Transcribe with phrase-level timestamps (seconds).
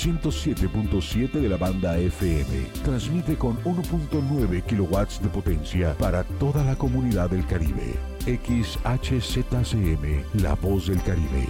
[0.00, 2.70] 107.7 de la banda FM.
[2.82, 7.96] Transmite con 1.9 kilowatts de potencia para toda la comunidad del Caribe.
[8.24, 9.62] XHZCM,
[10.42, 11.46] La Voz del Caribe.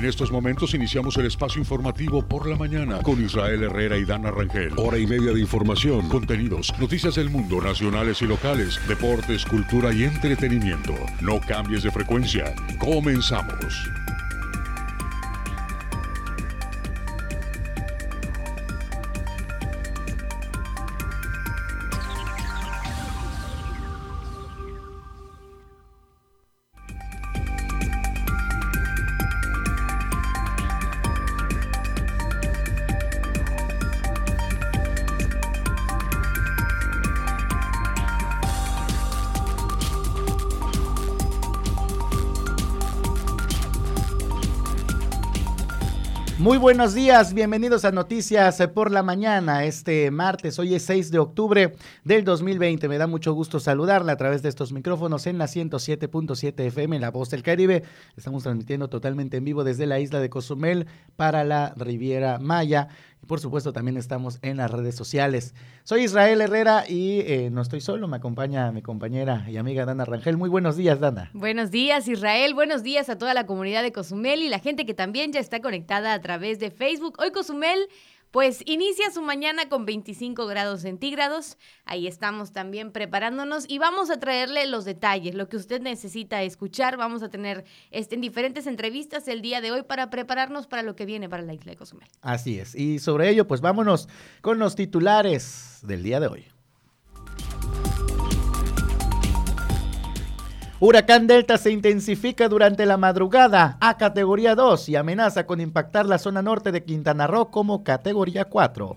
[0.00, 4.30] En estos momentos iniciamos el espacio informativo por la mañana con Israel Herrera y Dana
[4.30, 4.72] Rangel.
[4.78, 10.04] Hora y media de información, contenidos, noticias del mundo, nacionales y locales, deportes, cultura y
[10.04, 10.94] entretenimiento.
[11.20, 12.54] No cambies de frecuencia.
[12.78, 13.90] Comenzamos.
[46.70, 51.74] Buenos días, bienvenidos a Noticias por la Mañana, este martes, hoy es 6 de octubre
[52.04, 52.86] del 2020.
[52.86, 57.10] Me da mucho gusto saludarla a través de estos micrófonos en la 107.7 FM, La
[57.10, 57.82] Voz del Caribe.
[58.16, 62.86] Estamos transmitiendo totalmente en vivo desde la isla de Cozumel para la Riviera Maya.
[63.22, 65.54] Y por supuesto también estamos en las redes sociales.
[65.84, 70.04] Soy Israel Herrera y eh, no estoy solo, me acompaña mi compañera y amiga Dana
[70.04, 70.36] Rangel.
[70.36, 71.30] Muy buenos días, Dana.
[71.34, 72.54] Buenos días, Israel.
[72.54, 75.60] Buenos días a toda la comunidad de Cozumel y la gente que también ya está
[75.60, 77.16] conectada a través de Facebook.
[77.18, 77.78] Hoy Cozumel
[78.30, 81.58] pues inicia su mañana con 25 grados centígrados.
[81.84, 86.96] Ahí estamos también preparándonos y vamos a traerle los detalles, lo que usted necesita escuchar.
[86.96, 90.94] Vamos a tener este, en diferentes entrevistas el día de hoy para prepararnos para lo
[90.96, 92.08] que viene para la isla de Cozumel.
[92.20, 92.74] Así es.
[92.74, 94.08] Y sobre ello, pues vámonos
[94.40, 96.46] con los titulares del día de hoy.
[100.82, 106.16] Huracán Delta se intensifica durante la madrugada a categoría 2 y amenaza con impactar la
[106.16, 108.96] zona norte de Quintana Roo como categoría 4.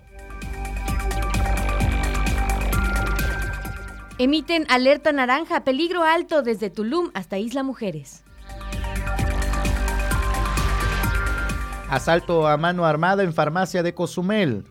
[4.19, 8.24] Emiten alerta naranja, peligro alto desde Tulum hasta Isla Mujeres.
[11.90, 14.63] Asalto a mano armada en farmacia de Cozumel.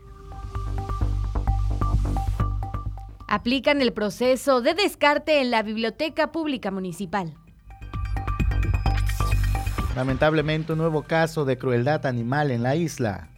[3.33, 7.33] Aplican el proceso de descarte en la Biblioteca Pública Municipal.
[9.97, 13.29] Lamentablemente un nuevo caso de crueldad animal en la isla.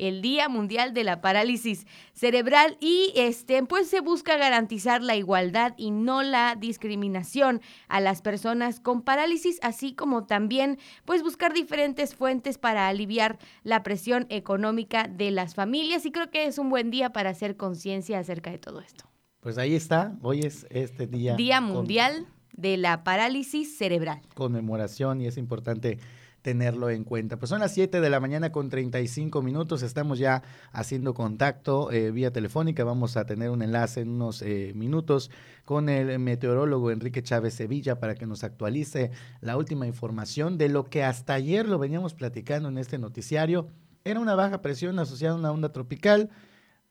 [0.00, 5.74] El Día Mundial de la Parálisis Cerebral y este pues se busca garantizar la igualdad
[5.76, 12.14] y no la discriminación a las personas con parálisis, así como también pues buscar diferentes
[12.14, 16.06] fuentes para aliviar la presión económica de las familias.
[16.06, 19.04] Y creo que es un buen día para hacer conciencia acerca de todo esto.
[19.40, 21.34] Pues ahí está, hoy es este día.
[21.34, 24.20] Día Mundial de la Parálisis Cerebral.
[24.34, 25.98] Conmemoración y es importante
[26.42, 27.38] tenerlo en cuenta.
[27.38, 30.42] Pues son las 7 de la mañana con 35 minutos, estamos ya
[30.72, 35.30] haciendo contacto eh, vía telefónica, vamos a tener un enlace en unos eh, minutos
[35.64, 39.10] con el meteorólogo Enrique Chávez Sevilla para que nos actualice
[39.40, 43.68] la última información de lo que hasta ayer lo veníamos platicando en este noticiario.
[44.04, 46.28] Era una baja presión asociada a una onda tropical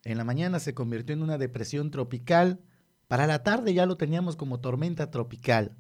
[0.04, 2.62] en la mañana se convirtió en una depresión tropical.
[3.08, 5.76] Para la tarde ya lo teníamos como tormenta tropical.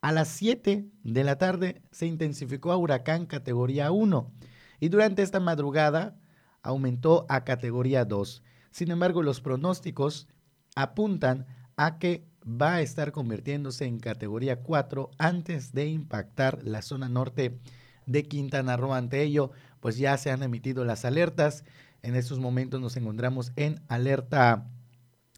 [0.00, 4.32] A las 7 de la tarde se intensificó a huracán categoría 1
[4.80, 6.18] y durante esta madrugada
[6.62, 8.42] aumentó a categoría 2.
[8.70, 10.28] Sin embargo, los pronósticos
[10.74, 11.46] apuntan
[11.76, 17.58] a que va a estar convirtiéndose en categoría 4 antes de impactar la zona norte
[18.06, 18.94] de Quintana Roo.
[18.94, 19.50] Ante ello,
[19.80, 21.64] pues ya se han emitido las alertas.
[22.02, 24.66] En estos momentos nos encontramos en alerta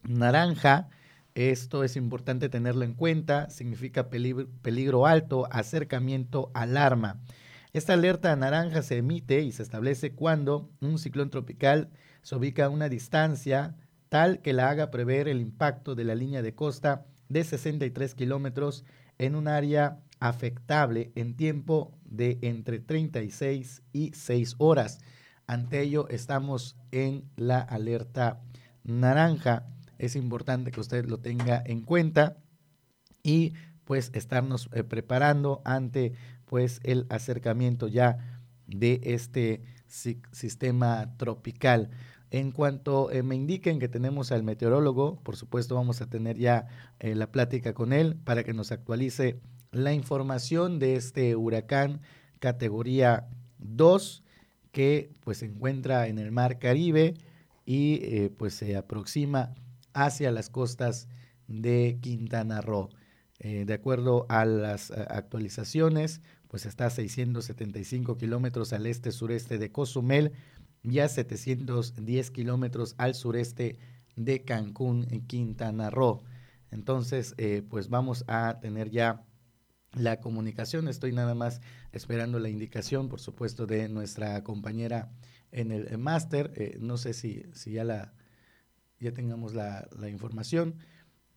[0.04, 0.88] naranja.
[1.34, 3.50] Esto es importante tenerlo en cuenta.
[3.50, 7.20] Significa peligro, alto, acercamiento, alarma.
[7.72, 12.68] Esta alerta naranja se emite y se establece cuando un ciclón tropical se ubica a
[12.68, 13.74] una distancia
[14.08, 18.84] tal que la haga prever el impacto de la línea de costa de 63 kilómetros
[19.18, 24.98] en un área afectable en tiempo de entre 36 y 6 horas.
[25.46, 28.40] Ante ello estamos en la alerta
[28.84, 29.66] naranja.
[29.98, 32.36] Es importante que usted lo tenga en cuenta
[33.22, 33.54] y
[33.84, 36.12] pues estarnos eh, preparando ante
[36.46, 41.90] pues el acercamiento ya de este sistema tropical.
[42.30, 46.66] En cuanto eh, me indiquen que tenemos al meteorólogo, por supuesto vamos a tener ya
[46.98, 49.40] eh, la plática con él para que nos actualice
[49.70, 52.00] la información de este huracán
[52.38, 53.28] categoría
[53.58, 54.21] 2
[54.72, 57.14] que pues se encuentra en el mar Caribe
[57.64, 59.54] y eh, pues se aproxima
[59.92, 61.08] hacia las costas
[61.46, 62.88] de Quintana Roo.
[63.38, 70.32] de acuerdo a las actualizaciones, pues está a 675 kilómetros al este-sureste de Cozumel
[70.82, 73.78] y a 710 kilómetros al sureste
[74.16, 76.22] de Cancún, en Quintana Roo.
[76.70, 79.24] Entonces, eh, pues vamos a tener ya
[79.94, 80.88] la comunicación.
[80.88, 81.60] Estoy nada más
[81.92, 85.10] esperando la indicación, por supuesto, de nuestra compañera
[85.50, 86.52] en el máster.
[86.56, 88.12] Eh, no sé si, si ya, la,
[89.00, 90.76] ya tengamos la, la información,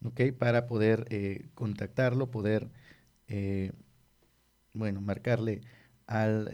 [0.04, 0.22] ¿ok?
[0.38, 2.70] Para poder eh, contactarlo, poder,
[4.74, 5.62] bueno, marcarle
[6.06, 6.50] al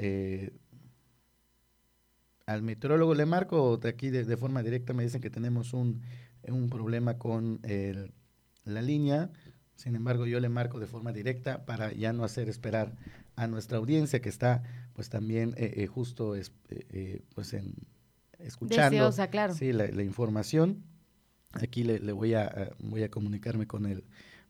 [2.52, 6.02] al meteorólogo le marco de aquí de, forma directa, me dicen que tenemos un,
[6.70, 7.62] problema con
[8.64, 9.32] la línea,
[9.82, 12.96] sin embargo yo le marco de forma directa para ya no hacer esperar
[13.36, 14.62] a nuestra audiencia que está
[14.94, 17.74] pues también eh, eh, justo eh, pues en,
[18.38, 19.56] escuchando claro.
[19.56, 20.84] sí, la, información.
[21.54, 24.04] Aquí le, le, voy, a, voy a comunicarme con el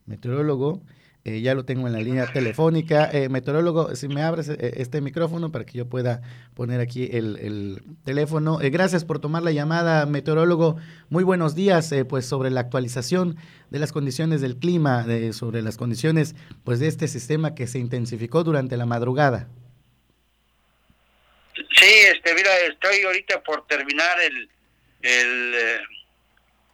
[0.05, 0.83] meteorólogo.
[1.23, 3.07] Eh, ya lo tengo en la línea telefónica.
[3.13, 6.21] Eh, meteorólogo, si me abres eh, este micrófono para que yo pueda
[6.55, 8.57] poner aquí el, teléfono.
[8.59, 10.77] gracias por tomar la llamada, meteorólogo.
[11.09, 13.37] Muy buenos días, pues sobre la actualización
[13.69, 18.43] de las condiciones del clima, sobre las condiciones pues de este sistema que se intensificó
[18.43, 19.47] durante la madrugada.
[21.53, 24.49] Sí, este, mira, estoy ahorita por terminar el,
[25.03, 25.53] el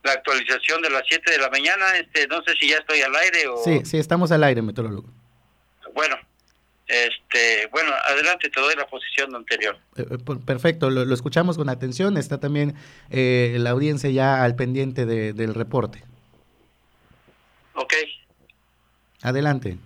[0.07, 1.85] la actualización de las 7 de la mañana.
[1.97, 3.57] Este, no sé si ya estoy al aire o...
[3.63, 5.09] Sí, sí, estamos al aire, meteorólogo.
[5.93, 6.15] Bueno,
[6.87, 9.77] este, bueno, adelante, te doy la posición anterior.
[9.97, 12.17] Eh, eh, perfecto, lo, escuchamos con atención.
[12.17, 12.75] Está también
[13.09, 16.03] eh, la audiencia ya al pendiente del reporte.
[17.75, 17.93] Ok.
[19.21, 19.77] Adelante.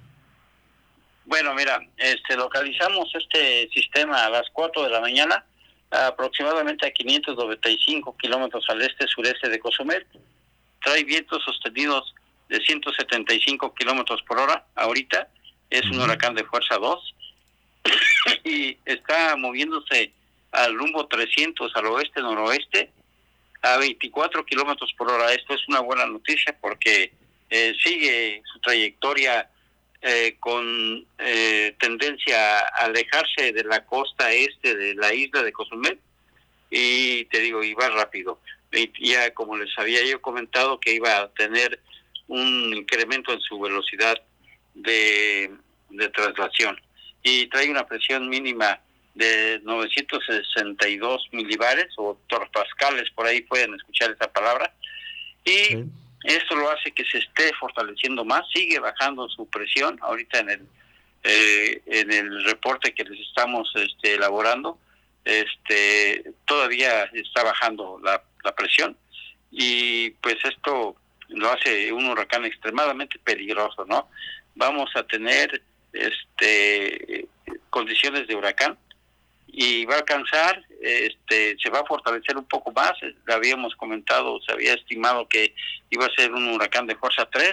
[1.25, 5.45] Bueno, mira, este, localizamos este sistema a las 4 de la mañana
[5.91, 10.05] aproximadamente a 595 kilómetros al este-sureste de Cozumel.
[10.83, 12.15] Trae vientos sostenidos
[12.49, 15.27] de 175 kilómetros por hora ahorita.
[15.69, 17.15] Es un huracán de fuerza 2
[18.43, 20.11] y está moviéndose
[20.51, 22.91] al rumbo 300 al oeste-noroeste
[23.61, 25.33] a 24 kilómetros por hora.
[25.33, 27.13] Esto es una buena noticia porque
[27.49, 29.49] eh, sigue su trayectoria
[30.01, 35.99] eh, con eh, tendencia a alejarse de la costa este de la isla de Cozumel
[36.71, 38.39] y te digo, iba rápido.
[38.71, 41.79] Y ya como les había yo comentado que iba a tener
[42.27, 44.15] un incremento en su velocidad
[44.73, 45.51] de,
[45.89, 46.79] de traslación
[47.21, 48.79] y trae una presión mínima
[49.13, 54.73] de 962 milibares o torpascales, por ahí pueden escuchar esa palabra.
[55.43, 55.83] Y
[56.23, 60.67] esto lo hace que se esté fortaleciendo más, sigue bajando su presión ahorita en el
[61.23, 64.79] eh, en el reporte que les estamos este, elaborando,
[65.23, 68.97] este todavía está bajando la, la presión
[69.51, 70.95] y pues esto
[71.29, 74.09] lo hace un huracán extremadamente peligroso, ¿no?
[74.55, 75.61] Vamos a tener
[75.93, 77.27] este
[77.69, 78.77] condiciones de huracán
[79.51, 82.93] y va a alcanzar, este, se va a fortalecer un poco más.
[83.27, 85.53] Habíamos comentado, se había estimado que
[85.89, 87.51] iba a ser un huracán de fuerza 3,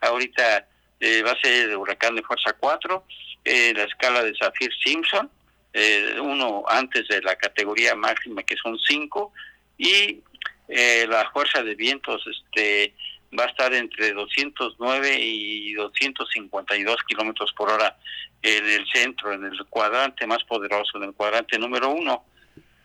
[0.00, 0.66] ahorita
[1.00, 3.04] eh, va a ser huracán de fuerza 4,
[3.44, 5.30] eh, la escala de Zafir Simpson,
[5.72, 9.32] eh, uno antes de la categoría máxima que son 5,
[9.78, 10.22] y
[10.68, 12.92] eh, la fuerza de vientos este,
[13.38, 17.96] va a estar entre 209 y 252 kilómetros por hora
[18.42, 22.24] en el centro, en el cuadrante más poderoso, en el cuadrante número uno.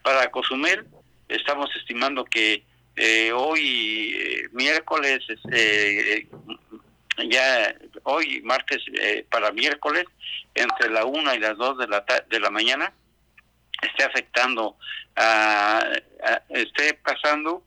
[0.01, 0.85] Para Cozumel
[1.27, 2.63] estamos estimando que
[2.95, 6.27] eh, hoy eh, miércoles, eh,
[7.29, 8.83] ya hoy martes
[9.29, 10.05] para miércoles,
[10.55, 12.91] entre la una y las dos de la, de la mañana,
[13.81, 14.77] esté afectando,
[15.15, 15.83] a,
[16.49, 17.63] esté pasando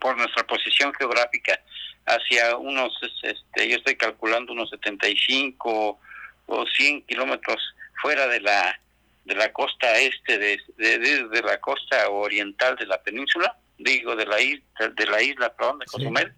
[0.00, 1.60] por nuestra posición geográfica
[2.06, 2.92] hacia unos,
[3.22, 5.98] este, yo estoy calculando unos 75
[6.46, 7.60] o 100 kilómetros
[8.00, 8.78] fuera de la
[9.24, 14.40] de la costa este de, de, la costa oriental de la península digo de la
[14.40, 14.64] isla
[14.96, 16.32] de la isla perdón, de Cozumel.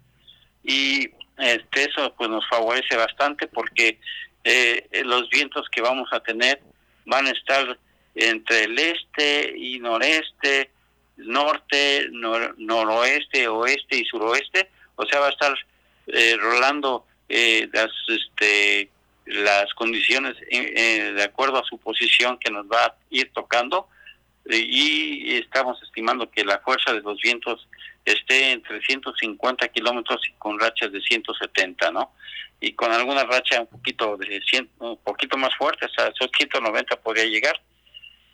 [0.63, 3.99] Y este eso pues nos favorece bastante porque
[4.43, 6.61] eh, los vientos que vamos a tener
[7.05, 7.77] van a estar
[8.15, 10.71] entre el este y noreste
[11.17, 15.55] norte noroeste oeste y suroeste o sea va a estar
[16.07, 18.89] eh, rolando eh, las este
[19.25, 23.87] las condiciones eh, eh, de acuerdo a su posición que nos va a ir tocando
[24.45, 27.67] eh, y estamos estimando que la fuerza de los vientos
[28.05, 32.11] esté entre 150 kilómetros y con rachas de 170, ¿no?
[32.61, 37.25] Y con alguna racha un poquito de 100, un poquito más fuerte, hasta 190 podría
[37.25, 37.59] llegar.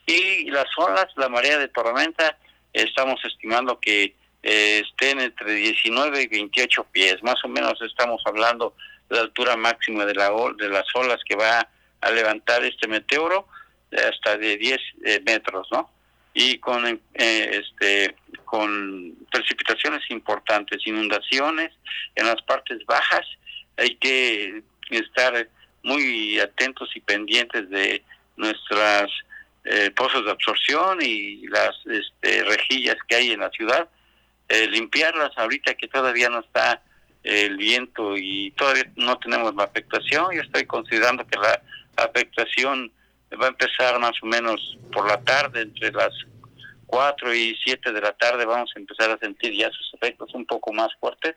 [0.05, 2.37] Y las olas, la marea de tormenta,
[2.73, 8.75] estamos estimando que estén entre 19 y 28 pies, más o menos estamos hablando
[9.09, 11.67] la altura máxima de, la, de las olas que va
[11.99, 13.47] a levantar este meteoro
[13.91, 15.89] hasta de 10 eh, metros, ¿no?
[16.33, 21.71] Y con, eh, este, con precipitaciones importantes, inundaciones
[22.15, 23.25] en las partes bajas,
[23.77, 25.47] hay que estar
[25.83, 28.03] muy atentos y pendientes de
[28.37, 29.11] nuestras
[29.65, 33.89] eh, pozos de absorción y las este, rejillas que hay en la ciudad,
[34.69, 36.81] limpiarlas ahorita que todavía no está
[37.23, 40.33] el viento y todavía no tenemos la afectación.
[40.33, 41.61] Yo estoy considerando que la
[41.97, 42.91] afectación
[43.39, 46.13] va a empezar más o menos por la tarde, entre las
[46.87, 50.45] 4 y 7 de la tarde vamos a empezar a sentir ya sus efectos un
[50.45, 51.35] poco más fuertes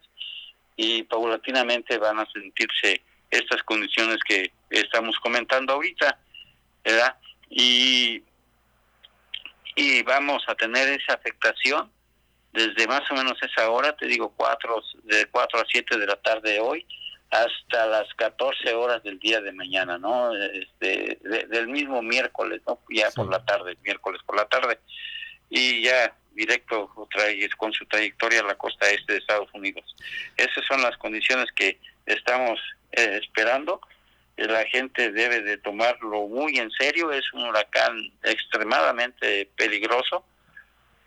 [0.77, 6.19] y paulatinamente van a sentirse estas condiciones que estamos comentando ahorita,
[6.85, 7.17] ¿verdad?
[7.49, 8.23] Y,
[9.77, 11.91] y vamos a tener esa afectación
[12.55, 16.15] desde más o menos esa hora, te digo, cuatro, de 4 a 7 de la
[16.15, 16.87] tarde de hoy,
[17.31, 20.33] hasta las 14 horas del día de mañana, ¿no?
[20.37, 22.79] Este, del mismo miércoles, ¿no?
[22.91, 24.79] Ya por la tarde, miércoles por la tarde.
[25.51, 26.89] Y ya directo
[27.57, 29.85] con su trayectoria a la costa este de Estados Unidos.
[30.37, 32.61] Esas son las condiciones que estamos
[32.93, 33.81] eh, esperando.
[34.37, 37.11] La gente debe de tomarlo muy en serio.
[37.11, 40.25] Es un huracán extremadamente peligroso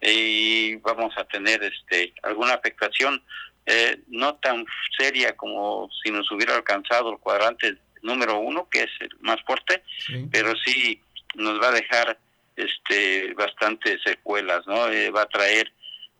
[0.02, 3.22] y vamos a tener este alguna afectación
[3.66, 4.66] eh, no tan
[4.98, 9.84] seria como si nos hubiera alcanzado el cuadrante número uno que es el más fuerte
[10.32, 11.02] pero sí
[11.36, 12.18] nos va a dejar
[12.56, 15.72] este bastantes secuelas no eh, va a traer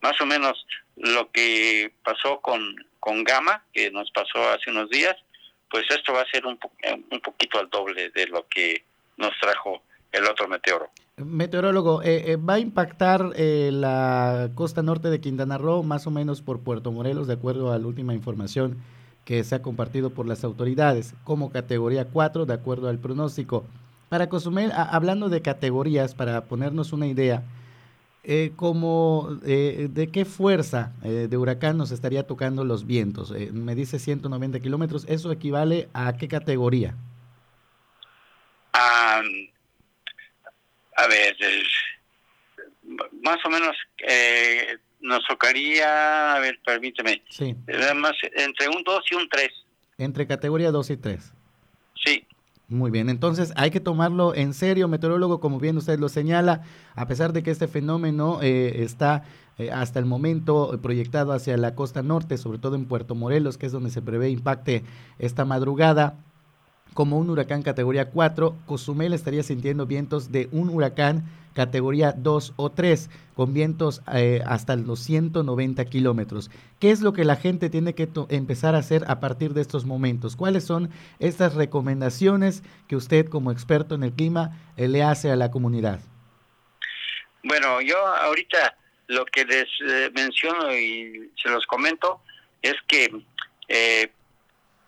[0.02, 0.66] más o menos
[0.96, 5.16] lo que pasó con con Gama que nos pasó hace unos días
[5.70, 6.60] pues esto va a ser un,
[7.12, 8.84] un poquito al doble de lo que
[9.18, 9.84] nos trajo
[10.18, 15.58] el otro meteoro Meteorólogo, eh, eh, ¿va a impactar eh, la costa norte de Quintana
[15.58, 18.78] Roo más o menos por Puerto Morelos, de acuerdo a la última información
[19.26, 23.66] que se ha compartido por las autoridades, como categoría 4, de acuerdo al pronóstico?
[24.10, 27.44] Para Cozumel, hablando de categorías, para ponernos una idea,
[28.56, 33.34] como, ¿de qué fuerza de huracán nos estaría tocando los vientos?
[33.52, 36.96] me dice 190 kilómetros, ¿eso equivale a qué categoría?
[38.72, 39.22] Ah
[40.98, 41.38] a ver,
[43.24, 47.56] más o menos eh, nos tocaría, a ver, permíteme, sí.
[47.96, 49.50] más entre un 2 y un 3.
[50.00, 51.34] Entre categoría 2 y 3.
[52.04, 52.28] Sí.
[52.68, 56.64] Muy bien, entonces hay que tomarlo en serio, meteorólogo, como bien usted lo señala,
[56.96, 59.24] a pesar de que este fenómeno eh, está
[59.58, 63.68] eh, hasta el momento proyectado hacia la costa norte, sobre todo en Puerto Morelos, que
[63.68, 64.84] es donde se prevé impacte
[65.18, 66.18] esta madrugada,
[66.98, 72.72] como un huracán categoría 4, Cozumel estaría sintiendo vientos de un huracán categoría 2 o
[72.72, 76.50] 3, con vientos eh, hasta los 190 kilómetros.
[76.80, 79.86] ¿Qué es lo que la gente tiene que empezar a hacer a partir de estos
[79.86, 80.36] momentos?
[80.36, 80.90] ¿Cuáles son
[81.20, 86.00] estas recomendaciones que usted como experto en el clima eh, le hace a la comunidad?
[87.44, 88.76] Bueno, yo ahorita
[89.06, 92.22] lo que les eh, menciono y se los comento
[92.64, 93.12] es que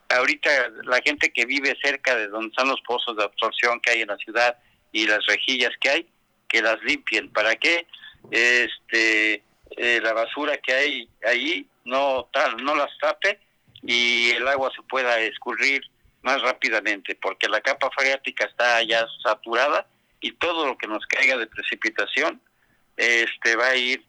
[0.09, 4.01] ahorita la gente que vive cerca de donde están los pozos de absorción que hay
[4.01, 4.57] en la ciudad
[4.91, 6.09] y las rejillas que hay,
[6.47, 7.31] que las limpien.
[7.31, 7.87] ¿Para qué?
[8.31, 9.43] Este,
[9.77, 13.39] eh, la basura que hay ahí no, tal, no las tape
[13.83, 15.81] y el agua se pueda escurrir
[16.21, 19.87] más rápidamente, porque la capa freática está ya saturada
[20.19, 22.41] y todo lo que nos caiga de precipitación
[22.97, 24.03] este va a ir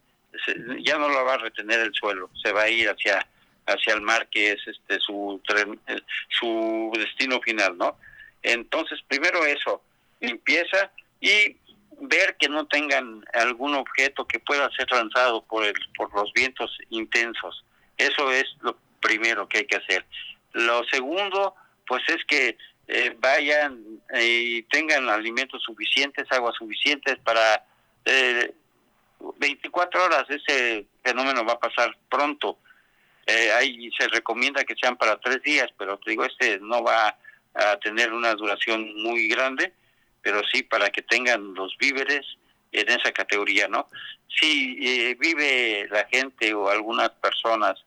[0.83, 3.27] ya no la va a retener el suelo, se va a ir hacia
[3.65, 5.41] hacia el mar que es este su
[5.87, 7.97] eh, su destino final, ¿no?
[8.43, 9.81] Entonces, primero eso,
[10.19, 11.57] limpieza y
[12.01, 16.75] ver que no tengan algún objeto que pueda ser lanzado por el por los vientos
[16.89, 17.63] intensos.
[17.97, 20.05] Eso es lo primero que hay que hacer.
[20.53, 21.55] Lo segundo,
[21.87, 27.63] pues es que eh, vayan y tengan alimentos suficientes, aguas suficientes para
[28.05, 28.53] eh,
[29.37, 30.25] 24 horas.
[30.29, 32.57] Ese fenómeno va a pasar pronto.
[33.25, 37.15] Eh, ahí se recomienda que sean para tres días, pero te digo, este no va
[37.53, 39.73] a tener una duración muy grande,
[40.21, 42.25] pero sí para que tengan los víveres
[42.71, 43.87] en esa categoría, ¿no?
[44.39, 47.83] Si eh, vive la gente o algunas personas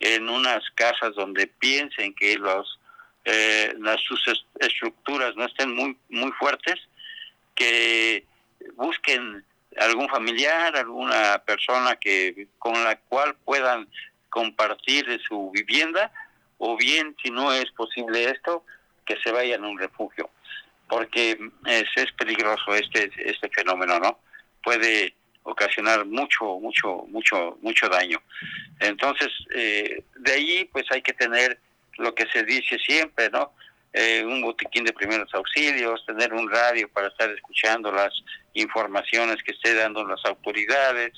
[0.00, 2.78] en unas casas donde piensen que los
[3.24, 4.22] eh, las sus
[4.60, 6.76] estructuras no estén muy muy fuertes,
[7.54, 8.24] que
[8.76, 9.44] busquen
[9.76, 13.88] algún familiar, alguna persona que con la cual puedan
[14.30, 16.12] compartir su vivienda
[16.58, 18.64] o bien si no es posible esto
[19.04, 20.30] que se vayan a un refugio
[20.88, 24.18] porque es, es peligroso este este fenómeno no
[24.62, 28.20] puede ocasionar mucho mucho mucho mucho daño.
[28.80, 31.60] Entonces eh, de ahí pues hay que tener
[31.98, 33.52] lo que se dice siempre no
[33.92, 38.12] eh, un botiquín de primeros auxilios tener un radio para estar escuchando las
[38.54, 41.12] informaciones que esté dando las autoridades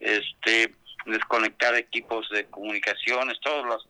[0.00, 0.74] este
[1.06, 3.88] desconectar equipos de comunicaciones, todos los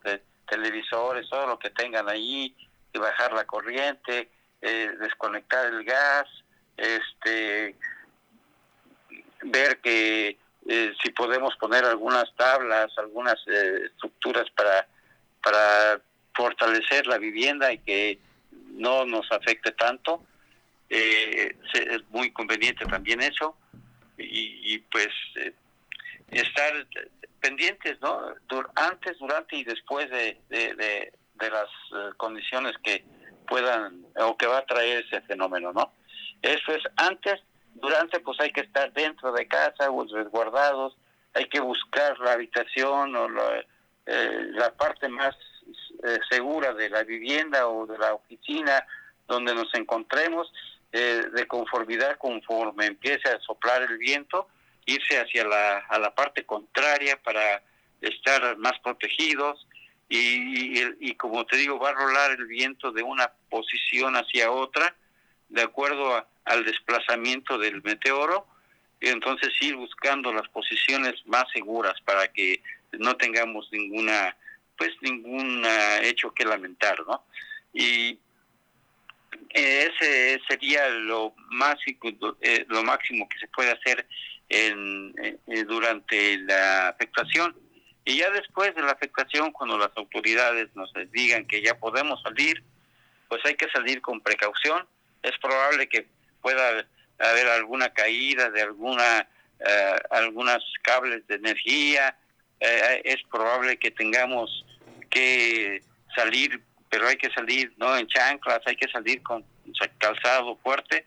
[0.49, 2.55] televisores, todo lo que tengan ahí,
[2.93, 4.29] y bajar la corriente,
[4.63, 6.27] eh, desconectar el gas,
[6.77, 7.75] este
[9.43, 14.87] ver que eh, si podemos poner algunas tablas, algunas eh, estructuras para
[15.43, 16.01] para
[16.35, 18.19] fortalecer la vivienda y que
[18.73, 20.23] no nos afecte tanto,
[20.89, 23.57] es muy conveniente también eso
[24.19, 25.09] y, y pues
[26.31, 26.73] estar
[27.41, 28.35] pendientes, ¿no?
[28.75, 33.05] antes, durante y después de, de, las eh, condiciones que
[33.47, 35.93] puedan o que va a traer ese fenómeno, ¿no?
[36.43, 37.41] Eso es antes,
[37.75, 40.97] durante, pues hay que estar dentro de casa o resguardados,
[41.35, 43.65] hay que buscar la habitación o la,
[44.07, 45.37] eh, la parte más
[46.03, 48.85] eh, segura de la vivienda o de la oficina
[49.29, 50.53] donde nos encontremos,
[50.93, 54.49] de conformidad conforme empiece a soplar el viento,
[54.87, 57.63] irse hacia la, a la parte contraria para
[58.01, 59.67] estar más protegidos
[60.09, 64.95] y, y, como te digo, va a rolar el viento de una posición hacia otra
[65.49, 68.47] de acuerdo al desplazamiento del meteoro.
[69.01, 74.37] Y entonces ir buscando las posiciones más seguras para que no tengamos ninguna
[74.79, 75.65] pues ningún
[76.03, 77.25] hecho que lamentar no
[77.73, 78.19] y
[79.51, 81.77] ese sería lo más
[82.41, 84.07] eh, lo máximo que se puede hacer
[84.49, 87.57] en, eh, durante la afectación.
[88.05, 92.63] Y ya después de la afectación, cuando las autoridades nos digan que ya podemos salir,
[93.29, 94.87] pues hay que salir con precaución.
[95.23, 96.07] Es probable que
[96.41, 96.87] pueda
[97.19, 99.29] haber alguna caída de alguna
[99.61, 102.17] uh, algunas cables de energía.
[102.61, 104.65] Eh, es probable que tengamos
[105.11, 105.83] que
[106.15, 109.45] salir, pero hay que salir no en chanclas, hay que salir con
[109.99, 111.05] calzado fuerte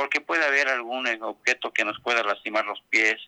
[0.00, 3.20] porque puede haber algún objeto que nos pueda lastimar los pies,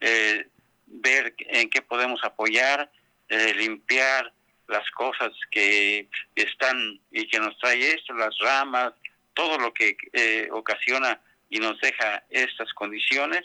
[0.00, 0.48] eh,
[0.86, 2.90] ver en qué podemos apoyar,
[3.28, 4.32] eh, limpiar
[4.66, 8.94] las cosas que están y que nos trae esto, las ramas,
[9.32, 13.44] todo lo que eh, ocasiona y nos deja estas condiciones,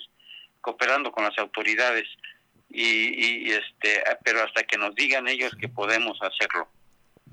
[0.60, 2.10] cooperando con las autoridades
[2.72, 6.68] y, y este, pero hasta que nos digan ellos que podemos hacerlo.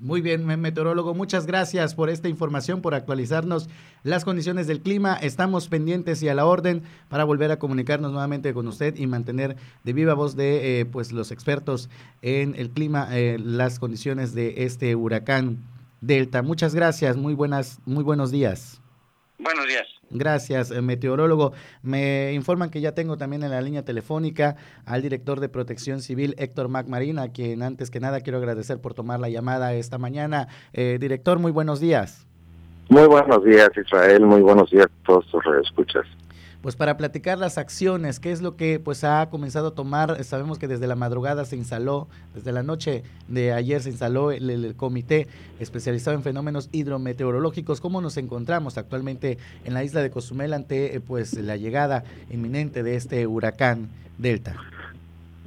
[0.01, 3.69] Muy bien, meteorólogo, muchas gracias por esta información, por actualizarnos
[4.03, 5.15] las condiciones del clima.
[5.15, 9.57] Estamos pendientes y a la orden para volver a comunicarnos nuevamente con usted y mantener
[9.85, 11.91] de viva voz de eh, pues los expertos
[12.23, 15.59] en el clima eh, las condiciones de este huracán
[16.01, 16.41] Delta.
[16.41, 18.81] Muchas gracias, muy buenas, muy buenos días.
[19.39, 20.00] Buenos días.
[20.11, 21.53] Gracias, eh, meteorólogo.
[21.83, 26.35] Me informan que ya tengo también en la línea telefónica al director de Protección Civil,
[26.39, 30.49] Héctor MacMarín, a quien antes que nada quiero agradecer por tomar la llamada esta mañana.
[30.73, 32.27] Eh, director, muy buenos días.
[32.89, 34.27] Muy buenos días, Israel.
[34.27, 36.05] Muy buenos días a todos tus escuchas
[36.63, 40.59] pues para platicar las acciones, qué es lo que pues ha comenzado a tomar, sabemos
[40.59, 45.27] que desde la madrugada se instaló, desde la noche de ayer se instaló el, comité
[45.59, 51.01] especializado en fenómenos hidrometeorológicos, cómo nos encontramos actualmente en la isla de Cozumel ante eh,
[51.01, 54.55] pues la llegada inminente de este huracán Delta.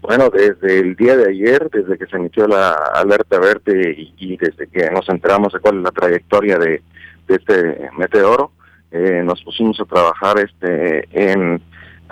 [0.02, 4.68] Bueno, desde el día de ayer, desde que se emitió la alerta verde y, desde
[4.68, 6.82] que nos enteramos de cuál es la trayectoria de,
[7.28, 8.52] de este meteoro,
[8.94, 11.60] eh, nos pusimos a trabajar este en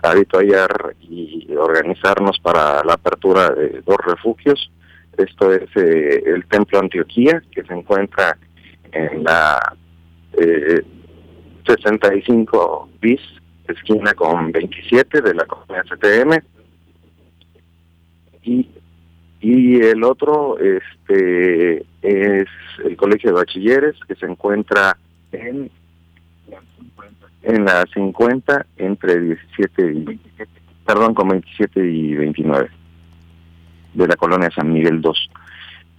[0.01, 4.71] habituallar y organizarnos para la apertura de dos refugios.
[5.15, 8.35] Esto es eh, el Templo Antioquía, que se encuentra
[8.93, 9.77] en la
[10.33, 10.81] eh,
[11.67, 13.21] 65 bis,
[13.67, 16.41] esquina con 27 de la colonia CTM.
[18.41, 18.67] Y,
[19.39, 22.47] y el otro este es
[22.83, 24.97] el Colegio de Bachilleres, que se encuentra
[25.31, 25.69] en
[27.43, 30.19] en la 50 entre 17 y
[30.85, 32.69] perdón con 27 y 29
[33.93, 35.29] de la colonia San Miguel 2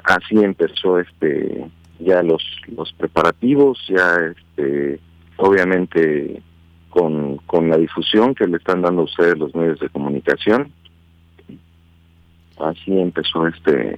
[0.05, 1.65] así empezó este
[1.99, 2.43] ya los
[2.77, 5.01] los preparativos ya este
[5.37, 6.43] obviamente
[6.91, 10.73] con, con la difusión que le están dando ustedes los medios de comunicación
[12.63, 13.97] así empezó este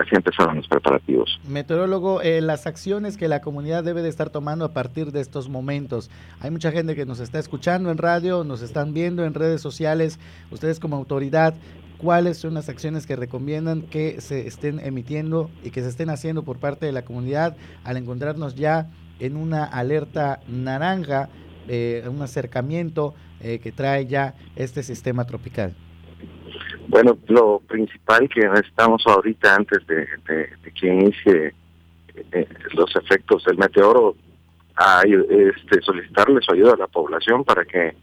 [0.00, 1.40] así empezaron los preparativos.
[1.48, 5.48] Meteorólogo eh, las acciones que la comunidad debe de estar tomando a partir de estos
[5.48, 6.10] momentos.
[6.40, 10.18] Hay mucha gente que nos está escuchando en radio nos están viendo en redes sociales
[10.50, 11.54] ustedes como autoridad
[11.98, 16.42] cuáles son las acciones que recomiendan que se estén emitiendo y que se estén haciendo
[16.42, 18.88] por parte de la comunidad al encontrarnos ya
[19.20, 21.28] en una alerta naranja
[21.68, 25.74] eh, un acercamiento eh, que trae ya este sistema tropical
[26.94, 30.06] bueno, lo principal que necesitamos ahorita antes de,
[30.80, 31.52] que inicie
[32.30, 34.14] eh, los efectos del meteoro,
[34.76, 37.96] hay, este, solicitarle su ayuda a la población para que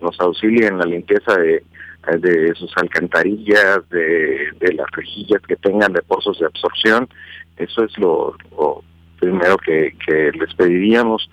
[0.00, 1.62] nos auxilien en la limpieza de,
[2.20, 7.06] de sus alcantarillas, de, de, las rejillas que tengan de pozos de absorción.
[7.58, 8.34] Eso es lo,
[9.20, 9.92] primero que
[10.40, 11.28] les pediríamos.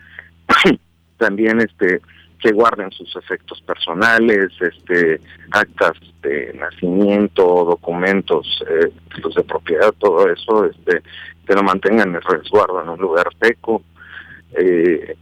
[1.17, 2.01] También este
[2.39, 5.19] que guarden sus efectos personales, este,
[5.51, 11.01] actas de nacimiento, documentos, eh, los de propiedad, todo eso, este,
[11.45, 13.81] que lo mantengan en resguardo en un lugar seco.
[14.53, 15.15] Eh,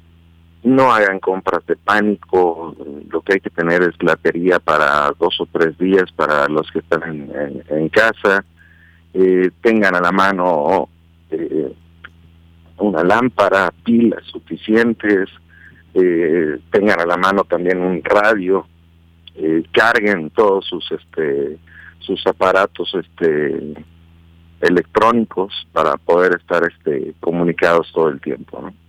[0.64, 2.76] no hagan compras de pánico,
[3.10, 6.80] lo que hay que tener es batería para dos o tres días para los que
[6.80, 8.46] están en, en, casa,
[9.14, 10.88] eh, tengan a la mano
[11.30, 11.74] eh,
[12.78, 15.30] una lámpara, pilas suficientes,
[15.94, 18.66] eh, tengan a la mano también un radio,
[19.36, 21.58] eh, carguen todos sus este
[22.00, 23.74] sus aparatos este
[24.62, 28.83] electrónicos para poder estar este comunicados todo el tiempo, ¿no?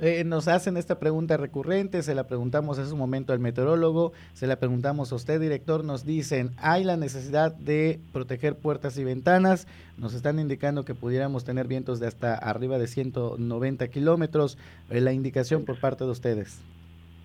[0.00, 4.46] Eh, nos hacen esta pregunta recurrente, se la preguntamos hace un momento al meteorólogo, se
[4.46, 9.66] la preguntamos a usted, director, nos dicen, hay la necesidad de proteger puertas y ventanas,
[9.96, 14.56] nos están indicando que pudiéramos tener vientos de hasta arriba de 190 kilómetros,
[14.88, 16.62] eh, la indicación por parte de ustedes.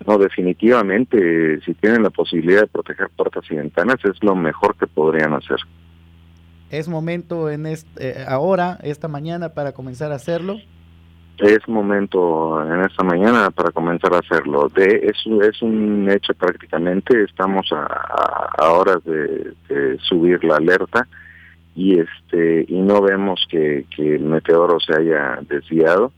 [0.04, 4.88] No, definitivamente, si tienen la posibilidad de proteger puertas y ventanas, es lo mejor que
[4.88, 5.58] podrían hacer.
[6.70, 10.56] ¿Es momento en este, eh, ahora, esta mañana, para comenzar a hacerlo?
[11.38, 14.68] Es momento en esta mañana para comenzar a hacerlo.
[14.68, 15.16] De, es,
[15.48, 17.86] es un hecho prácticamente, estamos a,
[18.58, 19.54] a, horas de,
[20.00, 21.06] subir la alerta
[21.74, 26.12] y este y no vemos que, que el meteoro se haya desviado.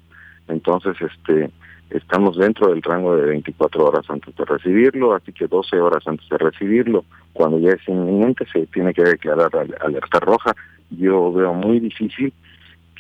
[0.48, 1.50] Entonces, este
[1.90, 6.28] estamos dentro del rango de 24 horas antes de recibirlo, así que 12 horas antes
[6.28, 9.50] de recibirlo, cuando ya es inminente, se tiene que declarar
[9.80, 10.54] alerta roja.
[10.90, 12.32] Yo veo muy difícil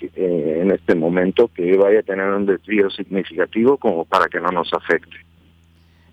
[0.02, 4.48] eh, en este momento que vaya a tener un desvío significativo como para que no
[4.48, 5.16] nos afecte.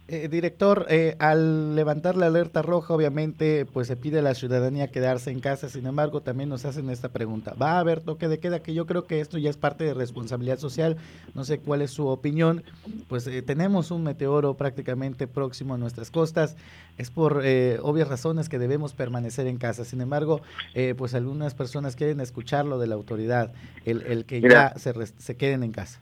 [0.10, 4.90] Eh, director, eh, al levantar la alerta roja, obviamente, pues se pide a la ciudadanía
[4.90, 5.70] quedarse en casa.
[5.70, 8.60] Sin embargo, también nos hacen esta pregunta: ¿Va a haber toque de queda?
[8.62, 10.98] Que yo creo que esto ya es parte de responsabilidad social.
[11.34, 12.64] No sé cuál es su opinión.
[13.08, 16.58] Pues eh, tenemos un meteoro prácticamente próximo a nuestras costas.
[16.98, 19.86] Es por eh, obvias razones que debemos permanecer en casa.
[19.86, 20.42] Sin embargo,
[20.74, 23.54] eh, pues algunas personas quieren escuchar lo de la autoridad,
[23.86, 24.74] el, el que Mira.
[24.74, 26.02] ya se, se queden en casa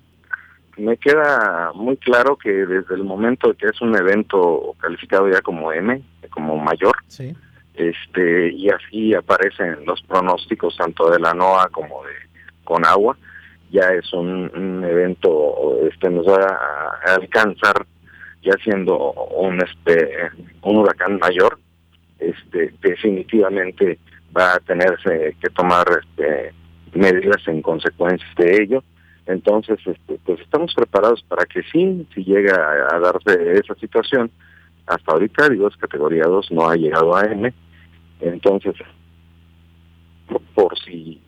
[0.78, 5.72] me queda muy claro que desde el momento que es un evento calificado ya como
[5.72, 7.36] M, como mayor, sí.
[7.76, 12.14] este y así aparecen los pronósticos tanto de la NOAA como de
[12.64, 13.18] con agua,
[13.72, 16.46] ya es un, un evento este nos va
[17.06, 17.86] a alcanzar
[18.42, 20.10] ya siendo un este
[20.62, 21.60] un huracán mayor,
[22.20, 24.00] este definitivamente
[24.36, 26.54] va a tenerse que tomar este
[26.94, 28.84] medidas en consecuencia de ello
[29.26, 34.32] entonces, este, pues estamos preparados para que sí, si llega a, a darse esa situación,
[34.88, 37.54] hasta ahorita, digo, es categoría 2, no ha llegado a M,
[38.20, 38.76] entonces,
[40.54, 41.22] por, si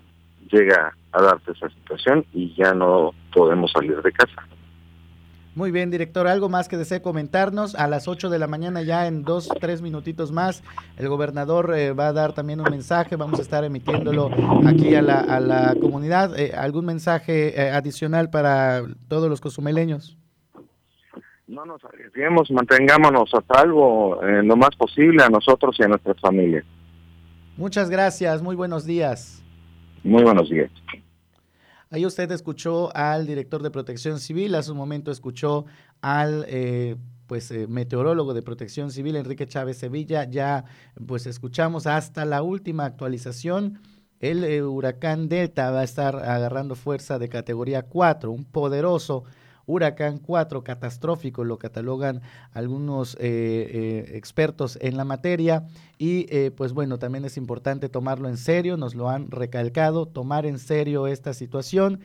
[0.52, 4.48] llega a darse esa situación y ya no podemos salir de casa.
[5.56, 7.76] Muy bien, director, ¿algo más que desee comentarnos?
[7.76, 10.64] A las 8 de la mañana, ya en dos, tres minutitos más,
[10.98, 14.32] el gobernador eh, va a dar también un mensaje, vamos a estar emitiéndolo
[14.66, 16.40] aquí a la, a la comunidad.
[16.40, 20.18] Eh, ¿Algún mensaje eh, adicional para todos los cozumeleños?
[21.46, 26.66] no nos arriesguemos, mantengámonos a salvo lo más posible a nosotros y a nuestras familias.
[27.58, 29.44] Muchas gracias, muy buenos días.
[30.04, 30.72] Muy buenos días.
[31.94, 35.66] Ahí usted escuchó al director de Protección Civil, hace un momento escuchó
[36.02, 36.96] al eh,
[37.28, 40.24] pues eh, meteorólogo de Protección Civil Enrique Chávez Sevilla.
[40.24, 40.66] Ya
[41.06, 43.80] pues escuchamos hasta la última actualización.
[44.20, 49.26] El eh, huracán Delta va a estar agarrando fuerza de categoría 4, un poderoso
[49.66, 52.22] huracán 4 catastrófico, lo catalogan
[52.52, 55.66] algunos expertos en la materia.
[55.98, 60.60] Y pues bueno, también es importante tomarlo en serio, nos lo han recalcado, tomar en
[60.60, 62.02] serio esta situación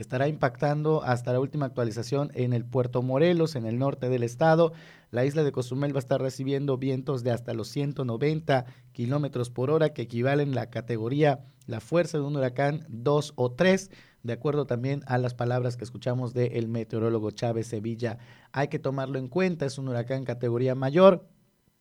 [0.00, 4.72] estará impactando hasta la última actualización en el puerto Morelos, en el norte del estado.
[5.10, 9.70] La isla de Cozumel va a estar recibiendo vientos de hasta los 190 kilómetros por
[9.70, 13.90] hora, que equivalen la categoría, la fuerza de un huracán 2 o 3,
[14.22, 18.18] de acuerdo también a las palabras que escuchamos del meteorólogo Chávez Sevilla.
[18.52, 21.26] Hay que tomarlo en cuenta, es un huracán categoría mayor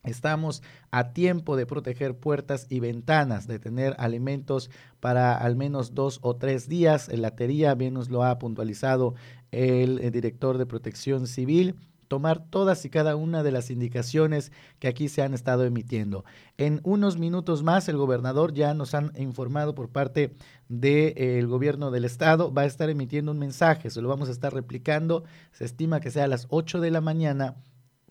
[0.03, 6.19] Estamos a tiempo de proteger puertas y ventanas, de tener alimentos para al menos dos
[6.21, 7.09] o tres días.
[7.09, 9.15] La tería bien nos lo ha puntualizado
[9.51, 11.75] el, el director de protección civil
[12.09, 16.25] tomar todas y cada una de las indicaciones que aquí se han estado emitiendo.
[16.57, 20.33] En unos minutos más, el gobernador ya nos han informado por parte
[20.67, 24.31] del eh, gobierno del estado, va a estar emitiendo un mensaje, se lo vamos a
[24.31, 27.55] estar replicando, se estima que sea a las 8 de la mañana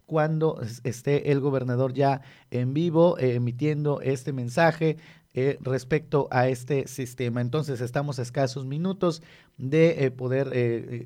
[0.09, 4.97] cuando esté el gobernador ya en vivo eh, emitiendo este mensaje
[5.35, 7.43] eh, respecto a este sistema.
[7.43, 9.23] Entonces estamos a escasos minutos
[9.59, 10.49] de eh, poder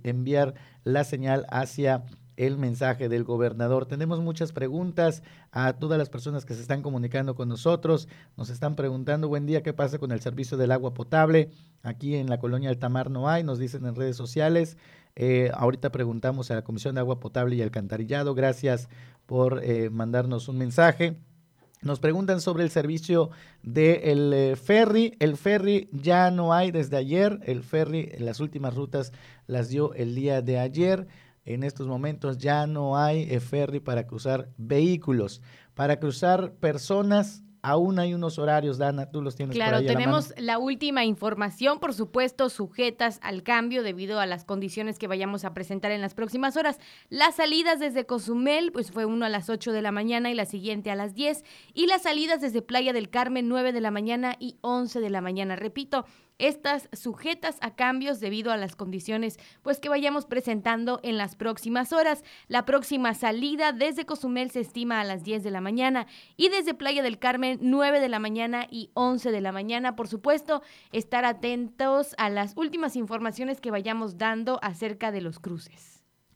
[0.05, 2.05] enviar la señal hacia
[2.37, 3.87] el mensaje del gobernador.
[3.87, 8.07] Tenemos muchas preguntas a todas las personas que se están comunicando con nosotros.
[8.37, 11.51] Nos están preguntando, buen día, ¿qué pasa con el servicio del agua potable?
[11.83, 14.77] Aquí en la colonia Altamar no hay, nos dicen en redes sociales.
[15.14, 18.35] Eh, ahorita preguntamos a la Comisión de Agua Potable y Alcantarillado.
[18.35, 18.88] Gracias
[19.27, 21.16] por eh, mandarnos un mensaje.
[21.83, 23.31] Nos preguntan sobre el servicio
[23.62, 25.16] del de eh, ferry.
[25.18, 27.40] El ferry ya no hay desde ayer.
[27.44, 29.12] El ferry, las últimas rutas
[29.46, 31.09] las dio el día de ayer.
[31.44, 35.42] En estos momentos ya no hay ferry para cruzar vehículos.
[35.75, 40.31] Para cruzar personas Aún hay unos horarios, Dana, tú los tienes claro, por ahí tenemos
[40.31, 45.44] la, la, última información, por supuesto, sujetas al cambio debido a las condiciones que vayamos
[45.44, 46.81] a presentar en las próximas horas.
[47.09, 50.44] Las salidas desde Cozumel, pues fue uno a las 8 de la mañana y la
[50.44, 51.44] siguiente a las 10.
[51.72, 55.20] Y las salidas desde Playa del Carmen, 9 de la mañana y 11 de la
[55.20, 55.55] mañana.
[55.55, 56.05] Repito,
[56.38, 61.92] estas sujetas a cambios debido a las condiciones pues que vayamos presentando en las próximas
[61.92, 62.25] horas.
[62.49, 66.75] La próxima salida desde Cozumel se estima a las 10 de la mañana y desde
[66.75, 69.97] Playa del Carmen 9 de la mañana y 11 de la mañana.
[69.97, 75.91] Por supuesto, estar atentos a las últimas informaciones que vayamos dando acerca de los cruces.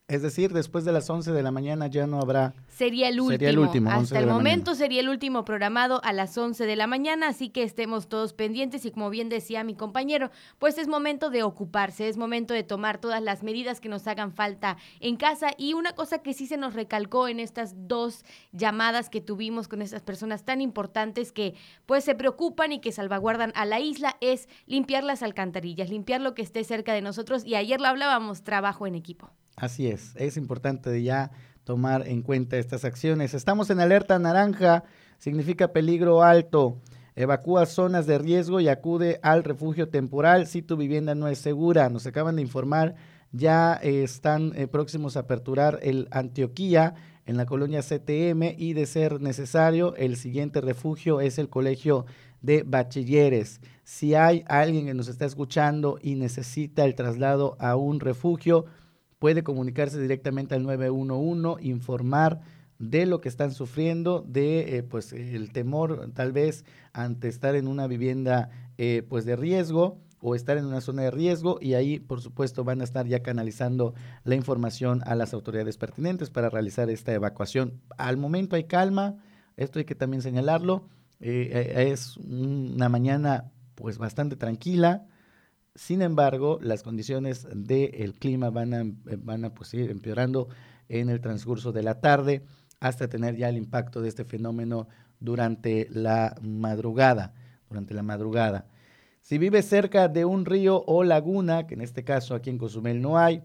[0.09, 2.55] Es decir, después de las 11 de la mañana ya no habrá...
[2.69, 3.33] Sería el último.
[3.33, 6.87] Sería el último Hasta el momento sería el último programado a las 11 de la
[6.87, 11.29] mañana, así que estemos todos pendientes y como bien decía mi compañero, pues es momento
[11.29, 15.49] de ocuparse, es momento de tomar todas las medidas que nos hagan falta en casa
[15.59, 19.83] y una cosa que sí se nos recalcó en estas dos llamadas que tuvimos con
[19.83, 24.49] estas personas tan importantes que pues se preocupan y que salvaguardan a la isla es
[24.67, 28.87] limpiar las alcantarillas, limpiar lo que esté cerca de nosotros y ayer lo hablábamos, trabajo
[28.87, 29.33] en equipo.
[29.57, 31.31] Así es, es importante ya
[31.65, 33.33] tomar en cuenta estas acciones.
[33.33, 34.85] Estamos en alerta naranja,
[35.17, 36.77] significa peligro alto.
[37.15, 41.89] Evacúa zonas de riesgo y acude al refugio temporal si tu vivienda no es segura.
[41.89, 42.97] Nos acaban de informar,
[43.33, 49.23] ya están eh, próximos a aperturar el Antioquía en la colonia CTM y de ser
[49.23, 52.05] necesario, el siguiente refugio es el Colegio
[52.43, 53.63] de Bachilleres.
[53.85, 58.67] Si hay alguien que nos está escuchando y necesita el traslado a un refugio,
[59.19, 62.41] puede comunicarse directamente al 911, informar
[62.79, 67.69] de lo que están sufriendo, de eh, pues el temor tal vez ante estar en
[67.69, 71.99] una vivienda eh, pues de riesgo o estar en una zona de riesgo y ahí
[71.99, 76.91] por supuesto van a estar ya canalizando la información a las autoridades pertinentes para realizar
[76.91, 77.81] esta evacuación.
[77.97, 79.17] Al momento hay calma,
[79.57, 80.89] esto hay que también señalarlo,
[81.21, 85.07] eh, es una mañana pues bastante tranquila,
[85.77, 88.83] sin embargo, las condiciones del clima van a,
[89.19, 90.49] van a pues, ir empeorando
[90.89, 92.45] en el transcurso de la tarde
[92.81, 94.89] hasta tener ya el impacto de este fenómeno
[95.21, 97.35] durante la madrugada,
[97.69, 98.67] durante la madrugada.
[99.21, 103.03] Si vives cerca de un río o laguna, que en este caso aquí en Cozumel
[103.03, 103.43] no hay,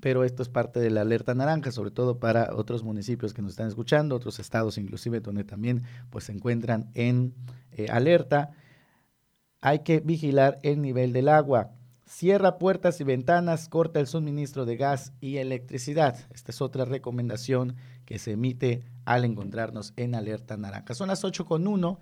[0.00, 3.52] pero esto es parte de la alerta naranja, sobre todo para otros municipios que nos
[3.52, 7.34] están escuchando, otros estados inclusive donde también pues, se encuentran en
[7.72, 8.50] eh, alerta
[9.60, 11.70] hay que vigilar el nivel del agua.
[12.06, 16.16] cierra puertas y ventanas, corta el suministro de gas y electricidad.
[16.32, 20.94] Esta es otra recomendación que se emite al encontrarnos en alerta naranja.
[20.94, 22.00] Son las 8 con 1.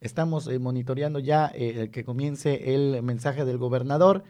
[0.00, 4.22] Estamos eh, monitoreando ya eh, que comience el mensaje del gobernador.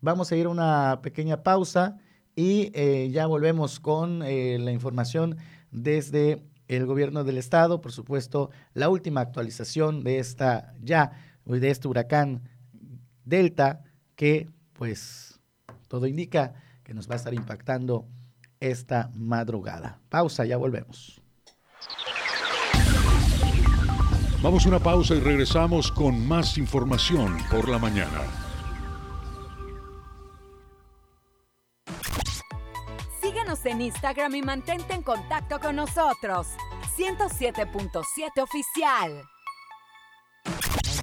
[0.00, 1.98] Vamos a ir a una pequeña pausa
[2.36, 5.38] y eh, ya volvemos con la información
[5.72, 7.80] desde el gobierno del estado.
[7.80, 11.12] Por supuesto, la última actualización de esta ya,
[11.48, 12.42] de este huracán
[13.24, 13.82] Delta
[14.14, 15.40] que pues
[15.88, 18.06] todo indica que nos va a estar impactando
[18.60, 20.00] esta madrugada.
[20.08, 21.20] Pausa, ya volvemos.
[24.42, 28.22] Vamos a una pausa y regresamos con más información por la mañana.
[33.20, 36.46] Síguenos en Instagram y mantente en contacto con nosotros.
[36.96, 39.24] 107.7 oficial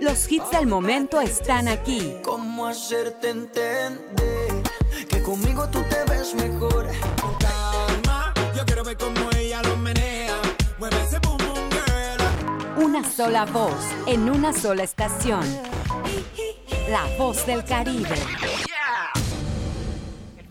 [0.00, 2.16] Los hits del momento están aquí.
[2.22, 4.62] ¿Cómo hacerte entender
[5.08, 6.88] que conmigo tú te ves mejor?
[7.38, 10.34] Calma, yo quiero ver cómo ella lo menea.
[10.78, 12.84] Mueve ese boom boom girl.
[12.84, 15.44] Una sola voz en una sola estación.
[16.88, 18.16] La voz del Caribe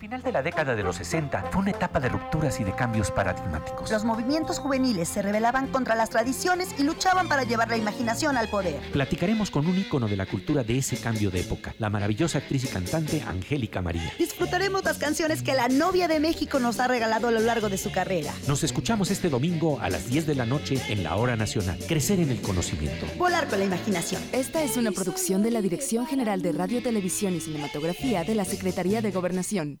[0.08, 3.10] final de la década de los 60 fue una etapa de rupturas y de cambios
[3.10, 3.90] paradigmáticos.
[3.90, 8.48] Los movimientos juveniles se rebelaban contra las tradiciones y luchaban para llevar la imaginación al
[8.48, 8.80] poder.
[8.90, 12.64] Platicaremos con un ícono de la cultura de ese cambio de época, la maravillosa actriz
[12.64, 14.10] y cantante Angélica María.
[14.18, 17.76] Disfrutaremos las canciones que la novia de México nos ha regalado a lo largo de
[17.76, 18.32] su carrera.
[18.46, 21.78] Nos escuchamos este domingo a las 10 de la noche en la Hora Nacional.
[21.86, 23.04] Crecer en el conocimiento.
[23.18, 24.22] Volar con la imaginación.
[24.32, 28.46] Esta es una producción de la Dirección General de Radio, Televisión y Cinematografía de la
[28.46, 29.80] Secretaría de Gobernación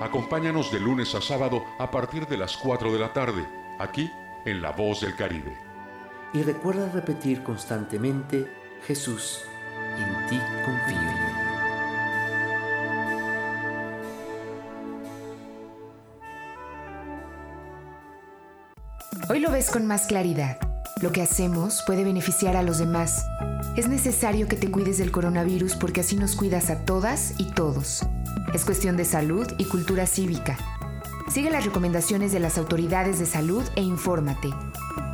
[0.00, 3.46] Acompáñanos de lunes a sábado a partir de las 4 de la tarde,
[3.78, 4.10] aquí
[4.44, 5.56] en La Voz del Caribe.
[6.32, 8.50] Y recuerda repetir constantemente,
[8.86, 9.42] Jesús,
[9.96, 11.42] en ti confío.
[19.28, 20.58] Hoy lo ves con más claridad.
[21.00, 23.24] Lo que hacemos puede beneficiar a los demás.
[23.76, 28.06] Es necesario que te cuides del coronavirus porque así nos cuidas a todas y todos.
[28.54, 30.58] Es cuestión de salud y cultura cívica.
[31.28, 34.50] Sigue las recomendaciones de las autoridades de salud e infórmate.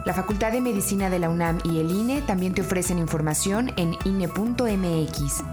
[0.05, 3.95] La Facultad de Medicina de la UNAM y el INE también te ofrecen información en
[4.05, 5.45] INE.mx.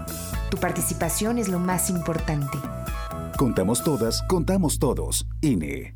[0.50, 2.58] Tu participación es lo más importante.
[3.36, 5.26] Contamos todas, contamos todos.
[5.40, 5.94] INE.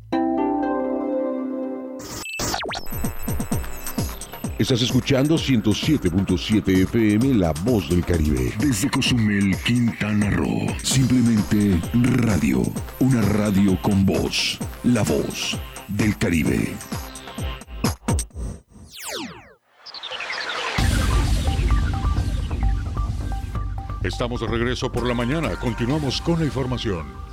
[4.61, 8.53] Estás escuchando 107.7 FM La Voz del Caribe.
[8.59, 10.67] Desde Cozumel, Quintana Roo.
[10.83, 12.61] Simplemente radio.
[12.99, 14.59] Una radio con voz.
[14.83, 16.75] La Voz del Caribe.
[24.03, 25.55] Estamos de regreso por la mañana.
[25.55, 27.30] Continuamos con la información.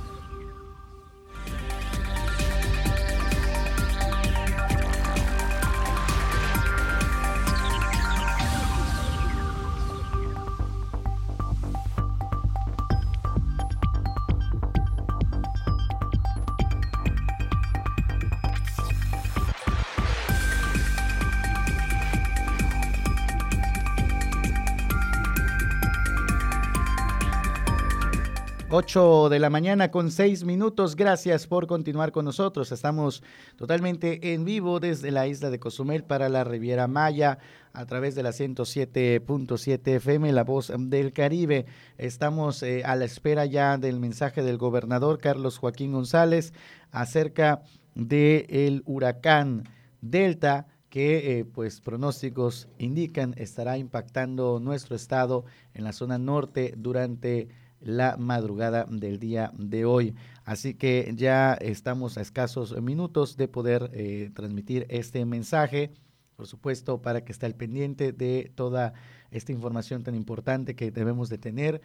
[28.89, 30.95] 8 de la mañana con 6 minutos.
[30.95, 32.71] Gracias por continuar con nosotros.
[32.71, 33.21] Estamos
[33.55, 37.37] totalmente en vivo desde la isla de Cozumel para la Riviera Maya
[37.71, 41.67] a través de la 107.7 FM, La Voz del Caribe.
[41.99, 46.51] Estamos eh, a la espera ya del mensaje del gobernador Carlos Joaquín González
[46.89, 47.61] acerca
[47.93, 49.65] del el huracán
[50.01, 57.49] Delta que eh, pues pronósticos indican estará impactando nuestro estado en la zona norte durante
[57.81, 60.15] la madrugada del día de hoy.
[60.45, 65.91] Así que ya estamos a escasos minutos de poder eh, transmitir este mensaje,
[66.35, 68.93] por supuesto, para que esté al pendiente de toda
[69.31, 71.81] esta información tan importante que debemos de tener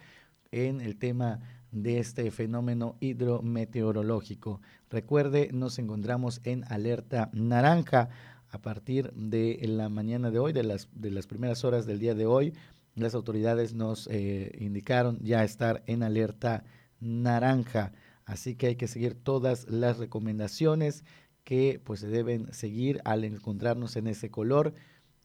[0.51, 1.39] en el tema
[1.71, 4.61] de este fenómeno hidrometeorológico.
[4.89, 8.09] Recuerde, nos encontramos en alerta naranja
[8.49, 12.15] a partir de la mañana de hoy, de las, de las primeras horas del día
[12.15, 12.53] de hoy,
[12.95, 16.63] las autoridades nos eh, indicaron ya estar en alerta
[16.99, 17.91] naranja,
[18.25, 21.03] así que hay que seguir todas las recomendaciones
[21.43, 24.73] que pues se deben seguir al encontrarnos en ese color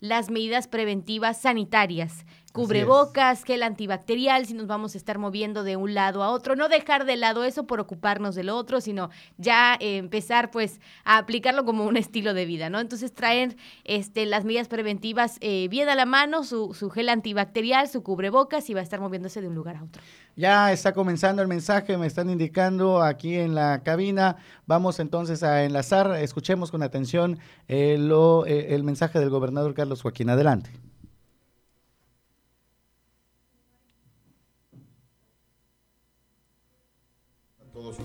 [0.00, 5.94] las medidas preventivas sanitarias cubrebocas, gel antibacterial, si nos vamos a estar moviendo de un
[5.94, 9.98] lado a otro, no dejar de lado eso por ocuparnos del otro, sino ya eh,
[9.98, 12.80] empezar pues a aplicarlo como un estilo de vida, ¿no?
[12.80, 17.88] Entonces traer este, las medidas preventivas eh, bien a la mano, su, su gel antibacterial,
[17.88, 20.02] su cubrebocas y va a estar moviéndose de un lugar a otro.
[20.36, 24.36] Ya está comenzando el mensaje, me están indicando aquí en la cabina.
[24.66, 30.30] Vamos entonces a enlazar, escuchemos con atención eh, lo, el mensaje del gobernador Carlos Joaquín.
[30.30, 30.70] Adelante.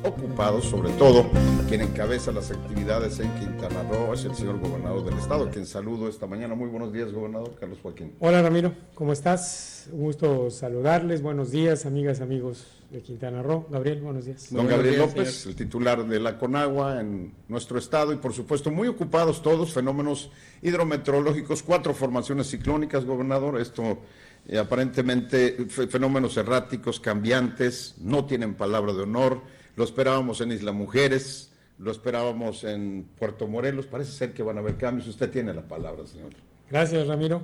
[0.03, 1.29] Ocupados, sobre todo
[1.67, 6.07] quien encabeza las actividades en Quintana Roo es el señor gobernador del estado, quien saludo
[6.07, 6.55] esta mañana.
[6.55, 8.13] Muy buenos días, gobernador Carlos Joaquín.
[8.19, 9.89] Hola Ramiro, ¿cómo estás?
[9.91, 11.21] Un gusto saludarles.
[11.21, 13.65] Buenos días, amigas, amigos de Quintana Roo.
[13.69, 14.51] Gabriel, buenos días.
[14.51, 18.87] Don Gabriel López, el titular de la Conagua en nuestro estado y por supuesto muy
[18.87, 20.31] ocupados todos, fenómenos
[20.61, 23.59] hidrometeorológicos, cuatro formaciones ciclónicas, gobernador.
[23.59, 23.99] Esto
[24.47, 31.51] eh, aparentemente fenómenos erráticos, cambiantes, no tienen palabra de honor lo esperábamos en Isla Mujeres,
[31.79, 33.87] lo esperábamos en Puerto Morelos.
[33.87, 35.07] Parece ser que van a haber cambios.
[35.07, 36.31] Usted tiene la palabra, señor.
[36.69, 37.43] Gracias, Ramiro.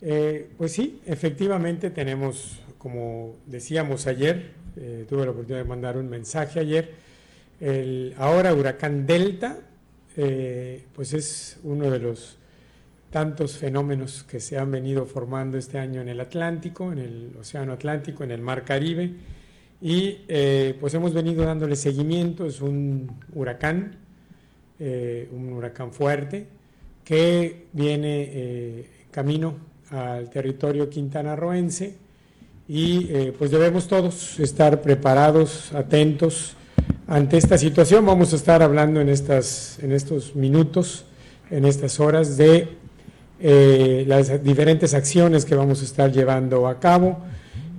[0.00, 6.08] Eh, pues sí, efectivamente tenemos, como decíamos ayer, eh, tuve la oportunidad de mandar un
[6.08, 6.94] mensaje ayer,
[7.60, 9.58] el ahora huracán Delta,
[10.16, 12.36] eh, pues es uno de los
[13.10, 17.72] tantos fenómenos que se han venido formando este año en el Atlántico, en el Océano
[17.72, 19.14] Atlántico, en el Mar Caribe
[19.80, 23.96] y eh, pues hemos venido dándole seguimiento, es un huracán,
[24.78, 26.46] eh, un huracán fuerte,
[27.04, 29.54] que viene eh, camino
[29.90, 31.96] al territorio quintanarroense
[32.68, 36.54] y pues debemos todos estar preparados, atentos
[37.06, 38.04] ante esta situación.
[38.04, 41.06] Vamos a estar hablando en, estas, en estos minutos,
[41.50, 42.76] en estas horas, de
[44.06, 47.22] las diferentes acciones que vamos a estar llevando a cabo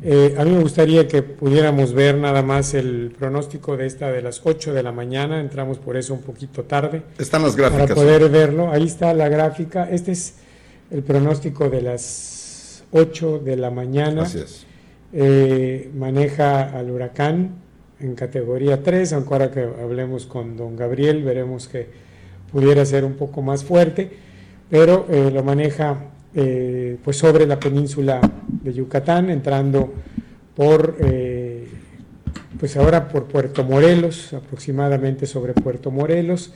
[0.02, 4.22] eh, a mí me gustaría que pudiéramos ver nada más el pronóstico de esta de
[4.22, 7.02] las 8 de la mañana, entramos por eso un poquito tarde.
[7.18, 7.88] Están las gráficas.
[7.88, 9.89] Para poder verlo, ahí está la gráfica.
[9.89, 10.36] Este es
[10.89, 14.22] el pronóstico de las 8 de la mañana.
[14.22, 14.66] Gracias.
[15.12, 17.56] Eh, maneja al huracán
[18.00, 21.88] en categoría 3, aunque ahora que hablemos con don Gabriel veremos que
[22.52, 24.12] pudiera ser un poco más fuerte,
[24.70, 25.97] pero eh, lo maneja
[26.36, 29.93] eh, pues sobre la península de Yucatán, entrando
[30.55, 31.67] por, eh,
[32.59, 36.53] pues ahora por Puerto Morelos, aproximadamente sobre Puerto Morelos,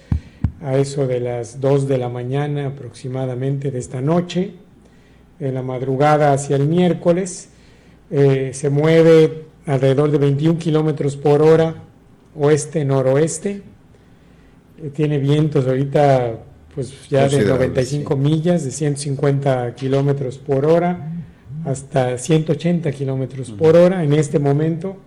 [0.61, 4.53] a eso de las 2 de la mañana aproximadamente de esta noche,
[5.39, 7.49] en la madrugada hacia el miércoles,
[8.11, 11.76] eh, se mueve alrededor de 21 kilómetros por hora
[12.36, 13.61] oeste-noroeste,
[14.93, 16.38] tiene vientos ahorita
[16.76, 21.09] pues ya de 95 millas, de 150 kilómetros por hora
[21.65, 24.97] hasta 180 kilómetros por hora en este momento.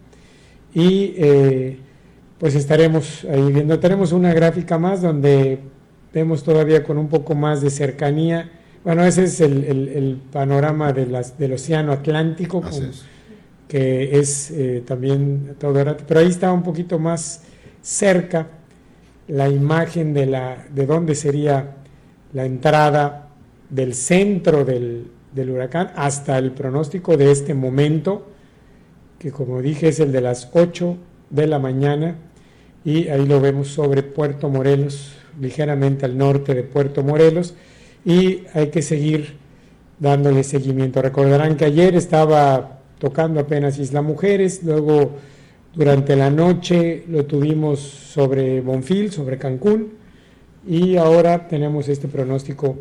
[0.74, 1.78] Y eh,
[2.38, 3.78] pues estaremos ahí viendo.
[3.78, 5.58] Tenemos una gráfica más donde
[6.12, 8.50] vemos todavía con un poco más de cercanía.
[8.84, 12.62] Bueno, ese es el, panorama de las, del Océano Atlántico,
[13.68, 15.74] que es eh, también todo
[16.06, 17.42] pero ahí está un poquito más
[17.82, 18.46] cerca
[19.28, 21.76] la imagen de, la, de dónde sería
[22.32, 23.28] la entrada
[23.70, 28.26] del centro del, del huracán hasta el pronóstico de este momento,
[29.18, 30.96] que como dije es el de las 8
[31.30, 32.16] de la mañana,
[32.84, 37.54] y ahí lo vemos sobre Puerto Morelos, ligeramente al norte de Puerto Morelos,
[38.04, 39.36] y hay que seguir
[39.98, 41.02] dándole seguimiento.
[41.02, 45.16] Recordarán que ayer estaba tocando apenas Isla Mujeres, luego
[45.76, 49.92] durante la noche lo tuvimos sobre Bonfil, sobre Cancún,
[50.66, 52.76] y ahora tenemos este pronóstico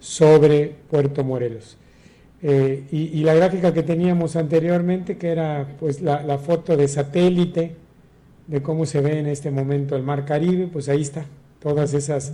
[0.00, 1.76] sobre Puerto Morelos.
[2.40, 7.74] Eh, y, la gráfica que teníamos anteriormente, que era pues la, foto de satélite
[8.46, 11.26] de cómo se ve en este momento el Mar Caribe, pues ahí está,
[11.60, 12.32] todas esas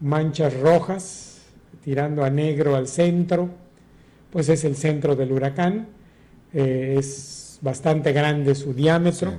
[0.00, 1.42] manchas rojas
[1.82, 3.48] tirando a negro al centro,
[4.30, 5.88] pues es el centro del huracán,
[6.52, 9.32] eh, es bastante grande su diámetro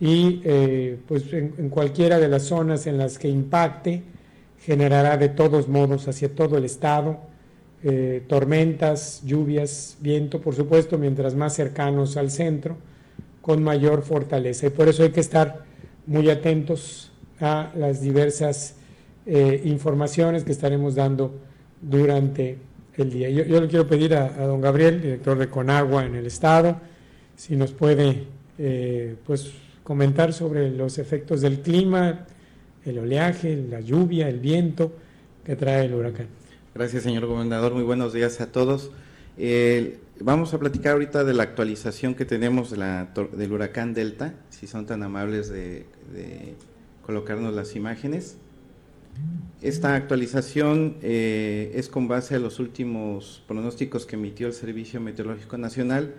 [0.00, 4.02] y eh, pues en, cualquiera de las zonas en las que impacte
[4.60, 7.18] generará de todos modos hacia todo el estado
[7.84, 12.76] eh, tormentas, lluvias, viento, por supuesto, mientras más cercanos al centro,
[13.40, 14.68] con mayor fortaleza.
[14.68, 15.64] Y por eso hay que estar
[16.06, 18.76] muy atentos a las diversas
[19.26, 21.40] informaciones que estaremos dando
[21.80, 22.58] durante
[22.96, 23.30] el día.
[23.30, 26.76] Yo, le quiero pedir a, don Gabriel, director de Conagua en el Estado,
[27.42, 28.24] si nos puede
[28.56, 29.50] eh, pues,
[29.82, 32.24] comentar sobre los efectos del clima,
[32.84, 34.92] el oleaje, la lluvia, el viento
[35.44, 36.28] que trae el huracán.
[36.72, 37.74] Gracias, señor gobernador.
[37.74, 38.92] Muy buenos días a todos.
[40.20, 44.68] vamos a platicar ahorita de la actualización que tenemos de la, del huracán Delta, si
[44.68, 45.84] son tan amables de
[47.04, 48.36] colocarnos las imágenes.
[49.60, 55.56] Esta actualización eh, es con base a los últimos pronósticos que emitió el Servicio Meteorológico
[55.56, 56.14] Nacional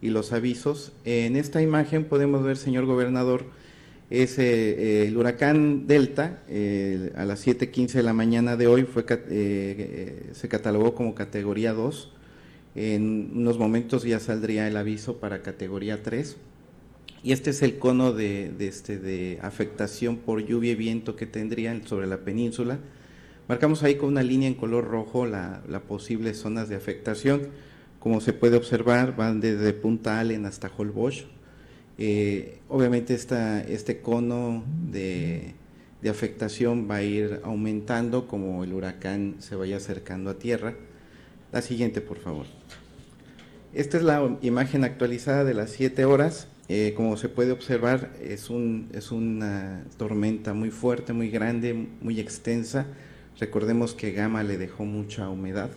[0.00, 0.92] y los avisos.
[1.04, 3.44] En esta imagen podemos ver, señor gobernador,
[4.10, 9.04] es eh, el huracán Delta, eh, a las 7.15 de la mañana de hoy fue,
[9.04, 12.12] se catalogó como categoría 2.
[12.76, 16.36] En unos momentos ya saldría el aviso para categoría 3
[17.26, 21.84] y este es el cono de, este, de afectación por lluvia y viento que tendrían
[21.84, 22.78] sobre la península.
[23.48, 27.48] Marcamos ahí con una línea en color rojo las la posibles zonas de afectación.
[28.06, 31.24] Como se puede observar, van desde Punta Allen hasta Holbox.
[31.98, 35.54] Eh, obviamente este cono de,
[36.08, 40.76] afectación va a ir aumentando como el huracán se vaya acercando a tierra.
[41.50, 42.46] La siguiente, por favor.
[43.74, 46.46] Esta es la imagen actualizada de las 7 horas.
[46.68, 52.86] Eh, como se puede observar, es una tormenta muy fuerte, muy grande, muy extensa.
[53.40, 55.70] Recordemos que Gama le dejó mucha humedad.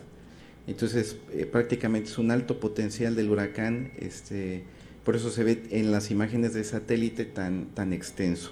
[0.69, 3.91] Entonces, eh, prácticamente es un alto potencial del huracán.
[3.97, 4.63] Este,
[5.03, 8.51] por eso se ve en las imágenes de satélite tan, tan extenso.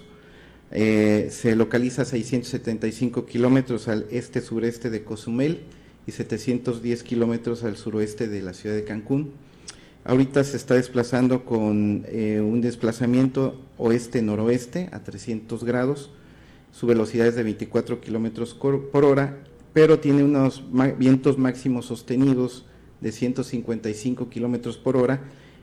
[0.70, 5.60] Eh, se localiza a 675 kilómetros al este-sureste de Cozumel
[6.06, 9.32] y 710 kilómetros al suroeste de la ciudad de Cancún
[10.08, 16.10] Ahorita se está desplazando con eh, un desplazamiento oeste-noroeste a 300 grados.
[16.72, 19.36] Su velocidad es de 24 kilómetros por hora,
[19.72, 20.64] pero tiene unos
[20.98, 22.64] vientos máximos sostenidos
[23.00, 25.20] de 155 kilómetros por hora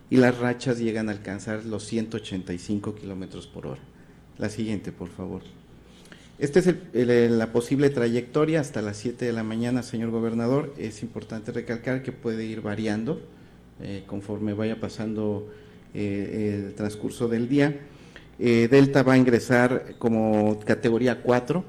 [0.09, 3.81] y las rachas llegan a alcanzar los 185 kilómetros por hora.
[4.37, 5.41] La siguiente, por favor.
[6.37, 6.75] Esta es
[7.31, 10.73] la posible trayectoria hasta las 7 de la mañana, señor gobernador.
[10.77, 13.21] Es importante recalcar que puede ir variando
[13.81, 15.49] eh, conforme vaya pasando
[15.93, 17.79] eh, el transcurso del día.
[18.37, 21.63] Eh, Delta va a ingresar como categoría 4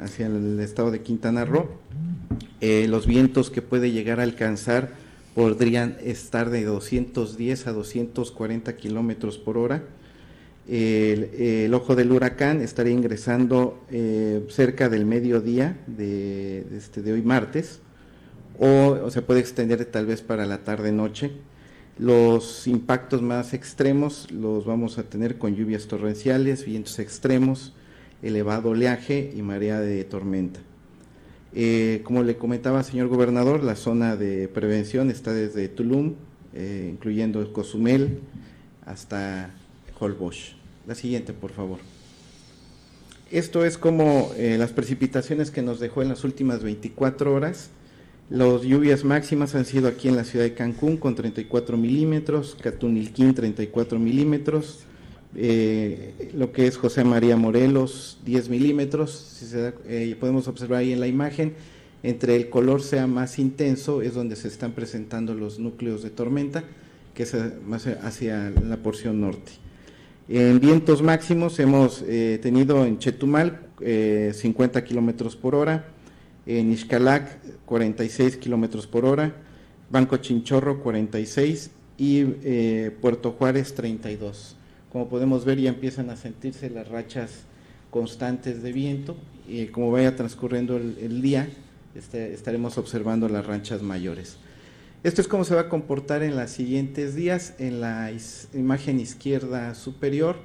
[0.00, 1.68] hacia el estado de Quintana Roo.
[2.60, 4.90] los vientos que puede llegar a alcanzar
[5.34, 9.82] podrían estar de 210 a 240 kilómetros por hora.
[10.68, 13.84] El, ojo del huracán estaría ingresando
[14.48, 17.80] cerca del mediodía de, este, de hoy martes
[18.58, 21.32] o, se puede extender tal vez para la tarde-noche.
[22.02, 27.74] Los impactos más extremos los vamos a tener con lluvias torrenciales, vientos extremos,
[28.22, 30.58] elevado oleaje y marea de tormenta.
[31.54, 36.14] Eh, como le comentaba, señor gobernador, la zona de prevención está desde Tulum,
[36.54, 38.18] eh, incluyendo Cozumel,
[38.84, 39.54] hasta
[40.00, 40.56] Holbox.
[40.88, 41.78] La siguiente, por favor.
[43.30, 47.70] Esto es como eh, las precipitaciones que nos dejó en las últimas 24 horas
[48.32, 53.34] las lluvias máximas han sido aquí en la ciudad de Cancún con 34 milímetros, Catunilquín
[53.34, 54.80] 34 milímetros,
[55.36, 60.78] eh, lo que es José María Morelos, 10 milímetros, si se da, eh, podemos observar
[60.78, 61.52] ahí en la imagen,
[62.02, 66.64] entre el color sea más intenso es donde se están presentando los núcleos de tormenta,
[67.12, 69.52] que es más hacia la porción norte.
[70.30, 75.84] En vientos máximos hemos eh, tenido en Chetumal 50 kilómetros por hora,
[76.46, 79.34] en Ixcalac 46 kilómetros por hora,
[79.90, 82.24] Banco Chinchorro 46 y
[83.00, 84.56] Puerto Juárez 32
[84.92, 87.30] como podemos ver ya empiezan a sentirse las rachas
[87.90, 89.16] constantes de viento
[89.48, 91.48] y como vaya transcurriendo el, día
[91.94, 94.36] este, estaremos observando las ranchas mayores.
[95.02, 97.54] Esto es cómo se va a comportar en los siguientes días.
[97.58, 98.12] En la
[98.52, 100.36] imagen izquierda superior,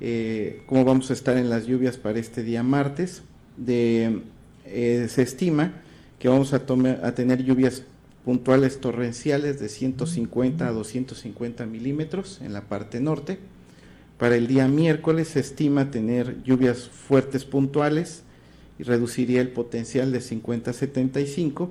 [0.00, 3.22] eh, cómo vamos a estar en las lluvias para este día martes.
[3.56, 4.22] De,
[4.70, 5.72] eh, se estima
[6.18, 6.56] que vamos a,
[7.02, 7.84] a tener lluvias
[8.24, 13.38] puntuales torrenciales de 150 a 250 milímetros en la parte norte
[14.20, 18.22] para el día miércoles se estima tener lluvias fuertes puntuales
[18.78, 21.70] y reduciría el potencial de 50 a 75.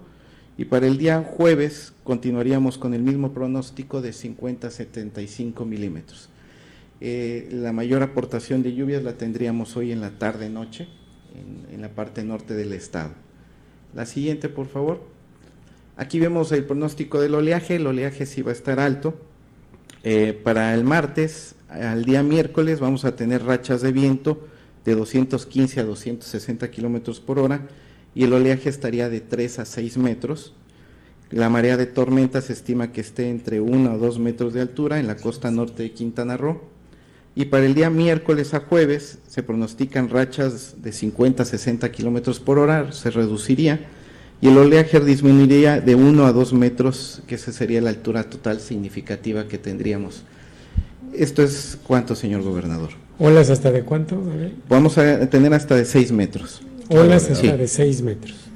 [0.58, 6.30] Y para el día jueves continuaríamos con el mismo pronóstico de 50 a 75 milímetros.
[7.02, 10.88] Eh, la mayor aportación de lluvias la tendríamos hoy en la tarde-noche
[11.72, 13.12] en, la parte norte del estado.
[13.94, 15.02] La siguiente, por favor.
[15.96, 17.76] Aquí vemos el pronóstico del oleaje.
[17.76, 19.16] El oleaje sí va a estar alto.
[20.04, 24.48] Eh, para el martes al día miércoles vamos a tener rachas de viento
[24.86, 27.68] de 215 a 260 kilómetros por hora
[28.16, 30.54] y el oleaje estaría de 3 a 6 metros.
[31.30, 35.00] La marea de tormenta se estima que esté entre 1 a 2 metros de altura
[35.00, 36.62] en la costa norte de Quintana Roo.
[37.40, 42.42] Y para el día miércoles a jueves se pronostican rachas de 50 a 60 kilómetros
[42.42, 43.80] por hora, se reduciría
[44.42, 48.60] y el oleaje disminuiría de 1 a 2 metros, que esa sería la altura total
[48.60, 50.24] significativa que tendríamos.
[51.14, 52.90] ¿Esto es cuánto, señor gobernador?
[53.20, 54.22] ¿Olas hasta de cuánto?
[54.68, 56.62] Vamos a tener hasta de 6 metros.
[56.90, 58.49] Olas hasta de 6 metros.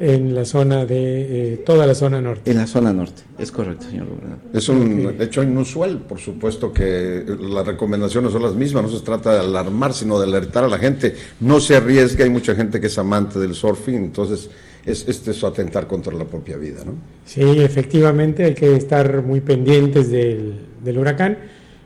[0.00, 2.50] En la zona de, eh, toda la zona norte.
[2.50, 4.38] En la zona norte, es correcto, señor gobernador.
[4.52, 9.34] Es un hecho inusual, por supuesto que las recomendaciones son las mismas, no se trata
[9.34, 11.14] de alarmar, sino de alertar a la gente.
[11.40, 14.50] No se arriesgue, hay mucha gente que es amante del surfing, entonces
[14.84, 16.94] es, este es atentar contra la propia vida, ¿no?
[17.26, 21.36] Sí, efectivamente, hay que estar muy pendientes del, del huracán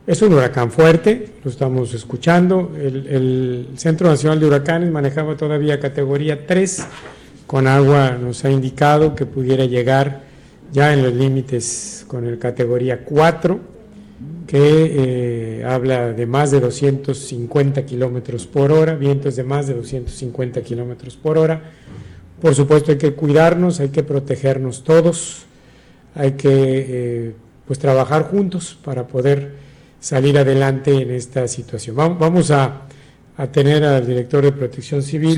[0.06, 2.72] es un huracán fuerte, lo estamos escuchando.
[2.76, 6.86] El, Centro Nacional de Huracanes manejaba todavía categoría 3,
[7.46, 10.22] con agua nos ha indicado que pudiera llegar
[10.72, 13.60] ya en los límites con el categoría 4,
[14.46, 20.62] que eh, habla de más de 250 kilómetros por hora, vientos de más de 250
[20.62, 21.62] kilómetros por hora.
[22.40, 25.44] Por supuesto hay que cuidarnos, hay que protegernos todos,
[26.14, 27.34] hay que eh,
[27.66, 29.52] pues trabajar juntos para poder
[30.00, 31.96] salir adelante en esta situación.
[31.96, 32.82] Vamos a,
[33.50, 35.36] tener al director de Protección Civil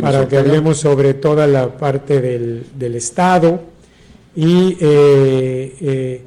[0.00, 3.60] para que hablemos sobre toda la parte del, del Estado
[4.34, 6.22] y eh, eh,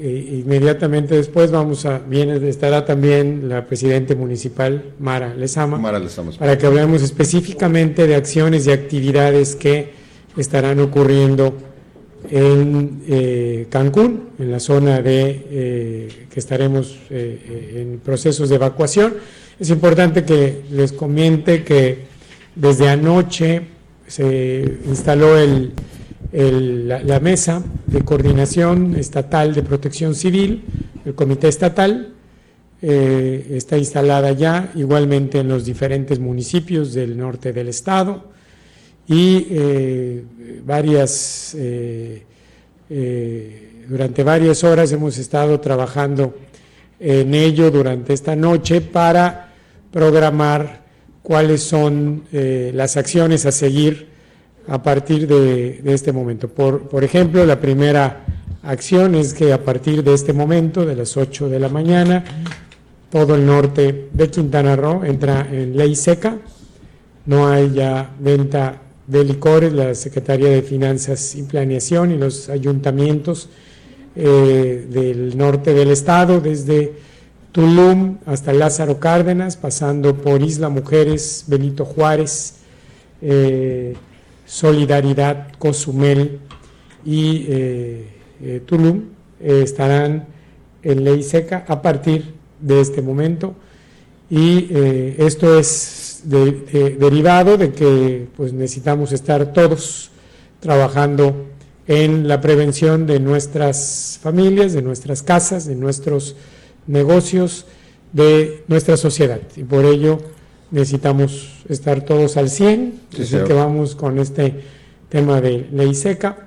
[0.00, 6.32] eh, inmediatamente después vamos a viene estará también la presidenta municipal Mara Lezama, Mara Lezama
[6.32, 9.92] para que hablemos específicamente de acciones y actividades que
[10.36, 11.54] estarán ocurriendo
[12.30, 19.14] en eh, Cancún, en la zona de que estaremos en procesos de evacuación.
[19.58, 22.06] Es importante que les comente que
[22.56, 23.62] desde anoche
[24.06, 25.72] se instaló el,
[26.32, 30.64] la, mesa de coordinación estatal de protección civil,
[31.04, 32.10] el comité estatal,
[32.82, 38.24] está instalada ya igualmente en los diferentes municipios del norte del estado
[39.06, 40.24] y eh,
[40.64, 42.22] varias, eh,
[42.90, 46.34] eh, durante varias horas hemos estado trabajando
[46.98, 49.43] en ello durante esta noche para
[49.94, 50.82] programar
[51.22, 54.08] cuáles son las acciones a seguir
[54.66, 56.48] a partir de, este momento.
[56.48, 58.24] Por, por, ejemplo, la primera
[58.64, 62.24] acción es que a partir de este momento, de las 8 de la mañana,
[63.08, 66.38] todo el norte de Quintana Roo entra en ley seca,
[67.26, 73.48] no hay ya venta de licores, la Secretaría de Finanzas y Planeación y los ayuntamientos
[74.16, 76.92] eh, del norte del estado, desde
[77.54, 82.56] Tulum hasta Lázaro Cárdenas, pasando por Isla Mujeres, Benito Juárez,
[83.22, 83.94] eh,
[84.44, 86.40] Solidaridad, Cozumel
[87.04, 89.04] y eh, Tulum,
[89.38, 90.26] estarán
[90.82, 93.54] en ley seca a partir de este momento.
[94.28, 94.68] Y
[95.18, 100.10] esto es derivado de que pues, necesitamos estar todos
[100.58, 101.46] trabajando
[101.86, 106.34] en la prevención de nuestras familias, de nuestras casas, de nuestros
[106.86, 107.66] negocios,
[108.14, 109.40] de nuestra sociedad.
[109.56, 110.18] Y por ello
[110.70, 113.48] necesitamos estar todos al 100, Sí, así señor.
[113.48, 114.62] que vamos con este
[115.08, 116.46] tema de ley seca,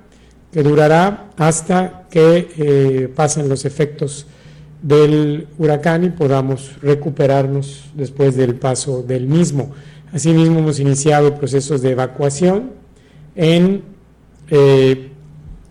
[0.50, 4.26] que durará hasta que eh, pasen los efectos
[4.82, 9.72] del huracán y podamos recuperarnos después del paso del mismo.
[10.12, 12.70] Asimismo, hemos iniciado procesos de evacuación
[13.36, 13.82] en
[14.50, 15.10] eh,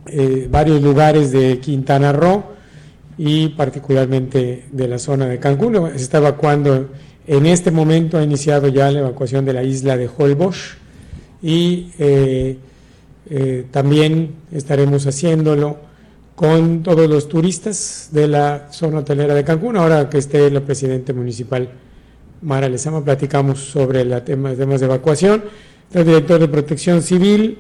[0.06, 2.57] eh, varios lugares de Quintana Roo
[3.18, 5.92] y particularmente de la zona de Cancún.
[5.96, 6.90] Se está evacuando,
[7.26, 10.78] en este momento ha iniciado ya la evacuación de la isla de Holbox
[11.42, 12.58] y eh,
[13.30, 15.78] eh, también estaremos haciéndolo
[16.36, 19.76] con todos los turistas de la zona hotelera de Cancún.
[19.78, 21.70] Ahora que esté la presidenta municipal
[22.42, 25.44] Mara Lezama, platicamos sobre los temas, temas de evacuación.
[25.92, 27.58] El director de Protección Civil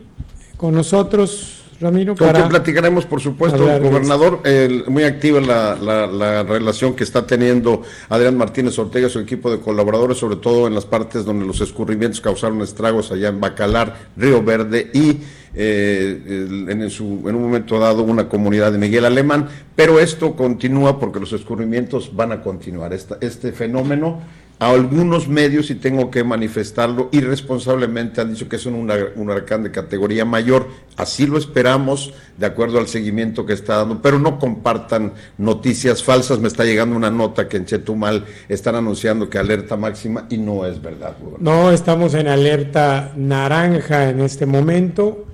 [0.58, 4.42] con nosotros, Ramiro, Con para quien platicaremos, por supuesto, gobernador,
[4.88, 9.60] muy activa la, la- la relación que está teniendo Adrián Martínez Ortega su equipo de
[9.60, 14.42] colaboradores, sobre todo en las partes donde los escurrimientos causaron estragos allá en Bacalar, Río
[14.44, 15.18] Verde y
[15.54, 21.00] eh, en, su- en un momento dado una comunidad de Miguel Alemán, pero esto continúa
[21.00, 22.94] porque los escurrimientos van a continuar.
[22.94, 24.20] Esta- este fenómeno
[24.60, 29.64] a algunos medios, y tengo que manifestarlo, irresponsablemente han dicho que es un, un huracán
[29.64, 30.68] de categoría mayor.
[30.96, 36.40] Así lo esperamos, de acuerdo al seguimiento que está dando, pero no compartan noticias falsas.
[36.40, 40.66] Me está llegando una nota que en Chetumal están anunciando que alerta máxima y no
[40.66, 41.16] es verdad.
[41.22, 41.42] gobernador.
[41.42, 45.26] No, estamos en alerta naranja en este momento.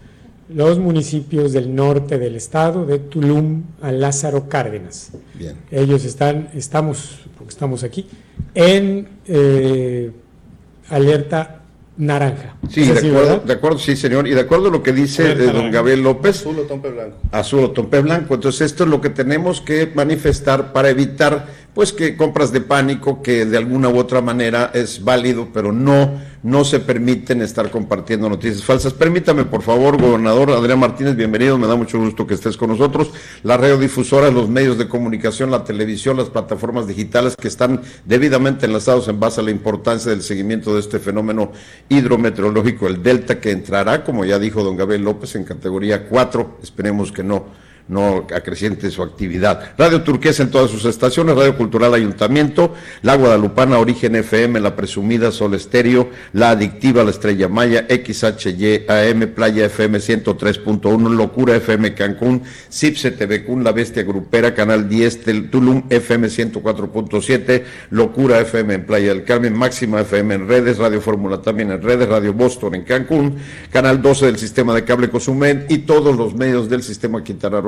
[0.50, 5.12] Los municipios del norte del estado, de Tulum a Lázaro Cárdenas.
[5.34, 5.56] Bien.
[5.72, 8.06] Ellos están, estamos, porque estamos aquí,
[8.56, 10.12] en eh,
[10.90, 11.62] alerta
[11.98, 12.56] naranja.
[12.70, 14.28] Sí, ¿Es de así, acuerdo, de acuerdo, sí, señor.
[14.28, 15.72] Y de acuerdo a lo que dice eh, don.
[15.72, 17.18] Gabriel López, Azul o tompe blanco.
[17.32, 18.34] azul o tompe blanco.
[18.34, 23.22] Entonces esto es lo que tenemos que manifestar para evitar pues que compras de pánico
[23.22, 28.30] que de alguna u otra manera es válido, pero no no se permiten estar compartiendo
[28.30, 28.94] noticias falsas.
[28.94, 33.12] Permítame, por favor, gobernador Adrián Martínez, bienvenido, me da mucho gusto que estés con nosotros.
[33.44, 39.08] Las radiodifusoras, los medios de comunicación, la televisión, las plataformas digitales que están debidamente enlazados
[39.08, 41.54] en base a la importancia del seguimiento de este fenómeno
[41.88, 46.58] hidrometeorológico, el Delta, que entrará, como ya dijo don Gabriel López, en categoría 4.
[46.62, 49.74] Esperemos que no no acreciente su actividad.
[49.78, 55.32] Radio Turquesa en todas sus estaciones, Radio Cultural Ayuntamiento, La Guadalupana, Origen FM, La Presumida,
[55.32, 62.44] Sol Estéreo, La Adictiva, La Estrella Maya, XHY, AM, Playa FM 103.1, Locura FM Cancún,
[62.72, 68.86] Cipse TV Cun, La Bestia Grupera, Canal 10, Tel- Tulum FM 104.7, Locura FM en
[68.86, 72.84] Playa del Carmen, Máxima FM en redes, Radio Fórmula también en redes, Radio Boston en
[72.84, 73.36] Cancún,
[73.72, 77.24] Canal 12 del sistema de cable Cozumel y todos los medios del sistema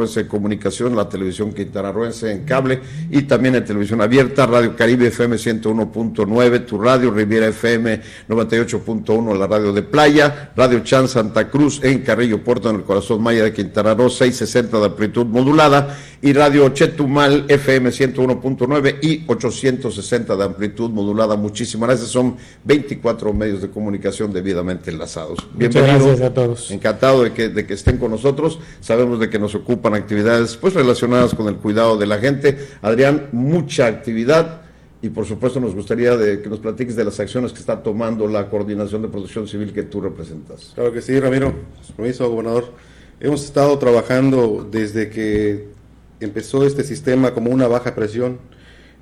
[0.05, 2.79] quintanarroense de comunicación, la televisión quintanarroense en cable
[3.09, 9.47] y también en televisión abierta, Radio Caribe FM 101.9, tu radio Riviera FM 98.1, la
[9.47, 13.53] radio de Playa, Radio Chan Santa Cruz en Carrillo Puerto, en el corazón maya de
[13.53, 20.89] Quintana Roo, 660 de amplitud modulada y Radio Chetumal FM 101.9 y 860 de amplitud
[20.89, 21.35] modulada.
[21.35, 25.39] Muchísimas gracias, son 24 medios de comunicación debidamente enlazados.
[25.53, 26.71] Muchas gracias a todos.
[26.71, 28.59] Encantado de que, de que estén con nosotros.
[28.81, 32.57] Sabemos de que nos ocupan actividades pues relacionadas con el cuidado de la gente.
[32.81, 34.61] Adrián, mucha actividad
[35.01, 38.27] y por supuesto nos gustaría de que nos platiques de las acciones que está tomando
[38.27, 40.71] la Coordinación de Protección Civil que tú representas.
[40.73, 41.53] Claro que sí, Ramiro.
[41.85, 42.71] Su Permiso, gobernador.
[43.19, 45.74] Hemos estado trabajando desde que
[46.19, 48.39] empezó este sistema como una baja presión.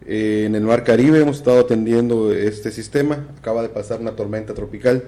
[0.05, 3.27] Eh, en el Mar Caribe hemos estado atendiendo este sistema.
[3.37, 5.03] Acaba de pasar una tormenta tropical.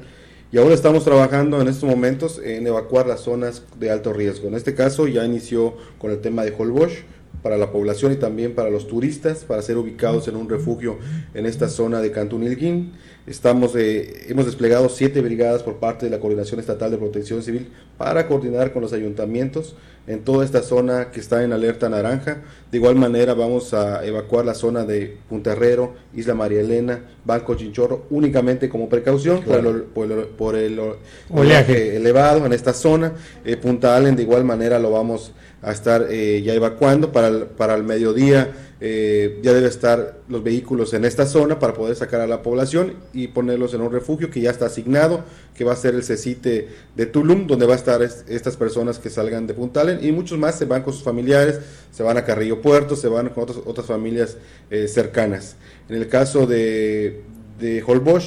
[0.52, 4.48] Y ahora estamos trabajando en estos momentos en evacuar las zonas de alto riesgo.
[4.48, 6.94] En este caso ya inició con el tema de Holbox
[7.42, 10.98] para la población y también para los turistas, para ser ubicados en un refugio
[11.34, 12.94] en esta zona de Cantún Ilguín.
[13.28, 17.70] Estamos, eh, hemos desplegado siete brigadas por parte de la Coordinación Estatal de Protección Civil
[17.98, 19.76] para coordinar con los ayuntamientos
[20.08, 22.44] en toda esta zona que está en alerta naranja.
[22.72, 27.56] De igual manera vamos a evacuar la zona de Punta Herrero, Isla María Elena, Banco
[27.56, 30.80] Chinchorro, únicamente como precaución por el, por el- por el
[31.32, 33.14] oleaje elevado en esta zona.
[33.44, 37.44] Eh, Punta Allen de igual manera lo vamos a estar eh, ya evacuando para el,
[37.46, 38.54] para el mediodía.
[38.82, 42.94] eh, ya debe estar los vehículos en esta zona para poder sacar a la población
[43.14, 45.24] y ponerlos en un refugio que ya está asignado,
[45.56, 49.00] que va a ser el CECITE de Tulum, donde va a estar es- estas personas
[49.00, 52.18] que salgan de Punta Allen y muchos más se van con sus familiares, se van
[52.18, 54.36] a Carrillo Puerto, se van con otras, otras familias
[54.70, 55.56] eh, cercanas.
[55.88, 57.22] En el caso de,
[57.60, 57.82] de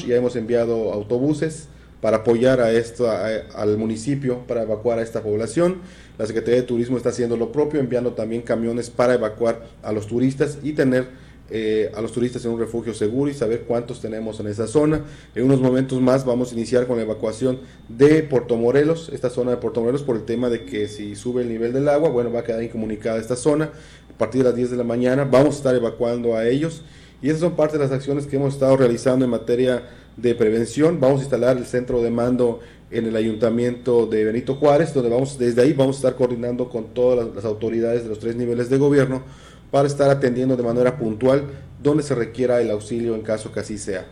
[0.07, 1.69] ya hemos enviado autobuses
[2.01, 5.77] para apoyar a esto, a- al municipio para evacuar a esta población.
[6.19, 10.07] La Secretaría de Turismo está haciendo lo propio, enviando también camiones para evacuar a los
[10.07, 14.39] turistas y tener eh, a los turistas en un refugio seguro y saber cuántos tenemos
[14.39, 15.01] en esa zona.
[15.35, 19.53] En unos momentos más vamos a iniciar con la evacuación de Puerto Morelos, esta zona
[19.53, 22.31] de Puerto Morelos, por el tema de que si sube el nivel del agua, bueno,
[22.31, 23.71] va a quedar incomunicada esta zona.
[24.15, 26.83] A partir de las 10 de la mañana vamos a estar evacuando a ellos
[27.23, 29.85] y esas son parte de las acciones que hemos estado realizando en materia
[30.21, 31.01] de prevención.
[31.01, 32.61] Vamos a instalar el centro de mando
[32.91, 36.95] en el ayuntamiento de Benito Juárez, donde vamos, desde ahí vamos a estar coordinando con
[36.95, 39.23] todas las, autoridades de los tres niveles de gobierno
[39.71, 41.45] para estar atendiendo de manera puntual
[41.83, 44.07] donde se requiera el auxilio en caso que así sea.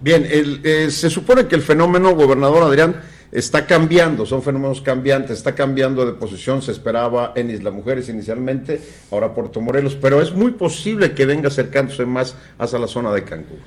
[0.00, 2.96] Bien, eh, se supone que el fenómeno, gobernador Adrián,
[3.32, 8.80] está cambiando, son fenómenos cambiantes, está cambiando de posición, se esperaba en Isla Mujeres inicialmente,
[9.10, 13.24] ahora Puerto Morelos, pero es muy posible que venga acercándose más hacia la zona de
[13.24, 13.58] Cancún.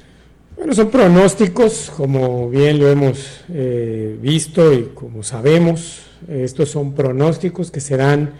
[0.57, 7.69] Bueno, son pronósticos, como bien lo hemos eh, visto y como sabemos, estos son pronósticos
[7.69, 8.31] que se dan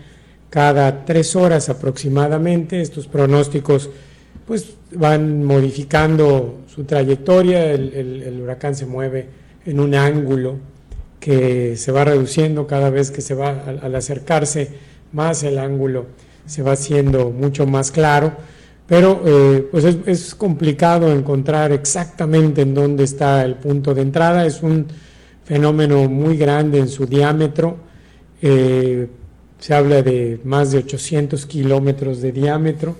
[0.49, 2.82] cada tres horas aproximadamente.
[2.82, 3.91] Estos pronósticos
[4.47, 9.28] pues van modificando su trayectoria, el, huracán se mueve
[9.65, 10.55] en un ángulo
[11.20, 14.70] que se va reduciendo cada vez que se va al acercarse
[15.11, 16.07] más el ángulo
[16.47, 18.34] se va haciendo mucho más claro,
[18.88, 24.46] pero eh, pues es, es complicado encontrar exactamente en dónde está el punto de entrada,
[24.46, 24.88] es un
[25.44, 27.78] fenómeno muy grande en su diámetro,
[28.42, 29.08] eh,
[29.60, 32.96] se habla de más de 800 kilómetros de diámetro,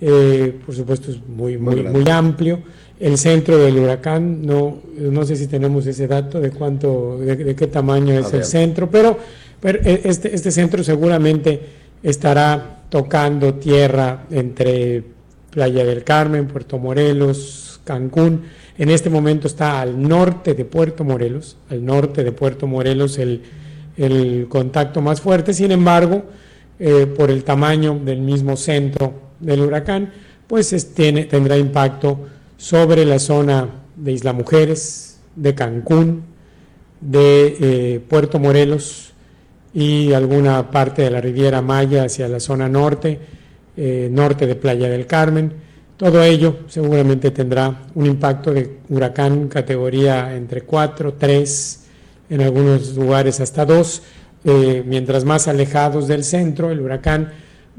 [0.00, 2.60] eh, por supuesto es muy, muy, muy amplio.
[2.98, 7.54] El centro del huracán, no, no sé si tenemos ese dato de cuánto, de, de
[7.54, 9.18] qué tamaño es el centro, pero,
[9.60, 11.60] pero e- este, este centro seguramente
[12.02, 15.15] estará tocando tierra entre
[15.56, 18.42] Playa del Carmen, Puerto Morelos, Cancún.
[18.76, 23.40] En este momento está al norte de Puerto Morelos, al norte de Puerto Morelos el,
[23.96, 25.54] el contacto más fuerte.
[25.54, 26.24] Sin embargo,
[26.78, 30.12] eh, por el tamaño del mismo centro del huracán,
[30.46, 32.26] pues es- tiene, tendrá impacto
[32.58, 36.22] sobre la zona de Isla Mujeres, de Cancún,
[37.00, 37.56] de
[37.94, 39.14] eh, Puerto Morelos
[39.72, 43.18] y alguna parte de la Riviera Maya hacia la zona norte,
[43.76, 45.52] eh, norte de Playa del Carmen.
[45.96, 51.80] Todo ello seguramente tendrá un impacto de huracán categoría entre 4, 3,
[52.30, 54.02] en algunos lugares hasta 2.
[54.44, 57.32] Eh, mientras más alejados del centro, el huracán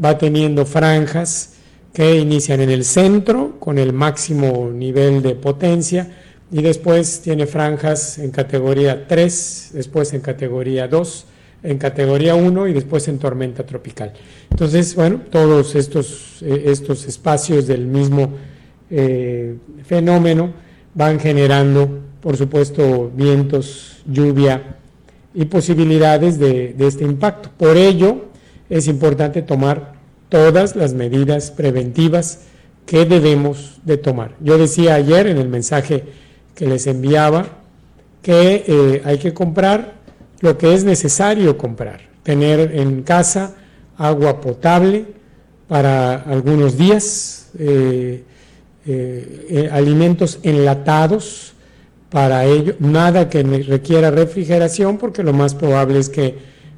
[0.04, 1.54] va teniendo franjas
[1.94, 6.10] que inician en el centro con el máximo nivel de potencia
[6.52, 11.26] y después tiene franjas en categoría 3, después en categoría 2,
[11.68, 14.14] en categoría 1 y después en tormenta tropical.
[14.50, 18.30] Entonces, bueno, todos estos, eh, estos espacios del mismo
[18.90, 20.54] eh, fenómeno
[20.94, 24.78] van generando, por supuesto, vientos, lluvia
[25.34, 27.50] y posibilidades de, este impacto.
[27.58, 28.28] Por ello,
[28.70, 29.96] es importante tomar
[30.30, 32.46] todas las medidas preventivas
[32.86, 34.36] que debemos de tomar.
[34.40, 36.06] Yo decía ayer en el mensaje
[36.56, 37.46] que les enviaba
[38.22, 39.97] que eh, hay que comprar
[40.40, 43.56] lo que es necesario comprar, tener en casa
[43.98, 45.06] agua potable
[45.68, 48.24] para algunos días, eh,
[48.86, 51.54] eh, eh, alimentos enlatados
[52.10, 56.36] para ello, nada que requiera refrigeración porque lo más probable es que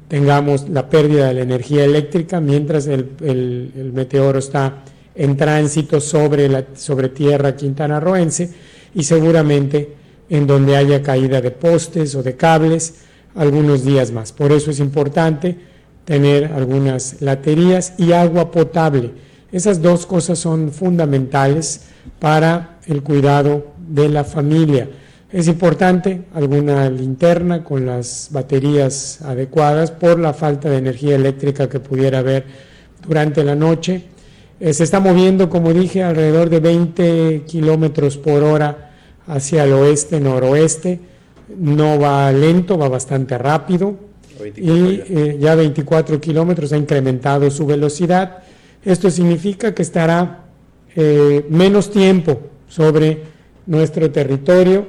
[0.08, 4.82] tengamos la pérdida de la energía eléctrica mientras el meteoro está
[5.14, 8.50] en tránsito sobre, la, sobre tierra quintanarroense
[8.94, 9.94] y seguramente
[10.28, 12.94] en donde haya caída de postes o de cables
[13.34, 14.32] algunos días más.
[14.32, 15.56] Por eso es importante
[16.04, 19.12] tener algunas laterías y agua potable.
[19.52, 21.82] Esas dos cosas son fundamentales
[22.18, 24.88] para el cuidado de la familia.
[25.32, 31.78] Es importante alguna linterna con las baterías adecuadas por la falta de energía eléctrica que
[31.78, 32.44] pudiera haber
[33.06, 34.02] durante la noche.
[34.58, 38.90] Eh, se está moviendo, como dije, alrededor de 20 kilómetros por hora
[39.26, 41.00] hacia el oeste-noroeste.
[41.56, 43.96] No va lento, va bastante rápido.
[44.56, 48.38] Y eh, ya 24 kilómetros ha incrementado su velocidad.
[48.84, 50.44] Esto significa que estará
[50.96, 53.22] eh, menos tiempo sobre
[53.66, 54.86] nuestro territorio.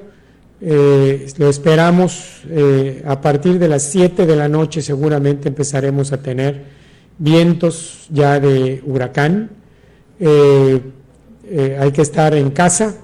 [0.62, 6.22] Eh, lo esperamos eh, a partir de las 7 de la noche seguramente empezaremos a
[6.22, 6.62] tener
[7.18, 9.49] vientos ya de huracán.
[10.20, 10.80] Eh,
[11.49, 12.95] eh, hay que estar en casa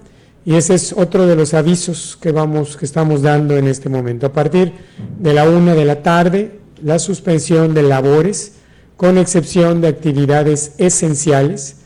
[0.47, 4.27] y ese es otro de los avisos que vamos que estamos dando en este momento.
[4.27, 4.71] A partir
[5.19, 8.53] de la una de la tarde, la suspensión de labores,
[8.95, 11.79] con excepción de actividades esenciales.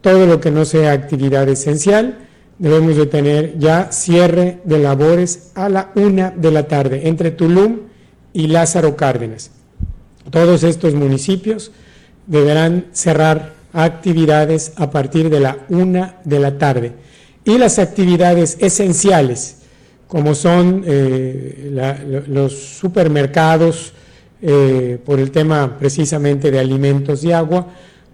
[0.00, 2.18] Todo lo que no sea actividad esencial,
[2.58, 7.82] debemos de tener ya cierre de labores a la una de la tarde entre Tulum
[8.32, 9.52] y Lázaro Cárdenas.
[10.28, 11.70] Todos estos municipios
[12.26, 16.94] deberán cerrar actividades a partir de la una de la tarde.
[17.44, 19.56] Y las actividades esenciales,
[20.06, 21.72] como son eh,
[22.28, 23.92] los supermercados,
[24.44, 27.68] eh, por el tema precisamente de alimentos y agua,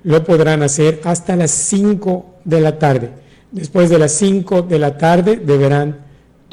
[0.05, 3.11] lo podrán hacer hasta las 5 de la tarde.
[3.51, 6.01] Después de las 5 de la tarde deberán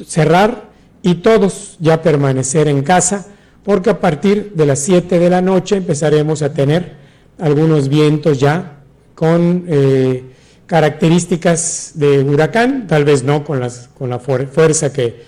[0.06, 0.70] cerrar
[1.02, 3.28] y todos ya permanecer en casa,
[3.66, 6.94] porque a partir de las 7 de la noche empezaremos a tener
[7.38, 8.78] algunos vientos ya
[9.14, 10.24] con eh,
[10.66, 15.24] características de huracán, tal vez no con, las, con la fuer- fuerza que,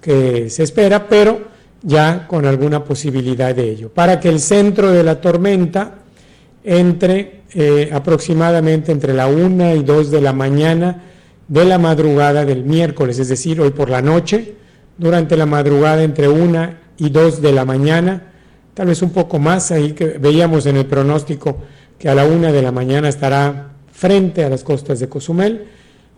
[0.00, 1.40] que se espera, pero
[1.82, 3.88] ya con alguna posibilidad de ello.
[3.90, 5.94] Para que el centro de la tormenta
[6.64, 11.02] entre eh, aproximadamente entre la 1 y 2 de la mañana
[11.48, 14.54] de la madrugada del miércoles, es decir, hoy por la noche,
[14.96, 18.30] durante la madrugada entre 1 y 2 de la mañana,
[18.74, 21.58] tal vez un poco más, ahí que veíamos en el pronóstico
[21.98, 23.71] que a la 1 de la mañana estará
[24.02, 25.64] frente a las costas de Cozumel,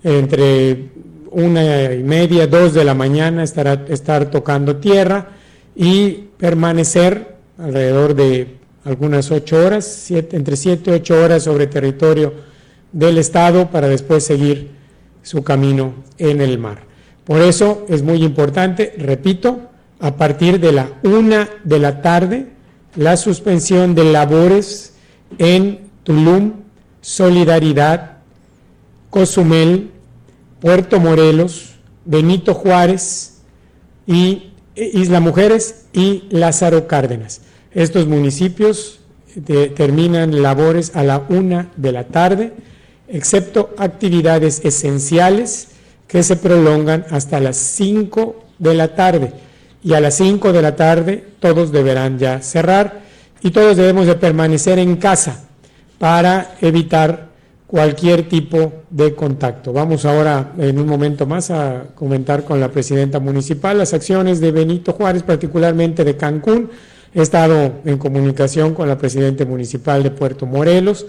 [0.03, 0.89] entre
[1.33, 5.33] una y media, dos de la mañana estará estar tocando tierra
[5.77, 8.57] y permanecer alrededor de
[8.87, 12.33] algunas ocho horas, entre siete y ocho horas sobre territorio
[12.91, 14.71] del estado para después seguir
[15.23, 16.85] su camino en el mar.
[17.25, 19.61] Por eso es muy importante, repito,
[20.01, 22.47] a partir de la una de la tarde,
[22.97, 24.95] la suspensión de labores
[25.37, 26.64] en Tulum,
[27.05, 28.13] Solidaridad,
[29.11, 29.91] Cozumel,
[30.59, 31.75] Puerto Morelos,
[32.07, 33.41] Benito Juárez
[34.07, 37.43] y eh, Isla Mujeres y Lázaro Cárdenas.
[37.75, 39.01] Estos municipios
[39.35, 42.55] de- terminan labores a la una de la tarde,
[43.09, 45.69] excepto actividades esenciales
[46.09, 49.35] que se prolongan hasta las 5 de la tarde.
[49.83, 53.03] Y a las 5 de la tarde todos deberán ya cerrar
[53.43, 55.45] y todos debemos de permanecer en casa
[55.99, 57.29] para evitar
[57.67, 59.73] cualquier tipo de contacto.
[59.73, 64.53] Vamos ahora en un momento más a comentar con la presidenta municipal las acciones de
[64.53, 66.71] Benito Juárez, particularmente de Cancún.
[67.15, 71.07] He estado en comunicación con la presidenta municipal de Puerto Morelos.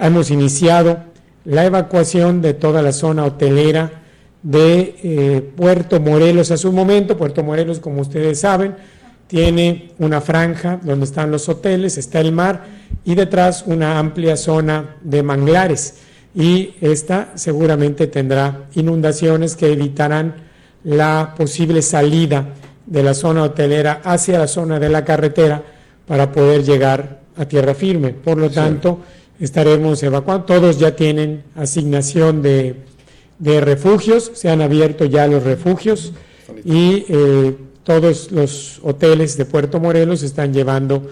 [0.00, 0.98] Hemos iniciado
[1.44, 4.02] la evacuación de toda la zona hotelera
[4.42, 7.16] de eh, Puerto Morelos a su momento.
[7.16, 8.76] Puerto Morelos, como ustedes saben,
[9.26, 12.64] tiene una franja donde están los hoteles, está el mar
[13.04, 15.94] y detrás una amplia zona de manglares.
[16.34, 20.34] Y esta seguramente tendrá inundaciones que evitarán
[20.84, 22.54] la posible salida
[22.86, 25.62] de la zona hotelera hacia la zona de la carretera
[26.06, 28.10] para poder llegar a tierra firme.
[28.10, 29.00] Por lo tanto,
[29.40, 30.44] estaremos evacuando.
[30.44, 32.76] Todos ya tienen asignación de,
[33.38, 36.12] de refugios, se han abierto ya los refugios
[36.64, 37.56] y eh,
[37.86, 41.08] todos los hoteles de Puerto Morelos están llevando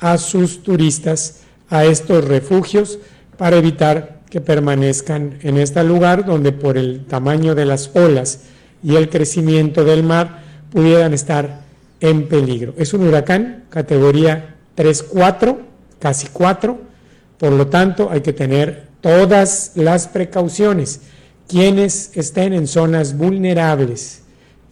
[0.00, 2.98] a sus turistas a estos refugios
[3.36, 8.40] para evitar que permanezcan en este lugar donde por el tamaño de las olas
[8.82, 11.60] y el crecimiento del mar pudieran estar
[12.00, 12.72] en peligro.
[12.78, 15.58] Es un huracán categoría 3-4,
[15.98, 16.78] casi 4,
[17.36, 21.02] por lo tanto hay que tener todas las precauciones.
[21.46, 24.23] Quienes estén en zonas vulnerables,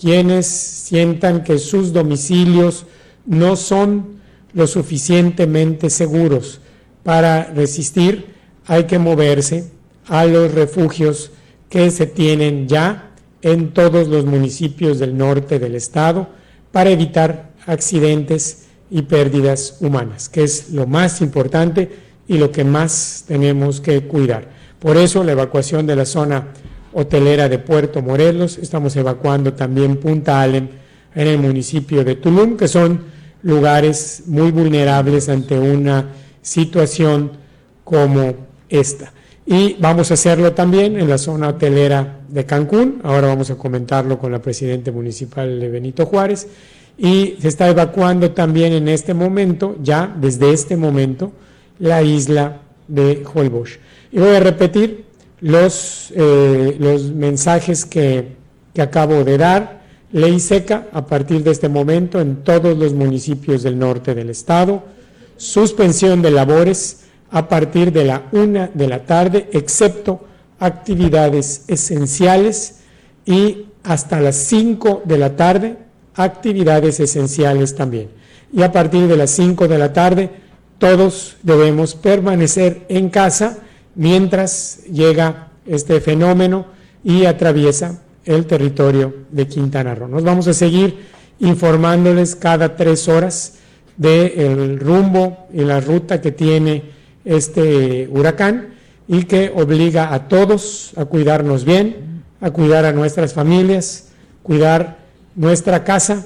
[0.03, 2.87] quienes sientan que sus domicilios
[3.25, 4.17] no son
[4.53, 6.61] lo suficientemente seguros
[7.05, 8.35] para resistir,
[8.67, 9.71] hay que moverse
[10.09, 11.31] a los refugios
[11.69, 16.29] que se tienen ya en todos los municipios del norte del estado
[16.73, 21.91] para evitar accidentes y pérdidas humanas, que es lo más importante
[22.27, 24.49] y lo que más tenemos que cuidar.
[24.81, 26.49] Por eso la evacuación de la zona
[26.93, 30.69] hotelera de Puerto Morelos, estamos evacuando también Punta Alem
[31.15, 33.01] en el municipio de Tulum, que son
[33.43, 36.07] lugares muy vulnerables ante una
[36.41, 37.33] situación
[37.85, 38.35] como
[38.69, 39.13] esta.
[39.45, 44.19] Y vamos a hacerlo también en la zona hotelera de Cancún, ahora vamos a comentarlo
[44.19, 46.47] con la presidenta municipal de Benito Juárez,
[46.97, 51.33] y se está evacuando también en este momento, ya desde este momento,
[51.79, 53.79] la isla de Holbox.
[54.13, 55.07] Y voy a repetir
[55.43, 58.37] los, eh, los mensajes que,
[58.73, 59.83] que acabo de dar.
[60.13, 64.85] Ley seca a partir de este momento en todos los municipios del norte del estado.
[65.37, 70.25] Suspensión de labores a partir de la una de la tarde, excepto
[70.61, 72.81] actividades esenciales
[73.25, 75.77] y hasta las 5 de la tarde,
[76.15, 78.09] actividades esenciales también.
[78.53, 80.31] Y a partir de las 5 de la tarde,
[80.79, 83.59] todos debemos permanecer en casa
[83.95, 86.67] mientras llega este fenómeno
[87.05, 90.09] y atraviesa el territorio de Quintana Roo.
[90.09, 91.07] Nos vamos a seguir
[91.41, 93.55] informándoles cada tres horas
[93.97, 96.85] del rumbo y la ruta que tiene
[97.25, 98.75] este huracán
[99.09, 104.09] y que obliga a todos a cuidarnos bien, a cuidar a nuestras familias,
[104.43, 104.99] cuidar
[105.35, 106.25] nuestra casa,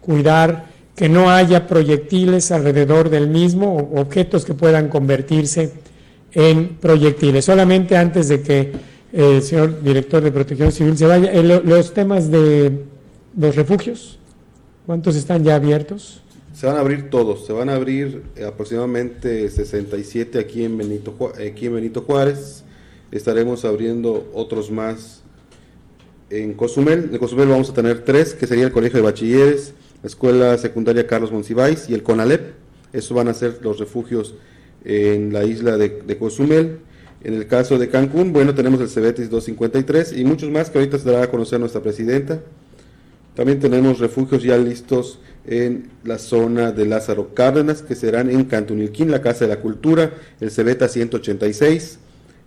[0.00, 5.72] cuidar que no haya proyectiles alrededor del mismo o objetos que puedan convertirse
[6.32, 7.44] en proyectiles.
[7.44, 11.62] Solamente antes de que eh, el señor director de Protección Civil se vaya, eh, lo-
[11.62, 12.84] los temas de
[13.36, 14.18] los refugios,
[14.86, 16.22] ¿cuántos están ya abiertos?
[16.54, 21.14] Se van a abrir todos, se van a abrir eh, aproximadamente 67 aquí en Benito,
[21.34, 22.64] aquí en Benito Juárez,
[23.12, 25.22] estaremos abriendo otros más
[26.30, 29.72] en Cozumel, en Cozumel vamos a tener tres, que sería el Colegio de Bachilleres,
[30.02, 32.52] la Escuela Secundaria Carlos Monsiváis y el CONALEP,
[32.92, 34.34] esos van a ser los refugios
[34.88, 36.80] en la isla de, de Cozumel.
[37.22, 40.98] En el caso de Cancún, bueno, tenemos el Cebetis 253 y muchos más que ahorita
[40.98, 42.40] se dará a conocer nuestra presidenta.
[43.34, 49.10] También tenemos refugios ya listos en la zona de Lázaro Cárdenas, que serán en Cantunilquín,
[49.10, 51.98] la Casa de la Cultura, el Cebeta 186,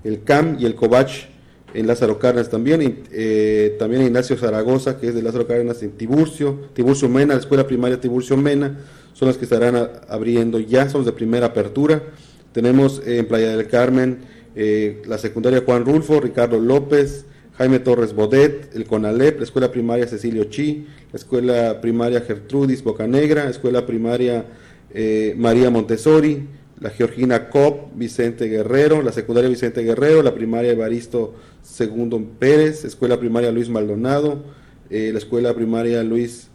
[0.03, 1.27] el CAM y el Covach
[1.73, 6.69] en Lázaro Cárdenas también, eh, también Ignacio Zaragoza, que es de Lázaro Cárdenas en Tiburcio,
[6.73, 8.79] Tiburcio Mena, la Escuela Primaria Tiburcio Mena,
[9.13, 12.03] son las que estarán abriendo ya, son de primera apertura.
[12.51, 14.19] Tenemos en Playa del Carmen
[14.55, 17.25] eh, la secundaria Juan Rulfo, Ricardo López,
[17.57, 23.49] Jaime Torres Bodet, el CONALEP, la Escuela Primaria Cecilio Chi, la Escuela Primaria Gertrudis Bocanegra,
[23.49, 24.45] Escuela Primaria
[24.93, 26.47] eh, María Montessori,
[26.81, 33.17] la Georgina Cop, Vicente Guerrero, la Secundaria Vicente Guerrero, la Primaria Evaristo Segundo Pérez, Escuela
[33.17, 34.43] Primaria Luis Maldonado,
[34.89, 36.47] eh, la Escuela Primaria Luis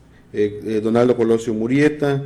[0.82, 2.24] Donaldo Colosio Murieta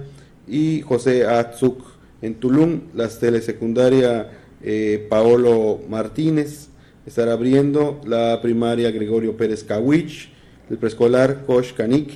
[0.49, 1.90] y José Atzuk
[2.23, 4.31] en Tulum, la telesecundaria
[4.63, 6.69] eh, Paolo Martínez,
[7.07, 10.31] estará abriendo la primaria Gregorio Pérez Cawich,
[10.69, 12.13] el preescolar Kosh Kanik,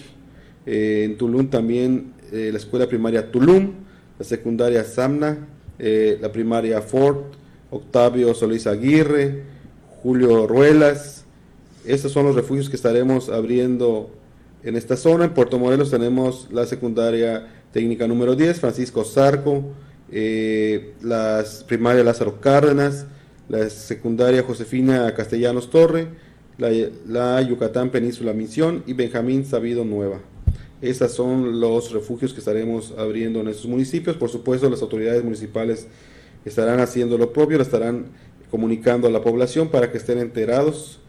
[0.67, 3.73] eh, en Tulum también eh, la escuela primaria Tulum,
[4.19, 7.25] la secundaria Samna, la primaria Ford,
[7.71, 9.43] Octavio Solís Aguirre,
[10.03, 11.25] Julio Ruelas.
[11.85, 14.11] Estos son los refugios que estaremos abriendo
[14.63, 15.25] en esta zona.
[15.25, 19.65] En Puerto Morelos tenemos la secundaria técnica número 10, Francisco Zarco,
[20.17, 23.07] eh, las primaria Lázaro Cárdenas,
[23.49, 26.07] la secundaria Josefina Castellanos Torre,
[26.57, 30.21] la, Yucatán Península Misión y Benjamín Sabido Nueva.
[30.81, 34.17] Esos son los refugios que estaremos abriendo en estos municipios.
[34.17, 35.89] Por supuesto, las autoridades municipales
[36.45, 38.07] estarán haciendo lo propio, estarán
[38.53, 41.01] comunicando a la población para que estén enterados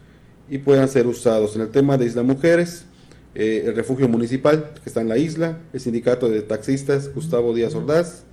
[0.50, 1.54] y puedan ser usados.
[1.54, 2.86] En el tema de Isla Mujeres,
[3.36, 7.76] eh, el refugio municipal que está en la isla, el sindicato de taxistas Gustavo Díaz
[7.76, 8.25] Ordaz,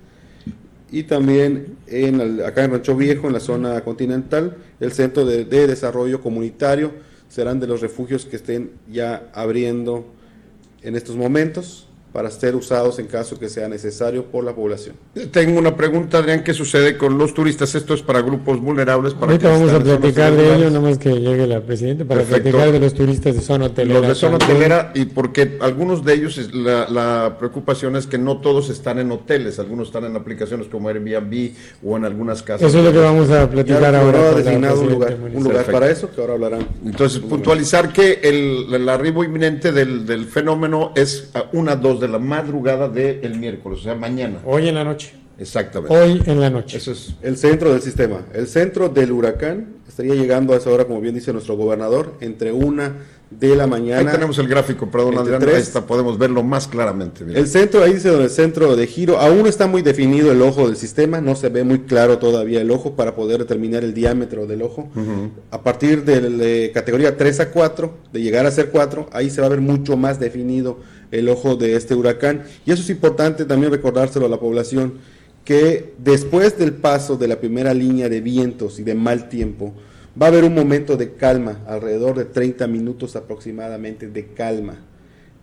[0.93, 6.21] y también en acá en Rancho Viejo, en la zona continental, el Centro de Desarrollo
[6.21, 6.91] Comunitario.
[7.29, 10.05] Serán de los refugios que estén ya abriendo
[10.83, 14.95] en estos momentos para ser usados en caso que sea necesario por la población.
[15.31, 17.73] Tengo una pregunta, Adrián, ¿qué sucede con los turistas?
[17.73, 19.15] Esto es para grupos vulnerables.
[19.15, 22.43] Para Ahorita vamos a platicar de ello, nomás que llegue la presidenta, para Perfecto.
[22.51, 23.99] platicar de los turistas de zona hotelera.
[23.99, 28.37] Los de zona hotelera, y porque algunos de ellos, la, la preocupación es que no
[28.41, 31.53] todos están en hoteles, algunos están en aplicaciones como Airbnb
[31.83, 32.69] o en algunas casas.
[32.69, 35.89] Eso es lo que vamos a platicar ahora ha designado un lugar, un lugar para
[35.89, 36.67] eso, que ahora hablarán.
[36.85, 42.19] Entonces, puntualizar que el, el arribo inminente del, del fenómeno es una, dos de la
[42.19, 44.39] madrugada del miércoles, o sea, mañana.
[44.45, 45.13] Hoy en la noche.
[45.39, 45.95] Exactamente.
[45.95, 46.77] Hoy en la noche.
[46.77, 47.15] Eso es.
[47.21, 48.21] El centro del sistema.
[48.33, 52.51] El centro del huracán estaría llegando a esa hora, como bien dice nuestro gobernador, entre
[52.51, 52.93] una
[53.39, 53.99] de la mañana.
[53.99, 57.23] Ahí tenemos el gráfico, perdón, Adrián, ahí está, podemos verlo más claramente.
[57.23, 57.39] mira.
[57.39, 60.67] El centro, ahí dice donde el centro de giro, aún está muy definido el ojo
[60.67, 64.45] del sistema, no se ve muy claro todavía el ojo para poder determinar el diámetro
[64.45, 64.89] del ojo.
[65.51, 69.41] A partir de la categoría 3 a 4, de llegar a ser 4, ahí se
[69.41, 70.79] va a ver mucho más definido
[71.13, 72.43] el ojo de este huracán.
[72.65, 74.95] Y eso es importante también recordárselo a la población,
[75.45, 79.73] que después del paso de la primera línea de vientos y de mal tiempo,
[80.19, 84.79] va a haber un momento de calma, alrededor de 30 minutos aproximadamente de calma.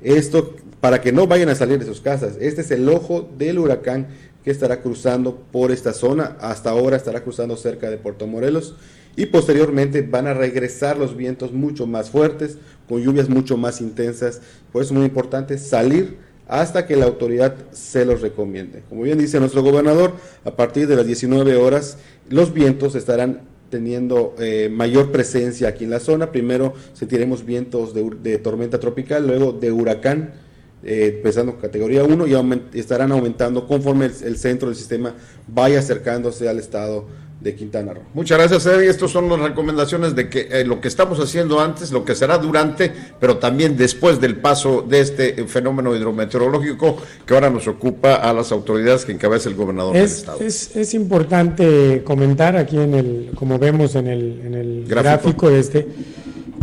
[0.02, 2.36] Esto para que no vayan a salir de sus casas.
[2.40, 4.08] Este es el ojo del huracán
[4.42, 6.36] que estará cruzando por esta zona.
[6.40, 8.74] Hasta ahora estará cruzando cerca de Puerto Morelos
[9.16, 12.58] y posteriormente van a regresar los vientos mucho más fuertes,
[12.90, 14.40] con lluvias mucho más intensas.
[14.72, 16.16] Por eso es muy importante salir
[16.48, 18.82] hasta que la autoridad se los recomiende.
[18.88, 20.14] Como bien dice nuestro gobernador,
[20.44, 21.98] a partir de las 19 horas
[22.28, 26.32] los vientos estarán teniendo eh, mayor presencia aquí en la zona.
[26.32, 30.32] Primero sentiremos vientos de, tormenta tropical, luego de huracán,
[30.82, 35.14] eh, empezando categoría 1 y estarán aumentando conforme el centro del sistema
[35.46, 37.06] vaya acercándose al estado
[37.40, 38.02] de Quintana Roo.
[38.12, 38.90] Muchas gracias, Eddie.
[38.90, 42.36] Estas son las recomendaciones de que eh, lo que estamos haciendo antes, lo que será
[42.36, 48.32] durante, pero también después del paso de este fenómeno hidrometeorológico que ahora nos ocupa a
[48.34, 50.38] las autoridades que encabeza el gobernador del Es, estado.
[50.40, 55.48] es, es importante comentar aquí en el, como vemos en el, en el Gráfico.
[55.48, 55.50] gráfico.
[55.50, 55.86] este,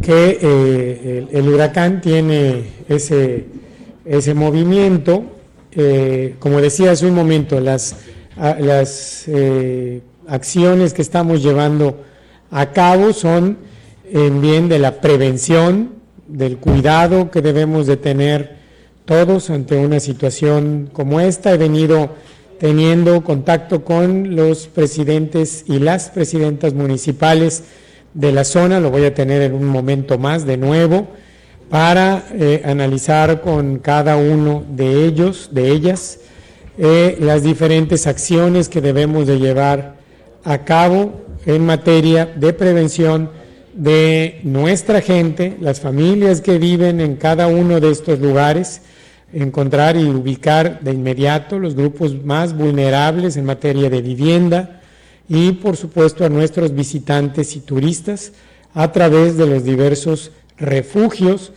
[0.02, 3.46] que eh, el, el huracán tiene ese,
[4.06, 5.24] ese movimiento,
[5.72, 7.96] eh, como decía hace un momento, las,
[8.36, 12.04] a- las eh, acciones que estamos llevando
[12.52, 13.58] a cabo son
[14.12, 15.92] en bien de la prevención,
[16.28, 18.58] del cuidado que debemos de tener
[19.06, 21.54] todos ante una situación como esta.
[21.54, 22.10] He venido
[22.60, 27.64] teniendo contacto con los presidentes y las presidentas municipales
[28.14, 31.08] de la zona, lo voy a tener en un momento más de nuevo,
[31.70, 36.20] para eh, analizar con cada uno de ellos, de ellas,
[36.78, 39.97] eh, las diferentes acciones que debemos de llevar
[40.48, 43.30] a cabo en materia de prevención
[43.74, 48.82] de nuestra gente, las familias que viven en cada uno de estos lugares,
[49.34, 54.82] encontrar y ubicar de inmediato los grupos más vulnerables en materia de vivienda
[55.28, 58.32] y por supuesto a nuestros visitantes y turistas
[58.74, 61.52] a través de los diversos refugios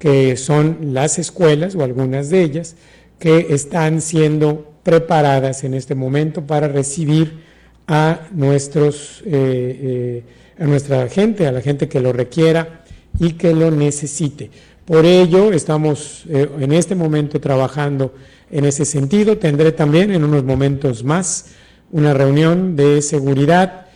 [0.00, 2.74] que son las escuelas o algunas de ellas
[3.20, 7.41] que están siendo preparadas en este momento para recibir
[7.86, 10.22] a nuestros eh, eh,
[10.58, 12.84] a nuestra gente, a la gente que lo requiera
[13.18, 14.50] y que lo necesite.
[14.84, 18.14] Por ello estamos eh, en este momento trabajando
[18.50, 19.38] en ese sentido.
[19.38, 21.46] Tendré también en unos momentos más
[21.90, 23.86] una reunión de seguridad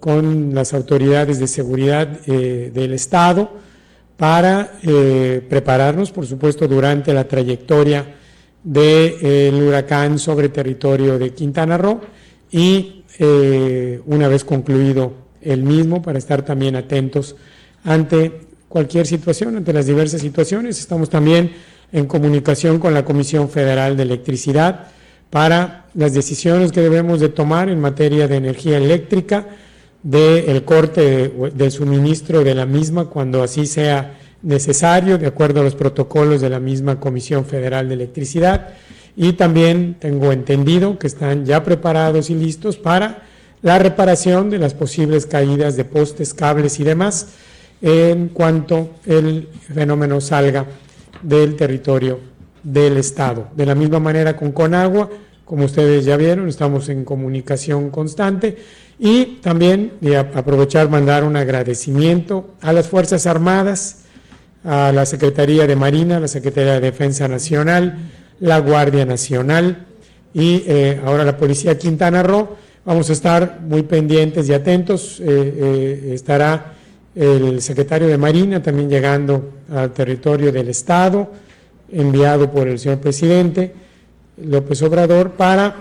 [0.00, 3.50] con las autoridades de seguridad del Estado
[4.16, 4.72] para
[5.46, 8.14] prepararnos, por supuesto, durante la trayectoria
[8.64, 12.00] del huracán sobre territorio de Quintana Roo
[12.50, 15.12] y eh, una vez concluido
[15.42, 17.36] el mismo, para estar también atentos
[17.84, 20.78] ante cualquier situación, ante las diversas situaciones.
[20.78, 21.52] Estamos también
[21.92, 24.88] en comunicación con la Comisión Federal de Electricidad
[25.30, 29.46] para las decisiones que debemos de tomar en materia de energía eléctrica,
[30.02, 35.64] del corte de- del suministro de la misma cuando así sea necesario, de acuerdo a
[35.64, 38.68] los protocolos de la misma Comisión Federal de Electricidad.
[39.20, 43.24] Y también tengo entendido que están ya preparados y listos para
[43.62, 47.26] la reparación de las posibles caídas de postes, cables y demás
[47.82, 50.66] en cuanto el fenómeno salga
[51.20, 52.20] del territorio
[52.62, 53.48] del Estado.
[53.56, 55.10] De la misma manera con Conagua,
[55.44, 58.56] como ustedes ya vieron, estamos en comunicación constante
[59.00, 64.04] y también a- aprovechar mandar un agradecimiento a las Fuerzas Armadas,
[64.62, 67.98] a la Secretaría de Marina, la Secretaría de Defensa Nacional,
[68.40, 69.86] la Guardia Nacional
[70.34, 72.56] y eh, ahora la Policía Quintana Roo.
[72.84, 75.20] Vamos a estar muy pendientes y atentos.
[75.20, 76.74] eh, eh, estará
[77.14, 81.30] el secretario de Marina también llegando al territorio del Estado,
[81.90, 83.74] enviado por el señor presidente
[84.36, 85.74] López Obrador, para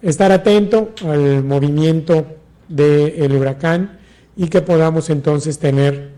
[0.00, 2.24] estar atento al movimiento
[2.68, 3.98] del huracán
[4.36, 6.12] y que podamos entonces tener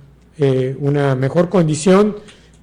[0.79, 2.17] una mejor condición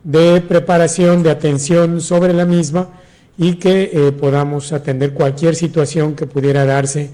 [0.04, 2.90] de preparación, de atención sobre la misma
[3.38, 7.10] y que eh, podamos atender cualquier situación que pudiera darse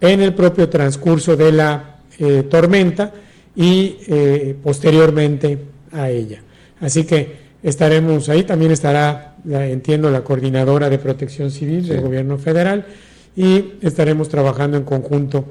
[0.00, 3.12] en el propio transcurso de la eh, tormenta
[3.54, 5.58] y eh, posteriormente
[5.92, 6.42] a ella.
[6.80, 12.38] Así que estaremos ahí, también estará, la- entiendo, la coordinadora de protección civil del gobierno
[12.38, 12.86] federal
[13.36, 15.44] y estaremos trabajando en conjunto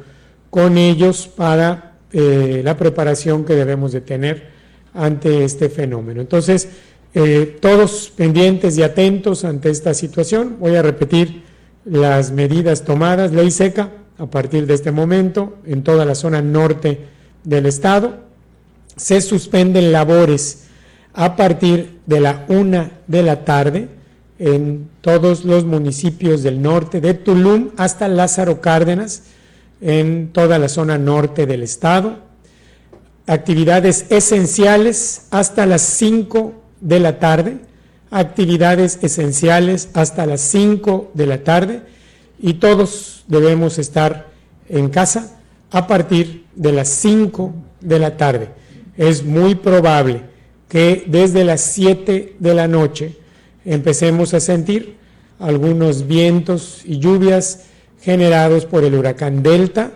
[0.50, 4.48] con ellos para la preparación que debemos de tener
[4.94, 6.22] ante este fenómeno.
[6.22, 6.70] Entonces,
[7.14, 10.58] eh, todos pendientes y atentos ante esta situación.
[10.60, 11.44] Voy a repetir
[11.86, 13.32] las medidas tomadas.
[13.32, 17.06] Ley seca a partir de este momento en toda la zona norte
[17.44, 18.18] del estado.
[18.96, 20.66] Se suspenden labores
[21.14, 23.88] a partir de la una de la tarde
[24.40, 29.24] en todos los municipios del norte, de Tulum hasta Lázaro Cárdenas,
[29.82, 32.20] en toda la zona norte del estado.
[33.26, 37.58] Actividades esenciales hasta las 5 de la tarde,
[38.12, 41.82] actividades esenciales hasta las 5 de la tarde
[42.40, 44.28] y todos debemos estar
[44.70, 45.38] en casa
[45.72, 48.50] a partir de las 5 de la tarde.
[48.96, 50.22] Es muy probable
[50.70, 53.16] que desde las 7 de la noche
[53.66, 54.98] empecemos a sentir
[55.40, 57.66] algunos vientos y lluvias
[58.02, 59.92] generados por el huracán Delta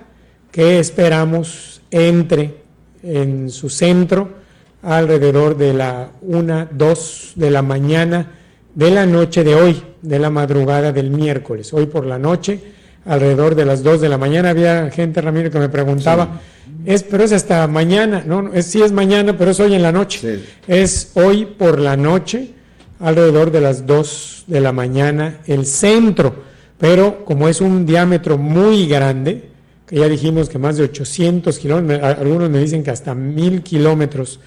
[0.51, 2.61] que esperamos entre
[3.03, 4.40] en su centro
[4.83, 8.31] alrededor de la 1, 2 de la mañana
[8.73, 11.73] de la noche de hoy, de la madrugada del miércoles.
[11.73, 12.59] Hoy por la noche
[13.05, 14.51] alrededor de las 2 de la mañana.
[14.51, 16.41] Había gente, Ramiro, que me preguntaba,
[16.85, 19.91] es, pero es hasta mañana, no, es, sí es mañana, pero es hoy en la
[19.91, 20.39] noche.
[20.67, 22.49] Es hoy por la noche,
[22.99, 28.87] alrededor de las 2 de la mañana, el centro, pero como es un diámetro muy
[28.87, 29.49] grande,
[29.85, 34.39] que ya dijimos que más de 800 kilómetros, algunos me dicen que hasta 1000 kilómetros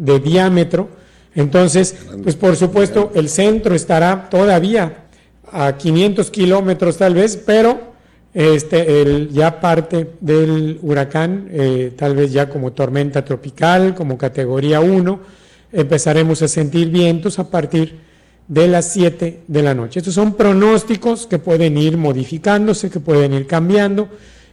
[0.00, 0.88] de diámetro,
[1.34, 5.04] entonces, pues por supuesto, el centro estará todavía
[5.52, 7.92] a 500 kilómetros tal vez, pero
[8.34, 14.80] este, el, ya parte del huracán, eh, tal vez ya como tormenta tropical, como categoría
[14.80, 15.20] 1,
[15.72, 17.98] empezaremos a sentir vientos a partir
[18.48, 20.00] de las 7 de la noche.
[20.00, 24.08] Estos son pronósticos que pueden ir modificándose, que pueden ir cambiando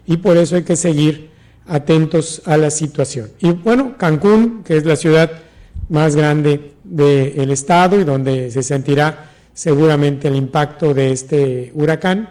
[0.05, 1.36] y por eso hay que seguir
[1.67, 3.29] atentos a la situación.
[3.39, 5.31] Y bueno, Cancún, que es la ciudad
[5.89, 12.29] más grande del estado y donde se sentirá seguramente el impacto de este huracán,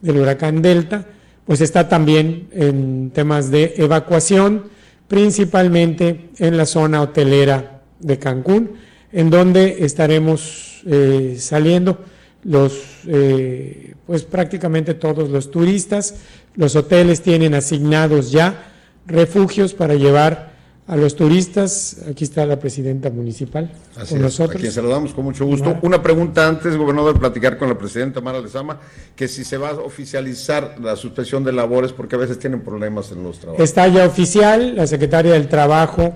[0.00, 1.06] del huracán Delta,
[1.44, 4.64] pues está también en temas de evacuación,
[5.08, 8.72] principalmente en la zona hotelera de Cancún,
[9.12, 12.00] en donde estaremos eh, saliendo
[12.44, 16.16] los, eh, pues prácticamente todos los turistas.
[16.54, 18.72] Los hoteles tienen asignados ya
[19.06, 20.56] refugios para llevar
[20.86, 21.96] a los turistas.
[22.08, 23.70] Aquí está la presidenta municipal
[24.08, 24.56] con nosotros.
[24.56, 25.78] A quien saludamos con mucho gusto.
[25.82, 28.78] Una pregunta antes, gobernador, platicar con la presidenta Mara Lezama,
[29.14, 33.10] que si se va a oficializar la suspensión de labores, porque a veces tienen problemas
[33.12, 33.62] en los trabajos.
[33.62, 36.14] Está ya oficial, la secretaria del Trabajo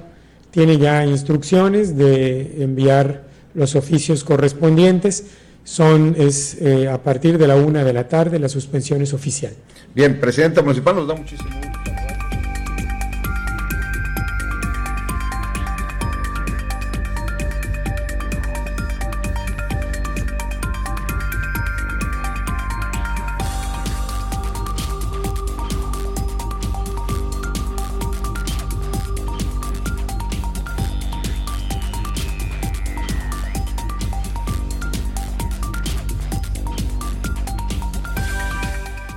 [0.51, 5.27] tiene ya instrucciones de enviar los oficios correspondientes.
[5.63, 9.53] Son es eh, a partir de la una de la tarde la suspensión es oficial.
[9.95, 11.51] Bien, presidenta municipal, nos da muchísimo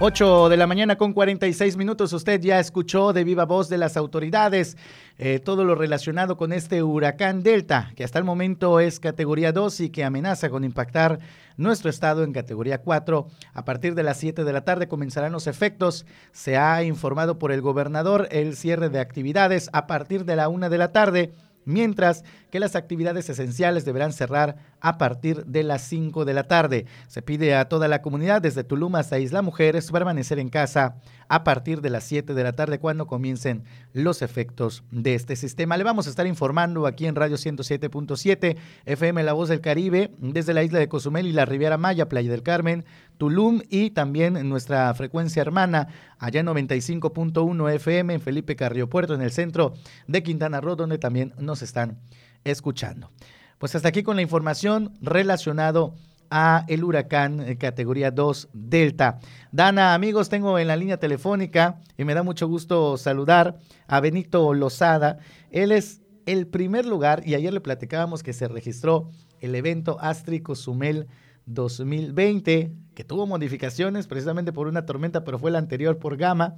[0.06, 2.12] 8 de la mañana con 46 minutos.
[2.12, 4.76] Usted ya escuchó de viva voz de las autoridades
[5.18, 9.80] eh, todo lo relacionado con este huracán Delta, que hasta el momento es categoría 2
[9.80, 11.20] y que amenaza con impactar
[11.56, 13.28] nuestro estado en categoría 4.
[13.54, 16.06] A partir de las 7 de la tarde comenzarán los efectos.
[16.34, 20.70] Se ha informado por el gobernador el cierre de actividades a partir de la 1
[20.70, 21.32] de la tarde
[21.66, 26.86] mientras que las actividades esenciales deberán cerrar a partir de las 5 de la tarde.
[27.08, 30.96] Se pide a toda la comunidad, desde Tulum hasta Isla Mujeres, permanecer en casa
[31.34, 35.78] a partir de las 7 de la tarde cuando comiencen los efectos de este sistema.
[35.78, 38.56] Le vamos a estar informando aquí en Radio 107.7
[38.86, 42.30] FM La Voz del Caribe, desde la isla de Cozumel y la Riviera Maya, Playa
[42.30, 42.86] del Carmen,
[43.18, 45.88] Tulum y también en nuestra frecuencia hermana
[46.20, 49.74] allá en 95.1 FM en Felipe Carrillo Puerto, en el centro
[50.06, 51.98] de Quintana Roo, donde también nos están
[52.44, 53.10] escuchando.
[53.58, 55.96] Pues hasta aquí con la información relacionado
[56.36, 59.20] a el huracán eh, categoría 2 Delta.
[59.52, 64.52] Dana, amigos, tengo en la línea telefónica y me da mucho gusto saludar a Benito
[64.56, 65.20] Lozada.
[65.52, 69.12] Él es el primer lugar y ayer le platicábamos que se registró
[69.42, 71.08] el evento Astri Cozumel
[71.46, 76.56] 2020, que tuvo modificaciones precisamente por una tormenta, pero fue la anterior por Gama.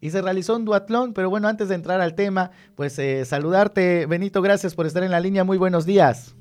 [0.00, 4.06] Y se realizó un duatlón, pero bueno, antes de entrar al tema, pues eh, saludarte,
[4.06, 6.36] Benito, gracias por estar en la línea, muy buenos días.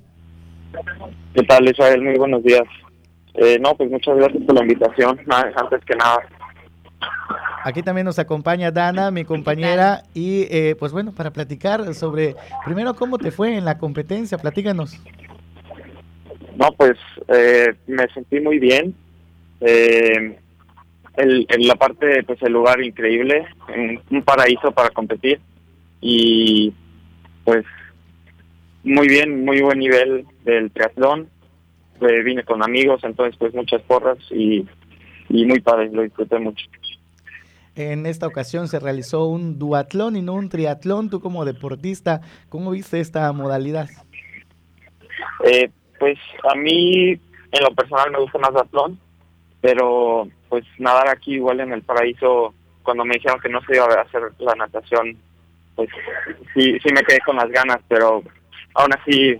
[1.34, 2.02] ¿Qué tal, Israel?
[2.02, 2.64] Muy buenos días.
[3.36, 6.20] Eh, no, pues muchas gracias por la invitación, antes que nada.
[7.64, 12.94] Aquí también nos acompaña Dana, mi compañera, y eh, pues bueno, para platicar sobre, primero,
[12.94, 14.38] ¿cómo te fue en la competencia?
[14.38, 15.02] Platícanos.
[16.56, 16.98] No, pues
[17.28, 18.96] eh, me sentí muy bien.
[19.62, 20.38] Eh,
[21.18, 23.46] el, en la parte, pues el lugar increíble,
[24.12, 25.40] un paraíso para competir
[26.02, 26.74] y
[27.44, 27.66] pues
[28.86, 31.30] muy bien, muy buen nivel del triatlón.
[32.02, 34.66] Eh, vine con amigos, entonces pues muchas porras y,
[35.30, 36.66] y muy padre, lo disfruté mucho.
[37.76, 41.10] En esta ocasión se realizó un duatlón y no un triatlón.
[41.10, 43.90] Tú como deportista, ¿cómo viste esta modalidad?
[45.44, 46.18] Eh, pues
[46.49, 48.99] a mí, en lo personal, me gusta más duatlón,
[49.62, 52.53] pero pues nadar aquí igual en el paraíso,
[52.84, 55.18] cuando me dijeron que no se iba a hacer la natación,
[55.76, 55.90] pues
[56.53, 58.24] sí, sí me quedé con las ganas, pero
[58.76, 59.36] aún así,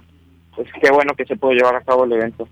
[0.56, 2.48] pues qué bueno que se pudo llevar a cabo el evento.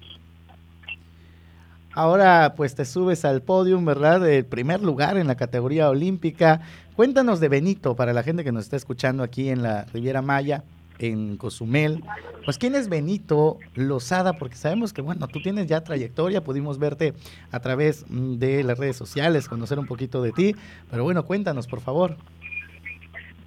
[1.95, 4.27] Ahora pues te subes al podium, ¿verdad?
[4.27, 6.61] El primer lugar en la categoría olímpica.
[6.95, 10.63] Cuéntanos de Benito para la gente que nos está escuchando aquí en la Riviera Maya.
[10.99, 12.03] en Cozumel.
[12.45, 14.33] Pues, ¿quién es Benito Lozada?
[14.33, 17.13] Porque sabemos que, bueno, tú tienes ya trayectoria, pudimos verte
[17.51, 20.55] a través mm, de las redes sociales, conocer un poquito de ti,
[20.91, 22.15] pero bueno, cuéntanos, por favor.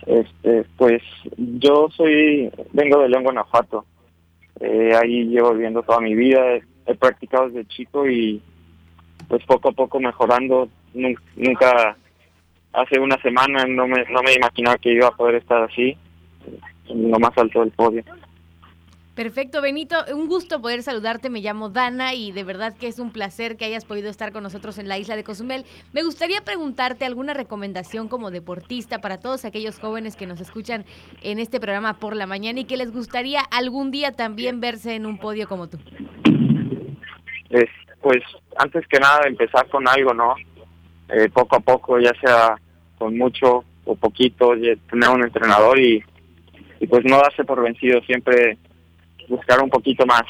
[0.07, 1.03] Este, pues
[1.37, 3.85] yo soy, vengo de León, Guanajuato.
[4.61, 6.57] Eh, ahí llevo viviendo toda mi vida.
[6.87, 8.41] He, practicado desde chico y
[9.28, 10.69] pues poco a poco mejorando.
[10.95, 11.97] Nunca,
[12.73, 15.97] hace una semana no me, no me imaginaba que iba a poder estar así,
[16.89, 18.05] en lo más alto del podio.
[19.16, 19.97] Perfecto, Benito.
[20.14, 21.30] Un gusto poder saludarte.
[21.30, 24.43] Me llamo Dana y de verdad que es un placer que hayas podido estar con
[24.43, 25.64] nosotros en la isla de Cozumel.
[25.94, 30.84] Me gustaría preguntarte alguna recomendación como deportista para todos aquellos jóvenes que nos escuchan
[31.22, 35.06] en este programa por la mañana y que les gustaría algún día también verse en
[35.06, 35.78] un podio como tú.
[38.02, 38.22] pues
[38.59, 40.34] antes que nada empezar con algo, ¿no?
[41.09, 42.60] Eh, poco a poco, ya sea
[42.98, 46.05] con mucho o poquito, tener un entrenador y,
[46.80, 48.59] y pues no darse por vencido, siempre
[49.28, 50.23] buscar un poquito más.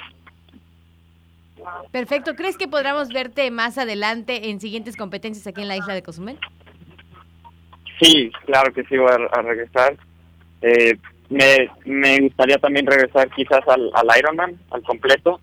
[1.91, 2.35] Perfecto.
[2.37, 6.39] ¿Crees que podamos verte más adelante en siguientes competencias aquí en la isla de Cozumel?
[8.01, 9.97] Sí, claro que sí voy a, regresar.
[10.63, 10.97] Eh,
[11.29, 15.41] me, me gustaría también regresar quizás al, al Ironman, al completo,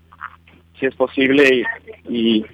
[0.80, 1.66] si es posible,
[2.08, 2.46] y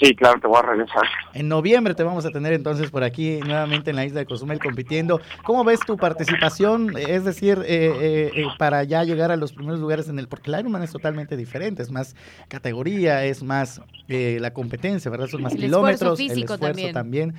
[0.00, 1.02] Sí, claro, te voy a regresar.
[1.34, 4.58] En noviembre te vamos a tener entonces por aquí nuevamente en la isla de Cozumel
[4.58, 5.20] compitiendo.
[5.44, 6.96] ¿Cómo ves tu participación?
[6.96, 10.26] Es decir, eh, eh, eh, para ya llegar a los primeros lugares en el...
[10.26, 12.16] Porque el Ironman es totalmente diferente, es más
[12.48, 15.28] categoría, es más la competencia, ¿verdad?
[15.28, 17.34] Son más kilómetros, el esfuerzo también.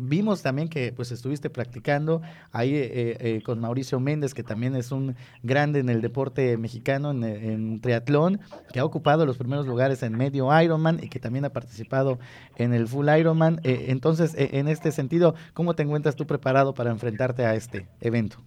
[0.00, 2.22] vimos también que pues estuviste practicando
[2.52, 7.80] ahí con Mauricio Méndez, que también es un grande en el deporte mexicano, en, en
[7.80, 8.40] triatlón,
[8.72, 12.18] que ha ocupado los primeros lugares en medio Ironman y que también ha participado
[12.56, 13.60] en el Full Ironman.
[13.64, 17.88] Eh, entonces, eh, en este sentido, ¿cómo te encuentras tú preparado para enfrentarte a este
[18.00, 18.38] evento?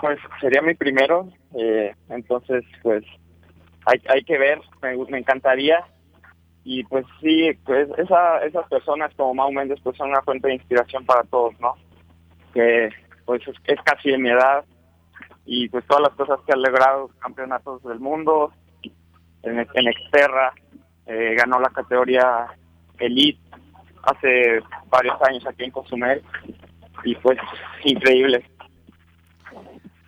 [0.00, 3.04] Pues sería mi primero, eh, entonces pues
[3.86, 5.84] hay, hay que ver, me, encantaría
[6.64, 10.54] y pues sí, pues esa, esas personas como Mau Méndez pues son una fuente de
[10.54, 11.74] inspiración para todos, ¿no?
[12.52, 12.88] Que
[13.24, 14.64] pues es, casi de mi edad
[15.46, 18.52] y pues todas las cosas que ha logrado, campeonatos del mundo,
[19.42, 20.52] en, en Exterra,
[21.08, 22.46] eh, ganó la categoría
[22.98, 23.40] Elite
[24.02, 24.60] hace
[24.90, 26.22] varios años aquí en Cozumel
[27.04, 27.38] y pues
[27.84, 28.44] increíble.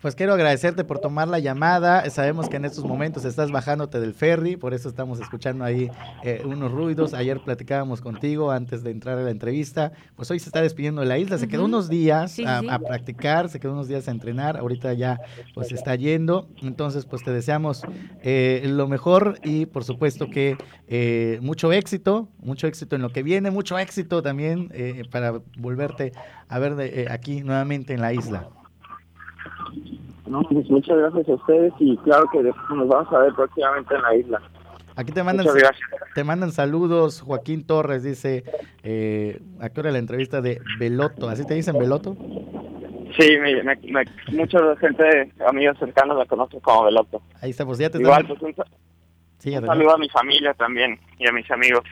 [0.01, 2.09] Pues quiero agradecerte por tomar la llamada.
[2.09, 5.91] Sabemos que en estos momentos estás bajándote del ferry, por eso estamos escuchando ahí
[6.23, 7.13] eh, unos ruidos.
[7.13, 9.91] Ayer platicábamos contigo antes de entrar a la entrevista.
[10.15, 11.37] Pues hoy se está despidiendo de la isla.
[11.37, 14.57] Se quedó unos días a, practicar, se quedó unos días a entrenar.
[14.57, 15.19] Ahorita ya
[15.53, 16.49] pues se está yendo.
[16.63, 17.83] Entonces pues te deseamos
[18.23, 20.57] eh, lo mejor y por supuesto que
[20.87, 24.71] eh, mucho éxito, mucho éxito en lo que viene, mucho éxito también
[25.11, 26.11] para volverte
[26.47, 28.49] a ver de, aquí nuevamente en la isla.
[30.27, 34.01] No, pues muchas gracias a ustedes y claro que nos vamos a ver próximamente en
[34.01, 34.41] la isla.
[34.95, 35.47] Aquí te mandan,
[36.13, 37.21] te mandan saludos.
[37.21, 38.43] Joaquín Torres dice,
[38.83, 41.29] eh, ¿a qué hora la entrevista de Beloto?
[41.29, 42.15] ¿Así te dicen Beloto?
[43.17, 43.37] Sí,
[44.31, 47.21] mucha gente, amigos cercanos la conocen como Beloto.
[47.41, 48.55] Ahí está, pues ya te Igual, pues un,
[49.65, 51.83] saludo a mi familia también y a mis amigos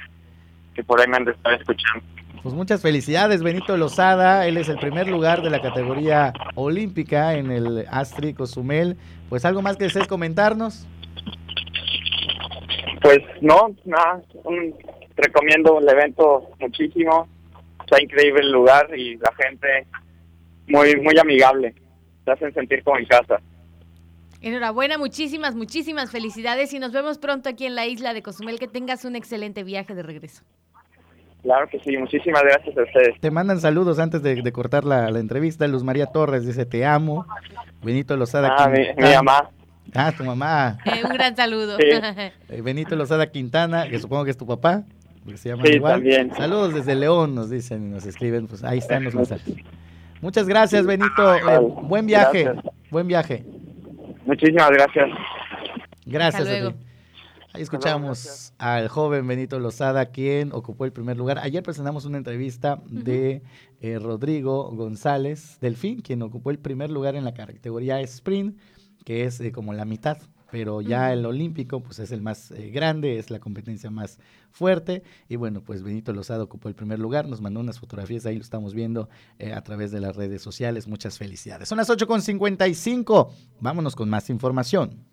[0.74, 2.06] que por ahí me han de estar escuchando.
[2.42, 4.48] Pues muchas felicidades, Benito Lozada.
[4.48, 8.96] Él es el primer lugar de la categoría olímpica en el Astri Cozumel.
[9.28, 10.88] Pues algo más que desees comentarnos.
[13.02, 14.22] Pues no, nada.
[15.18, 17.28] recomiendo el evento muchísimo.
[17.82, 19.88] Está increíble el lugar y la gente
[20.68, 21.76] muy, muy amigable.
[22.24, 23.42] Se hacen sentir como en casa.
[24.42, 28.60] Enhorabuena, muchísimas, muchísimas felicidades y nos vemos pronto aquí en la isla de Cozumel.
[28.60, 30.44] Que tengas un excelente viaje de regreso.
[31.44, 33.20] Claro que sí, muchísimas gracias a ustedes.
[33.22, 35.68] Te mandan saludos antes de, cortar la, entrevista.
[35.68, 37.26] Luz María Torres dice, te amo.
[37.82, 38.56] Benito Lozada.
[38.58, 39.50] Ah, mi, mamá.
[39.96, 40.78] Ah, tu mamá.
[40.86, 41.78] Eh, un gran saludo.
[42.50, 44.84] Eh, Benito Lozada Quintana, que supongo que es tu papá.
[45.36, 45.94] se llama igual.
[45.94, 46.36] También.
[46.36, 48.48] Saludos desde León, nos dicen, nos escriben.
[48.48, 49.56] Pues ahí están los mensajes.
[50.22, 51.36] Muchas gracias, Benito.
[51.36, 52.52] Eh, buen viaje.
[52.90, 53.46] Buen viaje.
[54.26, 55.10] Muchísimas gracias.
[56.06, 56.48] Gracias.
[56.48, 56.89] Hasta
[57.52, 61.40] Ahí escuchamos al joven Benito Lozada, quien ocupó el primer lugar.
[61.40, 63.42] Ayer presentamos una entrevista de
[63.82, 68.56] eh, Rodrigo González Delfín, quien ocupó el primer lugar en la categoría sprint,
[69.04, 70.20] que es eh, como la mitad,
[70.52, 74.20] pero ya el olímpico pues es el más eh, grande, es la competencia más
[74.52, 75.02] fuerte.
[75.28, 78.44] Y bueno, pues Benito Lozada ocupó el primer lugar, nos mandó unas fotografías, ahí lo
[78.44, 79.10] estamos viendo
[79.56, 80.88] a través de las redes sociales.
[80.88, 81.68] Muchas felicidades.
[81.68, 85.04] Son las 8.55, vámonos con más información.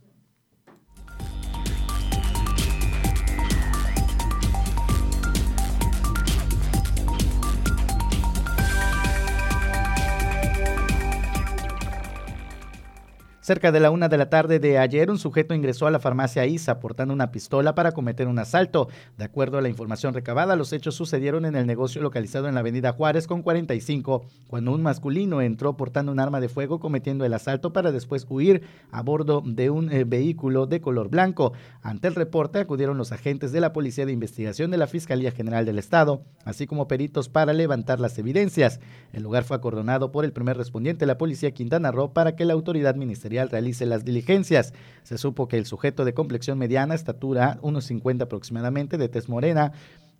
[13.46, 16.44] Cerca de la una de la tarde de ayer, un sujeto ingresó a la farmacia
[16.46, 18.88] ISA portando una pistola para cometer un asalto.
[19.16, 22.60] De acuerdo a la información recabada, los hechos sucedieron en el negocio localizado en la
[22.60, 27.34] avenida Juárez con 45, cuando un masculino entró portando un arma de fuego cometiendo el
[27.34, 31.52] asalto para después huir a bordo de un eh, vehículo de color blanco.
[31.82, 35.64] Ante el reporte acudieron los agentes de la Policía de Investigación de la Fiscalía General
[35.64, 38.80] del Estado, así como peritos para levantar las evidencias.
[39.12, 42.54] El lugar fue acordonado por el primer respondiente, la Policía Quintana Roo, para que la
[42.54, 44.72] autoridad ministerial realice las diligencias.
[45.02, 49.72] Se supo que el sujeto de complexión mediana, estatura 1,50 aproximadamente, de tez morena,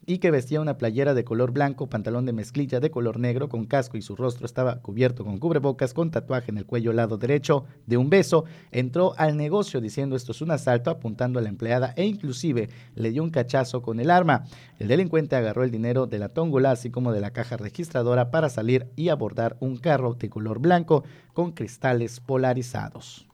[0.07, 3.67] y que vestía una playera de color blanco, pantalón de mezclilla de color negro con
[3.67, 7.65] casco y su rostro estaba cubierto con cubrebocas con tatuaje en el cuello lado derecho
[7.87, 11.93] de un beso, entró al negocio diciendo esto es un asalto apuntando a la empleada
[11.97, 14.45] e inclusive le dio un cachazo con el arma.
[14.79, 18.49] El delincuente agarró el dinero de la tóngola así como de la caja registradora para
[18.49, 23.26] salir y abordar un carro de color blanco con cristales polarizados.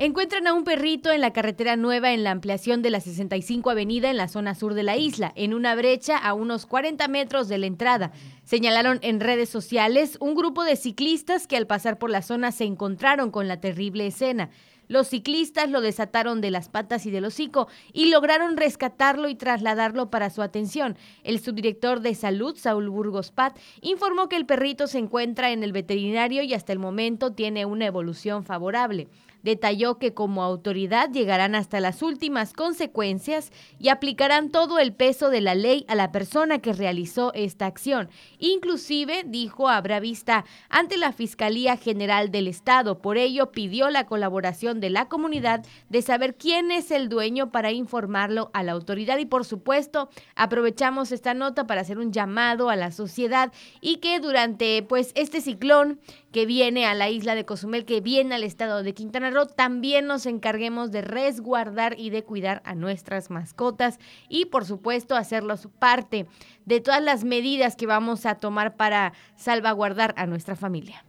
[0.00, 4.10] Encuentran a un perrito en la carretera nueva en la ampliación de la 65 Avenida
[4.10, 7.58] en la zona sur de la isla, en una brecha a unos 40 metros de
[7.58, 8.12] la entrada.
[8.44, 12.62] Señalaron en redes sociales un grupo de ciclistas que al pasar por la zona se
[12.62, 14.50] encontraron con la terrible escena.
[14.86, 20.10] Los ciclistas lo desataron de las patas y del hocico y lograron rescatarlo y trasladarlo
[20.10, 20.96] para su atención.
[21.24, 25.72] El subdirector de salud, Saúl Burgos Pat, informó que el perrito se encuentra en el
[25.72, 29.08] veterinario y hasta el momento tiene una evolución favorable.
[29.42, 35.40] Detalló que como autoridad llegarán hasta las últimas consecuencias y aplicarán todo el peso de
[35.40, 38.08] la ley a la persona que realizó esta acción.
[38.38, 42.98] Inclusive, dijo, habrá vista ante la Fiscalía General del Estado.
[43.00, 47.72] Por ello, pidió la colaboración de la comunidad de saber quién es el dueño para
[47.72, 49.18] informarlo a la autoridad.
[49.18, 54.20] Y por supuesto, aprovechamos esta nota para hacer un llamado a la sociedad y que
[54.20, 56.00] durante pues este ciclón
[56.32, 60.06] que viene a la isla de Cozumel, que viene al estado de Quintana Roo, también
[60.06, 63.98] nos encarguemos de resguardar y de cuidar a nuestras mascotas
[64.28, 66.26] y por supuesto hacerlos parte
[66.64, 71.04] de todas las medidas que vamos a tomar para salvaguardar a nuestra familia.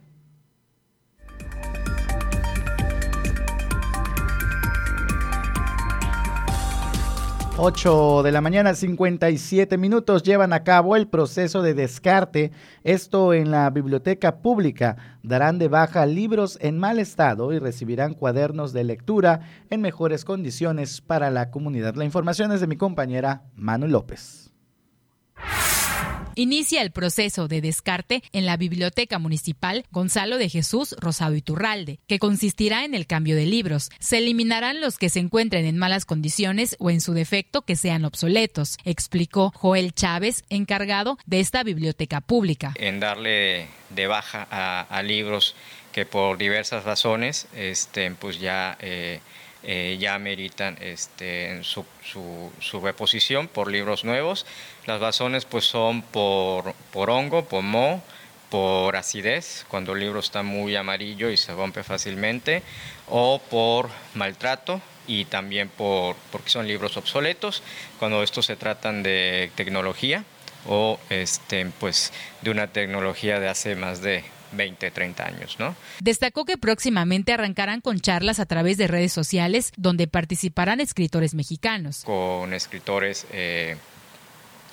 [7.62, 12.52] 8 de la mañana, 57 minutos, llevan a cabo el proceso de descarte.
[12.84, 15.18] Esto en la biblioteca pública.
[15.22, 21.02] Darán de baja libros en mal estado y recibirán cuadernos de lectura en mejores condiciones
[21.02, 21.96] para la comunidad.
[21.96, 24.50] La información es de mi compañera Manu López
[26.34, 32.18] inicia el proceso de descarte en la Biblioteca Municipal Gonzalo de Jesús Rosado Iturralde, que
[32.18, 33.90] consistirá en el cambio de libros.
[33.98, 38.04] Se eliminarán los que se encuentren en malas condiciones o en su defecto que sean
[38.04, 42.74] obsoletos, explicó Joel Chávez, encargado de esta biblioteca pública.
[42.76, 45.54] En darle de baja a, libros
[45.92, 49.20] que por diversas razones este, pues ya eh,
[49.62, 54.46] eh, ya meritan este, su, su, reposición por libros nuevos.
[54.86, 58.02] Las razones pues son por, por hongo, por moho,
[58.50, 62.62] por acidez, cuando el libro está muy amarillo y se rompe fácilmente,
[63.08, 67.62] o por maltrato y también por, porque son libros obsoletos,
[67.98, 70.24] cuando estos se tratan de tecnología
[70.66, 72.12] o este, pues,
[72.42, 75.74] de una tecnología de hace más de 20, 30 años, ¿no?
[76.00, 82.02] Destacó que próximamente arrancarán con charlas a través de redes sociales donde participarán escritores mexicanos.
[82.04, 83.76] Con escritores eh,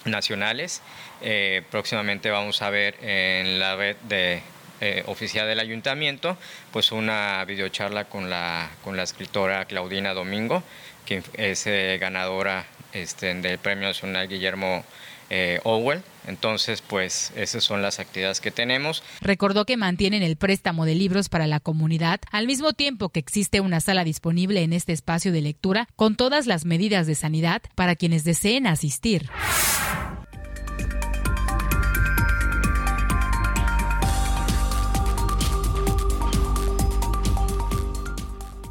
[0.05, 0.81] nacionales.
[1.21, 4.41] Eh, próximamente vamos a ver en la red de
[4.79, 6.37] eh, oficial del ayuntamiento,
[6.71, 10.63] pues una videocharla con la, con la escritora Claudina Domingo,
[11.05, 11.65] que es
[11.99, 14.83] ganadora este, del Premio Nacional Guillermo
[15.29, 16.01] eh, Owell.
[16.27, 19.03] Entonces, pues esas son las actividades que tenemos.
[19.21, 23.61] Recordó que mantienen el préstamo de libros para la comunidad, al mismo tiempo que existe
[23.61, 27.95] una sala disponible en este espacio de lectura con todas las medidas de sanidad para
[27.95, 29.29] quienes deseen asistir.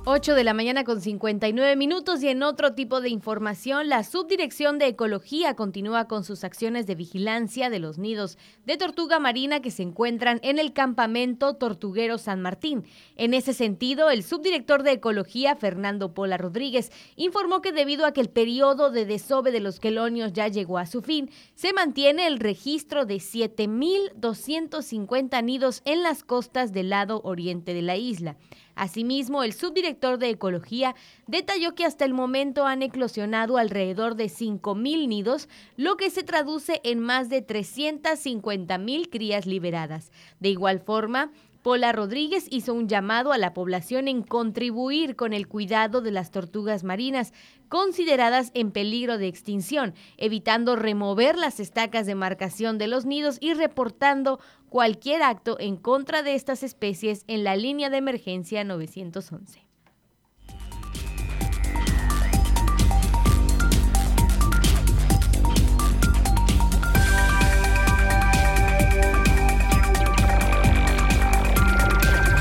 [0.09, 4.79] 8 de la mañana con 59 minutos y en otro tipo de información, la Subdirección
[4.79, 9.73] de Ecología continúa con sus acciones de vigilancia de los nidos de tortuga marina que
[9.73, 12.85] se encuentran en el campamento Tortuguero San Martín.
[13.17, 18.21] En ese sentido, el subdirector de Ecología, Fernando Pola Rodríguez, informó que debido a que
[18.21, 22.39] el periodo de desove de los quelonios ya llegó a su fin, se mantiene el
[22.39, 28.37] registro de 7.250 nidos en las costas del lado oriente de la isla.
[28.77, 30.95] Asimismo, el subdirector de Ecología
[31.27, 36.81] detalló que hasta el momento han eclosionado alrededor de 5.000 nidos, lo que se traduce
[36.85, 40.13] en más de 350.000 crías liberadas.
[40.41, 41.33] De igual forma,
[41.67, 46.31] Pola Rodríguez hizo un llamado a la población en contribuir con el cuidado de las
[46.31, 47.33] tortugas marinas,
[47.69, 53.53] consideradas en peligro de extinción, evitando remover las estacas de marcación de los nidos y
[53.55, 54.39] reportando
[54.77, 59.63] cualquier acto en contra de estas especies en la línea de emergencia 911.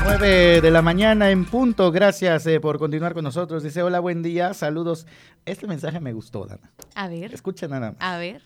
[0.04, 1.90] 9 de la mañana en punto.
[1.90, 3.62] Gracias eh, por continuar con nosotros.
[3.62, 5.06] Dice, hola, buen día, saludos.
[5.46, 6.70] Este mensaje me gustó, Dana.
[6.96, 7.32] A ver.
[7.32, 8.00] Escucha nada más.
[8.00, 8.42] A ver.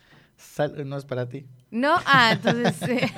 [0.87, 1.45] no es para ti.
[1.70, 3.10] No, ah, entonces.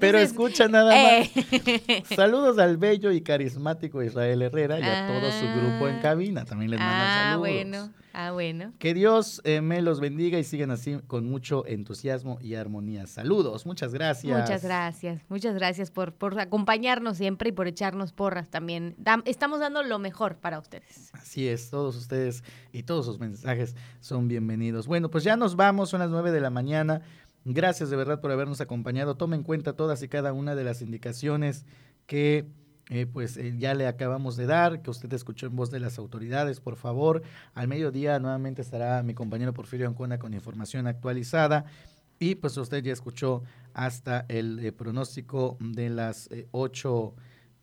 [0.00, 1.30] Pero escucha nada más.
[1.36, 2.02] Eh.
[2.14, 6.00] Saludos al bello y carismático Israel Herrera y a todo su grupo en ah.
[6.02, 6.44] cabina.
[6.44, 7.38] También les mandan ah, saludos.
[7.38, 7.90] bueno.
[8.20, 8.72] Ah, bueno.
[8.80, 13.06] Que Dios eh, me los bendiga y sigan así con mucho entusiasmo y armonía.
[13.06, 14.40] Saludos, muchas gracias.
[14.40, 18.96] Muchas gracias, muchas gracias por, por acompañarnos siempre y por echarnos porras también.
[19.24, 21.10] estamos dando lo mejor para ustedes.
[21.12, 22.42] Así es, todos ustedes
[22.72, 24.88] y todos sus mensajes son bienvenidos.
[24.88, 27.02] Bueno, pues ya nos vamos, son las nueve de la mañana.
[27.50, 29.16] Gracias de verdad por habernos acompañado.
[29.16, 31.64] Tome en cuenta todas y cada una de las indicaciones
[32.04, 32.46] que
[32.90, 35.96] eh, pues eh, ya le acabamos de dar, que usted escuchó en voz de las
[35.98, 37.22] autoridades, por favor.
[37.54, 41.64] Al mediodía nuevamente estará mi compañero Porfirio Ancona con información actualizada.
[42.18, 47.14] Y pues usted ya escuchó hasta el eh, pronóstico de las 8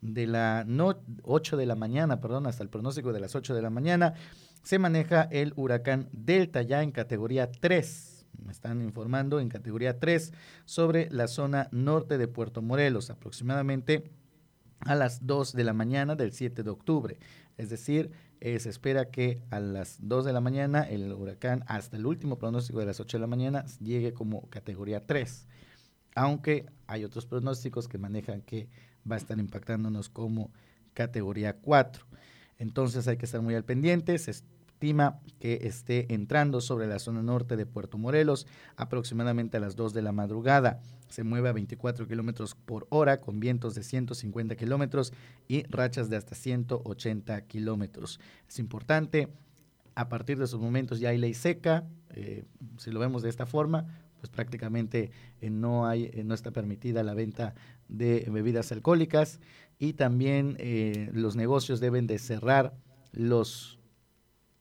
[0.02, 3.62] de la no, 8 de la mañana, perdón, hasta el pronóstico de las 8 de
[3.62, 4.16] la mañana.
[4.64, 10.34] Se maneja el huracán Delta ya en categoría 3 me están informando en categoría 3
[10.66, 14.12] sobre la zona norte de Puerto Morelos, aproximadamente
[14.80, 17.18] a las 2 de la mañana del 7 de octubre.
[17.58, 21.98] Es decir, eh, se espera que a las 2 de la mañana el huracán, hasta
[21.98, 25.48] el último pronóstico de las 8 de la mañana, llegue como categoría 3.
[26.16, 28.70] Aunque hay otros pronósticos que manejan que
[29.10, 30.52] va a estar impactándonos como
[30.94, 32.06] categoría 4.
[32.58, 34.18] Entonces hay que estar muy al pendiente
[34.76, 38.46] estima que esté entrando sobre la zona norte de Puerto Morelos
[38.76, 40.82] aproximadamente a las 2 de la madrugada.
[41.08, 45.14] Se mueve a 24 kilómetros por hora con vientos de 150 kilómetros
[45.48, 48.20] y rachas de hasta 180 kilómetros.
[48.50, 49.30] Es importante,
[49.96, 52.44] a partir de esos momentos ya hay ley seca, eh,
[52.78, 53.88] si lo vemos de esta forma,
[54.20, 57.56] pues prácticamente eh, no, hay, eh, no está permitida la venta
[57.88, 59.40] de bebidas alcohólicas
[59.80, 60.58] y también
[61.14, 62.74] los negocios deben de cerrar
[63.12, 63.78] los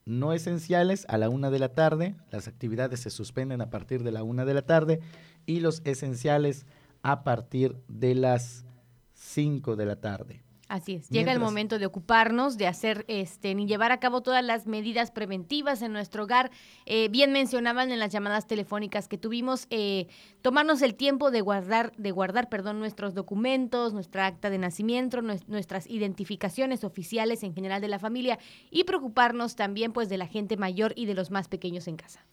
[0.05, 4.11] no esenciales a la una de la tarde, las actividades se suspenden a partir de
[4.11, 5.01] la una de la tarde
[5.45, 6.65] y los esenciales
[7.01, 8.65] a partir de las
[9.13, 10.44] cinco de la tarde.
[10.75, 14.43] Así es, llega el momento de ocuparnos, de hacer, este, ni llevar a cabo todas
[14.43, 16.51] las medidas preventivas en nuestro hogar.
[16.85, 20.07] Eh, bien mencionaban en las llamadas telefónicas que tuvimos, eh,
[20.41, 25.87] tomarnos el tiempo de guardar, de guardar, perdón, nuestros documentos, nuestra acta de nacimiento, nuestras
[25.87, 28.37] identificaciones oficiales en general de la familia
[28.69, 32.25] y preocuparnos también, pues, de la gente mayor y de los más pequeños en casa.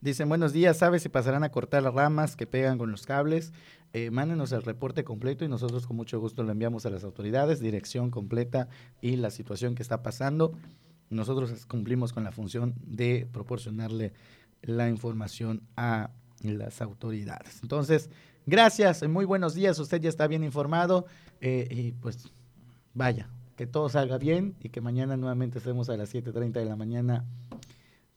[0.00, 3.52] Dicen, buenos días, ¿sabes si pasarán a cortar las ramas que pegan con los cables?
[3.94, 7.60] Eh, mándenos el reporte completo y nosotros con mucho gusto lo enviamos a las autoridades,
[7.60, 8.68] dirección completa
[9.00, 10.52] y la situación que está pasando.
[11.08, 14.12] Nosotros cumplimos con la función de proporcionarle
[14.60, 16.10] la información a
[16.42, 17.60] las autoridades.
[17.62, 18.10] Entonces,
[18.44, 21.06] gracias, muy buenos días, usted ya está bien informado
[21.40, 22.30] eh, y pues
[22.92, 26.76] vaya, que todo salga bien y que mañana nuevamente estemos a las 7.30 de la
[26.76, 27.24] mañana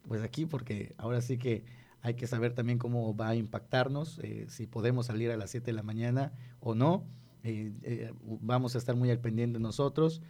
[0.09, 1.63] pues aquí porque ahora sí que
[2.01, 5.67] hay que saber también cómo va a impactarnos, eh, si podemos salir a las 7
[5.67, 7.05] de la mañana o no.
[7.43, 10.21] Eh, eh, vamos a estar muy al pendiente nosotros,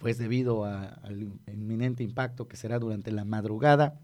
[0.00, 4.00] pues debido al inminente impacto que será durante la madrugada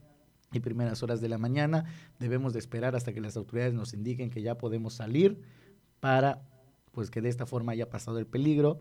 [0.52, 1.86] y primeras horas de la mañana,
[2.20, 5.40] debemos de esperar hasta que las autoridades nos indiquen que ya podemos salir
[5.98, 6.42] para
[6.92, 8.80] pues que de esta forma haya pasado el peligro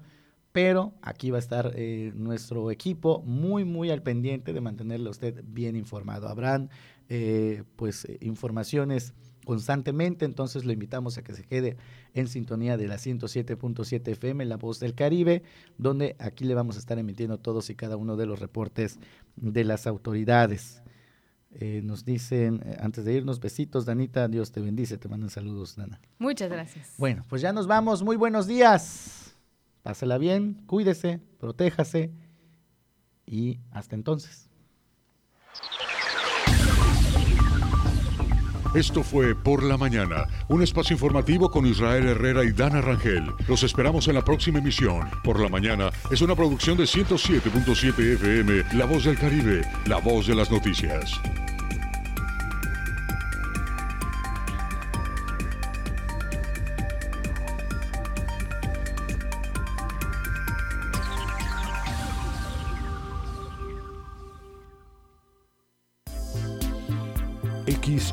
[0.55, 5.11] pero aquí va a estar eh, nuestro equipo muy, muy al pendiente de mantenerle a
[5.11, 6.29] usted bien informado.
[6.29, 6.69] Habrán
[7.09, 9.13] eh, pues eh, informaciones
[9.43, 11.75] constantemente, entonces lo invitamos a que se quede
[12.13, 15.43] en sintonía de la 107.7 FM, La Voz del Caribe,
[15.77, 18.97] donde aquí le vamos a estar emitiendo todos y cada uno de los reportes
[19.35, 20.81] de las autoridades.
[21.83, 25.99] nos dicen, antes de irnos, besitos, Danita, Dios te bendice, te mandan saludos, Dana.
[26.17, 26.93] Muchas gracias.
[26.97, 29.24] Bueno, pues ya nos vamos, muy buenos días.
[29.85, 32.11] Pásela bien, cuídese, protéjase
[33.27, 34.49] y hasta entonces.
[38.73, 43.31] Esto fue Por la Mañana, un espacio informativo con Israel Herrera y Dana Rangel.
[43.47, 45.07] Los esperamos en la próxima emisión.
[45.23, 50.25] Por la Mañana es una producción de 107.7 FM, La Voz del Caribe, la voz
[50.25, 51.21] de las noticias.